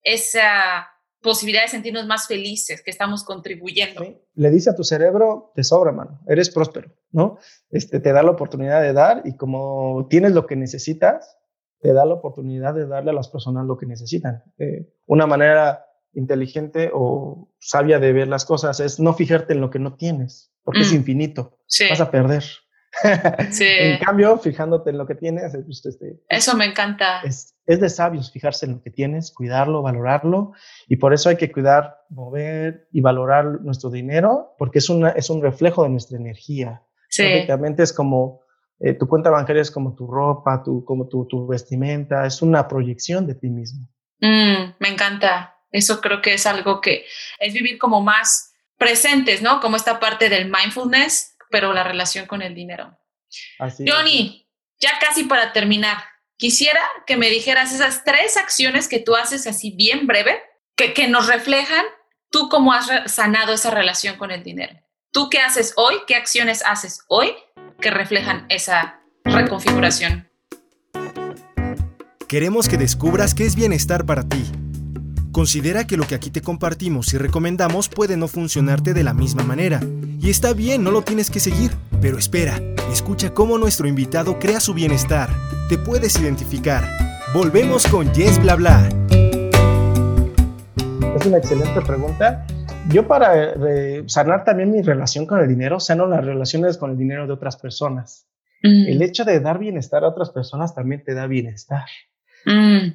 esa 0.03 0.89
posibilidad 1.23 1.63
de 1.63 1.69
sentirnos 1.69 2.07
más 2.07 2.27
felices, 2.27 2.83
que 2.83 2.91
estamos 2.91 3.25
contribuyendo. 3.25 4.03
Le 4.35 4.51
dice 4.51 4.71
a 4.71 4.75
tu 4.75 4.85
cerebro, 4.85 5.53
te 5.55 5.65
sobra, 5.65 5.93
mano, 5.93 6.21
eres 6.27 6.51
próspero, 6.51 6.93
¿no? 7.11 7.39
Este, 7.71 8.01
te 8.01 8.13
da 8.13 8.23
la 8.23 8.31
oportunidad 8.31 8.81
de 8.81 8.93
dar 8.93 9.23
y 9.25 9.37
como 9.37 10.07
tienes 10.09 10.33
lo 10.33 10.47
que 10.47 10.57
necesitas, 10.57 11.37
te 11.81 11.93
da 11.93 12.05
la 12.07 12.15
oportunidad 12.15 12.75
de 12.75 12.87
darle 12.87 13.11
a 13.11 13.15
las 13.15 13.29
personas 13.29 13.67
lo 13.67 13.77
que 13.77 13.87
necesitan. 13.87 14.45
Eh, 14.59 14.87
una 15.07 15.27
manera 15.27 15.87
inteligente 16.15 16.91
o 16.93 17.53
sabia 17.59 17.99
de 17.99 18.13
ver 18.13 18.29
las 18.29 18.45
cosas 18.45 18.81
es 18.81 19.01
no 19.01 19.15
fijarte 19.15 19.53
en 19.53 19.61
lo 19.61 19.71
que 19.71 19.79
no 19.79 19.95
tienes, 19.95 20.53
porque 20.63 20.81
es 20.81 20.93
mm. 20.93 20.97
infinito. 20.97 21.59
Vas 21.89 22.01
a 22.01 22.11
perder. 22.11 22.45
en 23.61 23.99
cambio, 23.99 24.37
fijándote 24.39 24.91
en 24.91 24.99
lo 24.99 25.07
que 25.07 25.15
tienes, 25.15 25.55
este, 25.55 26.21
eso 26.29 26.57
me 26.57 26.65
encanta. 26.65 27.21
Es, 27.23 27.55
es, 27.67 27.81
de 27.81 27.89
sabios 27.89 28.33
fijarse 28.33 28.67
en 28.67 28.73
lo 28.73 28.83
que 28.83 28.91
tienes, 28.91 29.31
cuidarlo, 29.31 29.83
valorarlo, 29.83 30.53
y 30.89 30.97
por 30.97 31.15
eso 31.15 31.29
hay 31.29 31.37
que 31.37 31.53
cuidar, 31.53 31.99
mover 32.09 32.89
y 32.91 33.01
valorar 33.01 33.61
nuestro 33.63 33.91
dinero, 33.91 34.55
porque 34.59 34.81
es, 34.81 34.89
una, 34.89 35.11
es 35.11 35.31
un 35.31 35.41
reflejo 35.41 35.85
de 35.85 35.91
nuestra 35.91 36.19
energía. 36.19 36.83
Sí. 37.09 37.25
es 37.79 37.93
como 37.93 38.43
eh, 38.81 38.95
tu 38.95 39.07
cuenta 39.07 39.31
bancaria 39.31 39.63
es 39.63 39.71
como 39.71 39.95
tu 39.95 40.07
ropa, 40.07 40.63
tu, 40.63 40.85
como 40.85 41.07
tu, 41.07 41.27
tu 41.27 41.47
vestimenta, 41.47 42.25
es 42.27 42.41
una 42.41 42.67
proyección 42.67 43.27
de 43.27 43.35
ti 43.35 43.51
mismo. 43.51 43.87
Mm, 44.21 44.75
me 44.79 44.89
encanta. 44.89 45.60
Eso 45.71 46.01
creo 46.01 46.21
que 46.21 46.35
es 46.35 46.47
algo 46.47 46.81
que 46.81 47.07
es 47.39 47.53
vivir 47.53 47.79
como 47.79 48.01
más 48.01 48.53
presentes, 48.77 49.43
¿no? 49.43 49.61
Como 49.61 49.77
esta 49.77 50.01
parte 50.01 50.29
del 50.29 50.51
mindfulness, 50.51 51.37
pero 51.51 51.73
la 51.73 51.85
relación 51.85 52.27
con 52.27 52.43
el 52.43 52.55
dinero. 52.55 52.99
Así 53.59 53.85
Johnny, 53.87 54.49
ya 54.81 54.99
casi 54.99 55.25
para 55.25 55.53
terminar, 55.53 55.99
quisiera 56.37 56.81
que 57.07 57.17
me 57.17 57.29
dijeras 57.29 57.73
esas 57.73 58.05
tres 58.05 58.37
acciones 58.37 58.89
que 58.89 58.99
tú 58.99 59.15
haces 59.15 59.47
así 59.47 59.71
bien 59.71 60.07
breve, 60.07 60.43
que, 60.77 60.95
que 60.95 61.09
nos 61.09 61.27
reflejan 61.27 61.85
tú 62.31 62.49
cómo 62.49 62.73
has 62.73 62.89
sanado 63.13 63.53
esa 63.53 63.71
relación 63.71 64.17
con 64.17 64.31
el 64.31 64.43
dinero. 64.43 64.75
¿Tú 65.13 65.29
qué 65.29 65.39
haces 65.41 65.75
hoy? 65.77 65.97
¿Qué 66.07 66.15
acciones 66.15 66.65
haces 66.65 67.05
hoy 67.09 67.35
que 67.81 67.91
reflejan 67.91 68.47
esa 68.49 69.01
reconfiguración? 69.25 70.31
Queremos 72.29 72.69
que 72.69 72.77
descubras 72.77 73.35
qué 73.35 73.45
es 73.45 73.57
bienestar 73.57 74.07
para 74.07 74.29
ti. 74.29 74.45
Considera 75.33 75.87
que 75.87 75.97
lo 75.97 76.07
que 76.07 76.15
aquí 76.15 76.31
te 76.31 76.43
compartimos 76.43 77.13
y 77.15 77.19
recomendamos 77.19 77.89
puede 77.89 78.17
no 78.17 78.29
funcionarte 78.29 78.95
de 78.95 79.05
la 79.05 79.15
misma 79.15 79.43
manera. 79.45 79.81
Y 80.21 80.29
está 80.31 80.53
bien, 80.53 80.83
no 80.83 80.91
lo 80.91 81.03
tienes 81.03 81.31
que 81.31 81.41
seguir. 81.41 81.71
Pero 82.01 82.19
espera, 82.19 82.61
escucha 82.93 83.33
cómo 83.33 83.57
nuestro 83.59 83.87
invitado 83.87 84.39
crea 84.39 84.61
su 84.61 84.75
bienestar. 84.75 85.31
Te 85.69 85.79
puedes 85.79 86.19
identificar. 86.21 86.85
Volvemos 87.33 87.87
con 87.87 88.13
Yes 88.13 88.41
Bla 88.43 88.57
Bla. 88.57 88.89
Es 91.17 91.27
una 91.27 91.39
excelente 91.39 91.81
pregunta 91.83 92.47
yo 92.89 93.07
para 93.07 93.53
eh, 93.53 94.05
sanar 94.07 94.45
también 94.45 94.71
mi 94.71 94.83
relación 94.83 95.27
con 95.27 95.41
el 95.41 95.49
dinero, 95.49 95.81
sano 95.81 96.07
las 96.07 96.25
relaciones 96.25 96.77
con 96.77 96.91
el 96.91 96.99
dinero 96.99 97.27
de 97.27 97.33
otras 97.33 97.57
personas. 97.57 98.27
Mm. 98.63 98.89
El 98.89 99.03
hecho 99.03 99.25
de 99.25 99.41
dar 99.41 99.59
bienestar 99.59 100.05
a 100.05 100.09
otras 100.09 100.31
personas 100.31 100.75
también 100.75 101.05
te 101.05 101.15
da 101.15 101.27
bienestar. 101.27 101.87
Mm. 102.47 102.95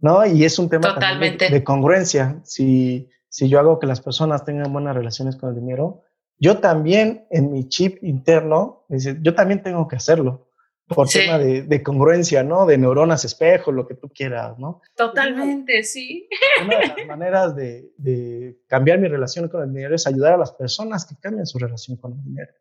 ¿No? 0.00 0.24
Y 0.24 0.44
es 0.44 0.58
un 0.58 0.68
tema 0.68 0.94
de, 0.94 1.64
congruencia. 1.64 2.40
Si, 2.44 3.08
si 3.28 3.48
yo 3.48 3.58
hago 3.58 3.78
que 3.78 3.86
las 3.86 4.00
personas 4.00 4.44
tengan 4.44 4.72
buenas 4.72 4.94
relaciones 4.94 5.36
con 5.36 5.50
el 5.50 5.56
dinero, 5.56 6.04
yo 6.38 6.58
también 6.58 7.26
en 7.30 7.50
mi 7.50 7.68
chip 7.68 8.02
interno, 8.04 8.86
yo 8.88 9.34
también 9.34 9.62
tengo 9.62 9.88
que 9.88 9.96
hacerlo 9.96 10.48
por 10.88 11.08
tema 11.08 11.38
de, 11.38 11.82
congruencia, 11.82 12.42
¿no? 12.42 12.64
De 12.64 12.78
neuronas 12.78 13.24
espejo, 13.24 13.72
lo 13.72 13.86
que 13.86 13.94
tú 13.94 14.08
quieras, 14.08 14.58
¿no? 14.58 14.80
Totalmente, 14.96 15.82
sí. 15.82 16.28
Una 16.64 16.78
de 16.78 16.86
las 16.86 17.06
maneras 17.06 17.54
de, 17.54 18.58
cambiar 18.66 18.98
mi 18.98 19.08
relación 19.08 19.48
con 19.48 19.62
el 19.62 19.72
dinero 19.72 19.94
es 19.94 20.06
ayudar 20.06 20.34
a 20.34 20.38
las 20.38 20.52
personas 20.52 21.04
que 21.04 21.16
cambien 21.20 21.46
su 21.46 21.58
relación 21.58 21.98
con 21.98 22.12
el 22.12 22.24
dinero. 22.24 22.52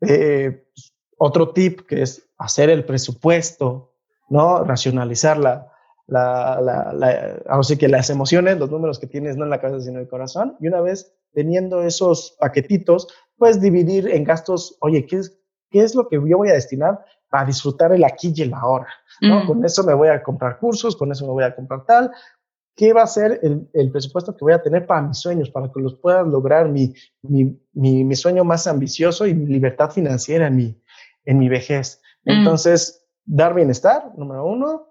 Eh, 0.00 0.68
otro 1.16 1.52
tip 1.52 1.80
que 1.80 2.02
es 2.02 2.30
hacer 2.38 2.70
el 2.70 2.84
presupuesto, 2.84 3.96
¿no? 4.28 4.62
Racionalizar 4.62 5.38
la, 6.08 6.58
la, 6.62 6.92
la, 6.94 7.78
que 7.78 7.88
las 7.88 8.10
emociones, 8.10 8.58
los 8.58 8.70
números 8.70 8.98
que 8.98 9.06
tienes 9.06 9.36
no 9.36 9.44
en 9.44 9.50
la 9.50 9.60
cabeza 9.60 9.84
sino 9.84 9.96
en 9.98 10.04
el 10.04 10.08
corazón. 10.08 10.56
Y 10.58 10.66
una 10.66 10.80
vez 10.80 11.14
teniendo 11.34 11.82
esos 11.82 12.36
paquetitos, 12.40 13.08
puedes 13.36 13.60
dividir 13.60 14.08
en 14.08 14.24
gastos, 14.24 14.76
oye, 14.80 15.06
¿qué 15.06 15.16
es, 15.16 15.38
qué 15.70 15.82
es 15.82 15.94
lo 15.94 16.08
que 16.08 16.16
yo 16.16 16.38
voy 16.38 16.48
a 16.48 16.54
destinar 16.54 17.04
para 17.28 17.44
disfrutar 17.44 17.92
el 17.92 18.04
aquí 18.04 18.32
y 18.34 18.42
el 18.42 18.54
ahora, 18.54 18.88
¿no? 19.20 19.46
Con 19.46 19.62
eso 19.64 19.84
me 19.84 19.92
voy 19.92 20.08
a 20.08 20.22
comprar 20.22 20.58
cursos, 20.58 20.96
con 20.96 21.12
eso 21.12 21.26
me 21.26 21.32
voy 21.32 21.44
a 21.44 21.54
comprar 21.54 21.84
tal. 21.84 22.10
¿Qué 22.74 22.94
va 22.94 23.02
a 23.02 23.06
ser 23.06 23.40
el, 23.42 23.68
el 23.74 23.90
presupuesto 23.90 24.34
que 24.34 24.44
voy 24.44 24.54
a 24.54 24.62
tener 24.62 24.86
para 24.86 25.02
mis 25.02 25.18
sueños, 25.18 25.50
para 25.50 25.70
que 25.70 25.80
los 25.80 25.94
pueda 25.96 26.22
lograr 26.22 26.70
mi, 26.70 26.94
mi, 27.22 27.54
mi, 27.74 28.14
sueño 28.14 28.44
más 28.44 28.66
ambicioso 28.66 29.26
y 29.26 29.34
mi 29.34 29.46
libertad 29.46 29.90
financiera 29.90 30.46
en 30.46 30.56
mi, 30.56 30.82
en 31.26 31.38
mi 31.38 31.50
vejez? 31.50 32.00
Entonces, 32.24 33.04
dar 33.26 33.54
bienestar, 33.54 34.12
número 34.16 34.46
uno. 34.46 34.88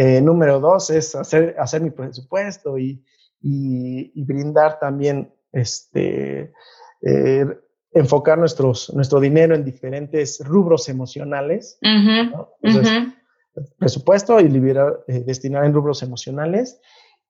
Eh, 0.00 0.20
número 0.20 0.60
dos 0.60 0.90
es 0.90 1.16
hacer, 1.16 1.56
hacer 1.58 1.80
mi 1.80 1.90
presupuesto 1.90 2.78
y, 2.78 3.04
y, 3.42 4.22
brindar 4.22 4.78
también 4.78 5.34
este, 5.50 6.52
eh, 7.02 7.46
enfocar 7.90 8.38
nuestros, 8.38 8.94
nuestro 8.94 9.18
dinero 9.18 9.56
en 9.56 9.64
diferentes 9.64 10.38
rubros 10.46 10.88
emocionales. 10.88 11.80
presupuesto 13.76 14.38
y 14.38 14.48
liberar, 14.48 15.00
eh, 15.08 15.24
destinar 15.26 15.64
en 15.64 15.74
rubros 15.74 16.04
emocionales. 16.04 16.80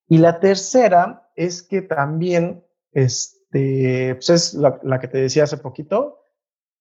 Y 0.06 0.18
la 0.18 0.38
tercera 0.38 1.30
es 1.36 1.62
que 1.62 1.80
también, 1.80 2.62
este, 2.92 4.14
pues 4.16 4.28
es 4.28 4.52
la, 4.52 5.00
que 5.00 5.08
te 5.08 5.16
decía 5.16 5.44
hace 5.44 5.56
poquito, 5.56 6.18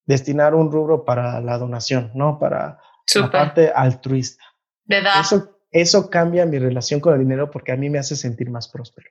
destinar 0.05 0.53
un 0.53 0.69
rubro 0.69 1.05
para 1.05 1.39
la 1.39 1.57
donación, 1.57 2.11
¿no? 2.13 2.39
Para 2.39 2.81
la 3.15 3.31
parte 3.31 3.71
altruista. 3.73 4.43
¿Verdad? 4.83 5.21
Eso, 5.21 5.56
eso 5.71 6.09
cambia 6.09 6.45
mi 6.45 6.59
relación 6.59 6.99
con 6.99 7.13
el 7.13 7.19
dinero 7.19 7.51
porque 7.51 7.71
a 7.71 7.75
mí 7.75 7.89
me 7.89 7.99
hace 7.99 8.15
sentir 8.15 8.49
más 8.49 8.67
próspero. 8.67 9.09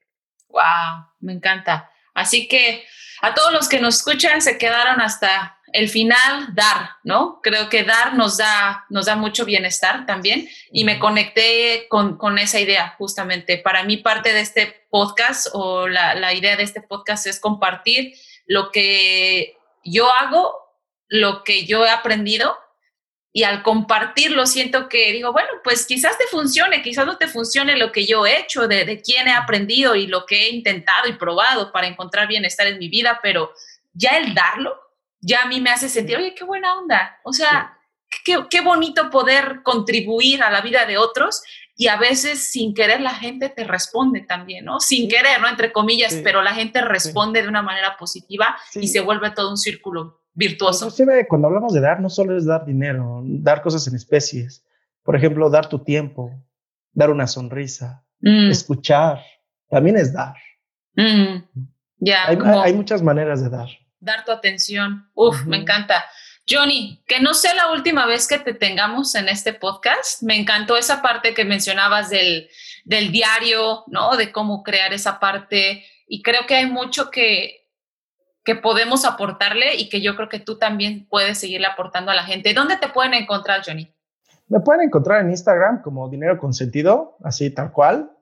Wow, 0.48 1.06
me 1.20 1.32
encanta. 1.32 1.90
Así 2.14 2.48
que 2.48 2.84
a 3.20 3.34
todos 3.34 3.52
los 3.52 3.68
que 3.68 3.80
nos 3.80 3.96
escuchan 3.96 4.40
se 4.40 4.58
quedaron 4.58 5.00
hasta 5.00 5.58
el 5.72 5.88
final, 5.88 6.54
dar, 6.54 6.90
¿no? 7.04 7.40
Creo 7.42 7.68
que 7.68 7.84
dar 7.84 8.14
nos 8.14 8.38
da, 8.38 8.86
nos 8.88 9.06
da 9.06 9.16
mucho 9.16 9.44
bienestar 9.44 10.06
también 10.06 10.48
y 10.72 10.84
me 10.84 10.98
conecté 10.98 11.86
con, 11.88 12.16
con 12.16 12.38
esa 12.38 12.60
idea 12.60 12.94
justamente. 12.96 13.58
Para 13.58 13.84
mí 13.84 13.98
parte 13.98 14.32
de 14.32 14.40
este 14.40 14.86
podcast 14.90 15.48
o 15.52 15.88
la, 15.88 16.14
la 16.14 16.32
idea 16.32 16.56
de 16.56 16.62
este 16.62 16.80
podcast 16.80 17.26
es 17.26 17.40
compartir 17.40 18.14
lo 18.46 18.70
que 18.70 19.56
yo 19.84 20.10
hago, 20.12 20.54
lo 21.08 21.44
que 21.44 21.66
yo 21.66 21.84
he 21.84 21.90
aprendido 21.90 22.56
y 23.36 23.44
al 23.44 23.62
compartirlo 23.62 24.46
siento 24.46 24.88
que 24.88 25.12
digo, 25.12 25.30
bueno, 25.30 25.50
pues 25.62 25.84
quizás 25.84 26.16
te 26.16 26.24
funcione, 26.24 26.80
quizás 26.80 27.04
no 27.04 27.18
te 27.18 27.28
funcione 27.28 27.76
lo 27.76 27.92
que 27.92 28.06
yo 28.06 28.24
he 28.24 28.40
hecho, 28.40 28.66
de, 28.66 28.86
de 28.86 29.02
quién 29.02 29.28
he 29.28 29.34
aprendido 29.34 29.94
y 29.94 30.06
lo 30.06 30.24
que 30.24 30.46
he 30.46 30.48
intentado 30.48 31.06
y 31.06 31.18
probado 31.18 31.70
para 31.70 31.86
encontrar 31.86 32.28
bienestar 32.28 32.66
en 32.66 32.78
mi 32.78 32.88
vida, 32.88 33.20
pero 33.22 33.52
ya 33.92 34.16
el 34.16 34.32
darlo, 34.32 34.74
ya 35.20 35.42
a 35.42 35.48
mí 35.48 35.60
me 35.60 35.68
hace 35.68 35.90
sentir, 35.90 36.16
oye, 36.16 36.34
qué 36.34 36.44
buena 36.44 36.78
onda, 36.78 37.20
o 37.24 37.34
sea, 37.34 37.78
qué, 38.24 38.46
qué 38.48 38.62
bonito 38.62 39.10
poder 39.10 39.60
contribuir 39.62 40.42
a 40.42 40.50
la 40.50 40.62
vida 40.62 40.86
de 40.86 40.96
otros 40.96 41.42
y 41.76 41.88
a 41.88 41.98
veces 41.98 42.50
sin 42.50 42.72
querer 42.72 43.02
la 43.02 43.16
gente 43.16 43.50
te 43.50 43.64
responde 43.64 44.22
también, 44.22 44.64
¿no? 44.64 44.80
Sin 44.80 45.10
querer, 45.10 45.42
¿no? 45.42 45.48
Entre 45.48 45.72
comillas, 45.72 46.18
pero 46.24 46.40
la 46.40 46.54
gente 46.54 46.80
responde 46.80 47.42
de 47.42 47.48
una 47.48 47.60
manera 47.60 47.98
positiva 47.98 48.56
y 48.72 48.88
se 48.88 49.00
vuelve 49.00 49.30
todo 49.32 49.50
un 49.50 49.58
círculo 49.58 50.22
virtuoso. 50.36 50.94
cuando 51.28 51.48
hablamos 51.48 51.72
de 51.72 51.80
dar, 51.80 52.00
no 52.00 52.10
solo 52.10 52.36
es 52.36 52.44
dar 52.44 52.64
dinero, 52.64 53.22
dar 53.24 53.62
cosas 53.62 53.88
en 53.88 53.96
especies. 53.96 54.64
Por 55.02 55.16
ejemplo, 55.16 55.50
dar 55.50 55.68
tu 55.68 55.80
tiempo, 55.80 56.30
dar 56.92 57.10
una 57.10 57.26
sonrisa, 57.26 58.04
mm. 58.20 58.50
escuchar, 58.50 59.20
también 59.68 59.96
es 59.96 60.12
dar. 60.12 60.36
Mm. 60.94 61.42
Ya. 61.98 62.26
Hay, 62.26 62.74
muchas 62.74 63.02
maneras 63.02 63.42
de 63.42 63.48
dar. 63.48 63.68
Dar 63.98 64.24
tu 64.24 64.30
atención. 64.30 65.08
Uf, 65.14 65.44
me 65.46 65.56
encanta. 65.56 66.04
Johnny, 66.48 67.02
que 67.06 67.18
no 67.18 67.34
sea 67.34 67.54
la 67.54 67.72
última 67.72 68.06
vez 68.06 68.28
que 68.28 68.38
te 68.38 68.54
tengamos 68.54 69.14
en 69.14 69.28
este 69.28 69.52
podcast. 69.52 70.22
Me 70.22 70.36
encantó 70.36 70.76
esa 70.76 71.02
parte 71.02 71.34
que 71.34 71.44
mencionabas 71.44 72.10
del, 72.10 72.48
del 72.84 73.10
diario, 73.10 73.84
¿no? 73.88 74.16
De 74.16 74.30
cómo 74.30 74.62
crear 74.62 74.92
esa 74.92 75.18
parte. 75.18 75.84
Y 76.06 76.22
creo 76.22 76.46
que 76.46 76.54
hay 76.54 76.66
mucho 76.66 77.10
que, 77.10 77.65
que 78.46 78.54
podemos 78.54 79.04
aportarle 79.04 79.74
y 79.76 79.90
que 79.90 80.00
yo 80.00 80.14
creo 80.14 80.28
que 80.28 80.38
tú 80.38 80.56
también 80.56 81.08
puedes 81.10 81.36
seguirle 81.36 81.66
aportando 81.66 82.12
a 82.12 82.14
la 82.14 82.22
gente. 82.22 82.54
¿Dónde 82.54 82.76
te 82.76 82.86
pueden 82.88 83.12
encontrar, 83.12 83.62
Johnny? 83.66 83.92
Me 84.46 84.60
pueden 84.60 84.82
encontrar 84.82 85.22
en 85.22 85.30
Instagram 85.30 85.82
como 85.82 86.08
Dinero 86.08 86.38
Consentido, 86.38 87.16
así 87.24 87.50
tal 87.50 87.72
cual. 87.72 88.12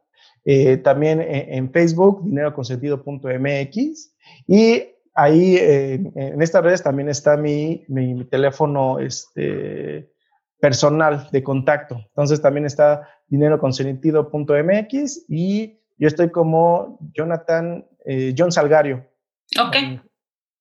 Eh, 0.46 0.78
también 0.78 1.20
en, 1.20 1.70
Facebook, 1.70 2.24
dineroconsentido.mx. 2.24 4.14
Y 4.46 4.82
ahí 5.14 5.58
en 5.58 6.40
estas 6.40 6.64
redes 6.64 6.82
también 6.82 7.10
está 7.10 7.36
mi, 7.36 7.84
mi, 7.88 8.24
teléfono 8.24 8.98
este, 9.00 10.10
personal 10.58 11.28
de 11.32 11.42
contacto. 11.42 11.96
Entonces 12.08 12.40
también 12.40 12.64
está 12.64 13.06
dineroconsentido.mx 13.28 15.26
y 15.28 15.78
yo 15.98 16.08
estoy 16.08 16.30
como 16.30 16.98
Jonathan, 17.12 17.86
eh, 18.06 18.34
John 18.36 18.52
Salgario. 18.52 19.06
Ok 19.60 19.76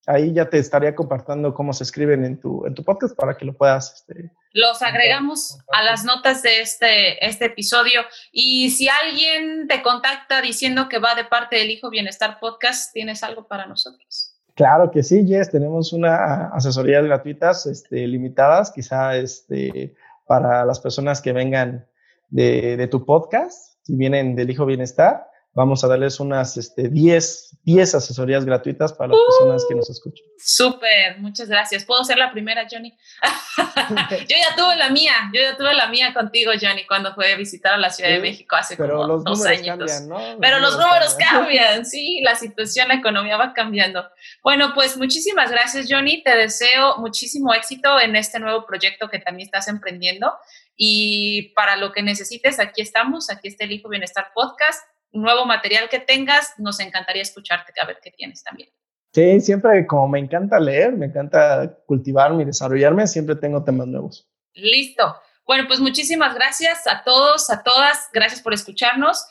ahí 0.05 0.33
ya 0.33 0.49
te 0.49 0.57
estaría 0.57 0.95
compartiendo 0.95 1.53
cómo 1.53 1.73
se 1.73 1.83
escriben 1.83 2.25
en 2.25 2.39
tu, 2.39 2.65
en 2.65 2.73
tu 2.73 2.83
podcast 2.83 3.15
para 3.15 3.37
que 3.37 3.45
lo 3.45 3.53
puedas. 3.53 3.93
Este, 4.07 4.31
Los 4.51 4.81
agregamos 4.81 5.59
a 5.71 5.83
las 5.83 6.03
notas 6.03 6.41
de 6.43 6.61
este, 6.61 7.25
este 7.25 7.45
episodio. 7.45 8.01
Y 8.31 8.69
si 8.71 8.89
alguien 8.89 9.67
te 9.67 9.81
contacta 9.81 10.41
diciendo 10.41 10.89
que 10.89 10.99
va 10.99 11.15
de 11.15 11.25
parte 11.25 11.57
del 11.57 11.71
Hijo 11.71 11.89
Bienestar 11.89 12.39
Podcast, 12.39 12.93
¿tienes 12.93 13.23
algo 13.23 13.47
para 13.47 13.65
nosotros? 13.65 14.33
Claro 14.55 14.91
que 14.91 15.01
sí, 15.01 15.25
Jess, 15.27 15.49
tenemos 15.49 15.93
una 15.93 16.47
asesorías 16.49 17.03
gratuitas 17.03 17.65
este, 17.65 18.05
limitadas, 18.07 18.71
quizá 18.71 19.15
este, 19.17 19.95
para 20.27 20.63
las 20.63 20.79
personas 20.79 21.21
que 21.21 21.33
vengan 21.33 21.87
de, 22.29 22.77
de 22.77 22.87
tu 22.87 23.03
podcast, 23.03 23.77
si 23.81 23.95
vienen 23.95 24.35
del 24.35 24.51
Hijo 24.51 24.65
Bienestar, 24.65 25.27
vamos 25.53 25.83
a 25.83 25.87
darles 25.87 26.19
unas 26.19 26.55
10 26.75 27.53
este, 27.65 27.97
asesorías 27.97 28.43
gratuitas 28.43 28.91
para 28.93 29.13
las 29.13 29.19
personas 29.27 29.65
que 29.67 29.75
nos 29.75 29.89
escuchan. 29.89 30.25
Súper, 30.37 31.19
muchas 31.19 31.47
gracias. 31.47 31.85
¿Puedo 31.85 32.03
ser 32.03 32.17
la 32.17 32.31
primera, 32.31 32.65
Johnny? 32.69 32.91
yo 34.09 34.35
ya 34.35 34.55
tuve 34.55 34.75
la 34.75 34.89
mía, 34.89 35.13
yo 35.33 35.41
ya 35.41 35.55
tuve 35.55 35.73
la 35.73 35.87
mía 35.87 36.13
contigo, 36.13 36.51
Johnny, 36.59 36.85
cuando 36.87 37.13
fue 37.13 37.33
a 37.33 37.37
visitar 37.37 37.73
a 37.73 37.77
la 37.77 37.91
Ciudad 37.91 38.09
de 38.09 38.19
México 38.19 38.55
hace 38.55 38.75
pero 38.75 38.97
como 38.97 39.07
los 39.07 39.23
dos 39.23 39.45
años. 39.45 39.77
Cambian, 39.77 40.09
¿no? 40.09 40.39
pero 40.41 40.59
los 40.59 40.77
números 40.77 41.15
cambian. 41.15 41.85
sí, 41.85 42.21
la 42.23 42.35
situación, 42.35 42.87
la 42.87 42.95
economía 42.95 43.37
va 43.37 43.53
cambiando. 43.53 44.07
Bueno, 44.43 44.73
pues 44.73 44.97
muchísimas 44.97 45.51
gracias, 45.51 45.85
Johnny. 45.89 46.23
Te 46.23 46.35
deseo 46.35 46.97
muchísimo 46.97 47.53
éxito 47.53 47.99
en 47.99 48.15
este 48.15 48.39
nuevo 48.39 48.65
proyecto 48.65 49.07
que 49.07 49.19
también 49.19 49.45
estás 49.45 49.67
emprendiendo. 49.67 50.33
Y 50.75 51.53
para 51.53 51.75
lo 51.75 51.91
que 51.91 52.01
necesites, 52.01 52.59
aquí 52.59 52.81
estamos, 52.81 53.29
aquí 53.29 53.47
está 53.47 53.65
el 53.65 53.73
Hijo 53.73 53.89
Bienestar 53.89 54.29
Podcast 54.33 54.83
nuevo 55.13 55.45
material 55.45 55.89
que 55.89 55.99
tengas, 55.99 56.53
nos 56.57 56.79
encantaría 56.79 57.21
escucharte, 57.21 57.71
a 57.79 57.85
ver 57.85 57.99
qué 58.01 58.11
tienes 58.11 58.43
también. 58.43 58.69
Sí, 59.13 59.39
siempre 59.41 59.85
como 59.85 60.07
me 60.07 60.19
encanta 60.19 60.59
leer, 60.59 60.93
me 60.93 61.05
encanta 61.05 61.77
cultivarme 61.85 62.43
y 62.43 62.45
desarrollarme, 62.47 63.05
siempre 63.05 63.35
tengo 63.35 63.63
temas 63.63 63.87
nuevos. 63.87 64.27
Listo. 64.53 65.15
Bueno, 65.45 65.65
pues 65.67 65.79
muchísimas 65.79 66.33
gracias 66.33 66.87
a 66.87 67.03
todos, 67.03 67.49
a 67.49 67.63
todas. 67.63 68.09
Gracias 68.13 68.41
por 68.41 68.53
escucharnos. 68.53 69.25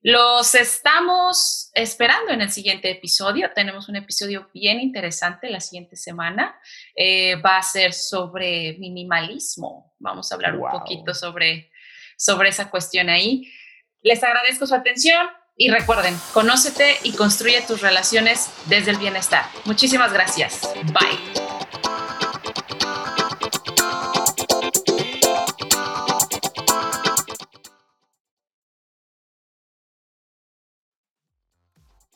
Los 0.00 0.54
estamos 0.54 1.70
esperando 1.74 2.32
en 2.32 2.40
el 2.40 2.50
siguiente 2.50 2.90
episodio. 2.90 3.50
Tenemos 3.54 3.88
un 3.88 3.96
episodio 3.96 4.48
bien 4.54 4.78
interesante 4.78 5.50
la 5.50 5.60
siguiente 5.60 5.96
semana. 5.96 6.58
Eh, 6.94 7.34
va 7.36 7.56
a 7.56 7.62
ser 7.62 7.92
sobre 7.92 8.76
minimalismo. 8.78 9.94
Vamos 9.98 10.30
a 10.30 10.36
hablar 10.36 10.56
un 10.56 10.70
poquito 10.70 11.12
sobre, 11.12 11.72
sobre 12.16 12.50
esa 12.50 12.70
cuestión 12.70 13.08
ahí. 13.08 13.50
Les 14.06 14.22
agradezco 14.22 14.68
su 14.68 14.74
atención 14.76 15.26
y 15.56 15.68
recuerden, 15.68 16.16
conócete 16.32 16.96
y 17.02 17.14
construye 17.14 17.60
tus 17.62 17.80
relaciones 17.80 18.50
desde 18.66 18.92
el 18.92 18.98
bienestar. 18.98 19.46
Muchísimas 19.64 20.12
gracias. 20.12 20.60
Bye. 20.92 21.45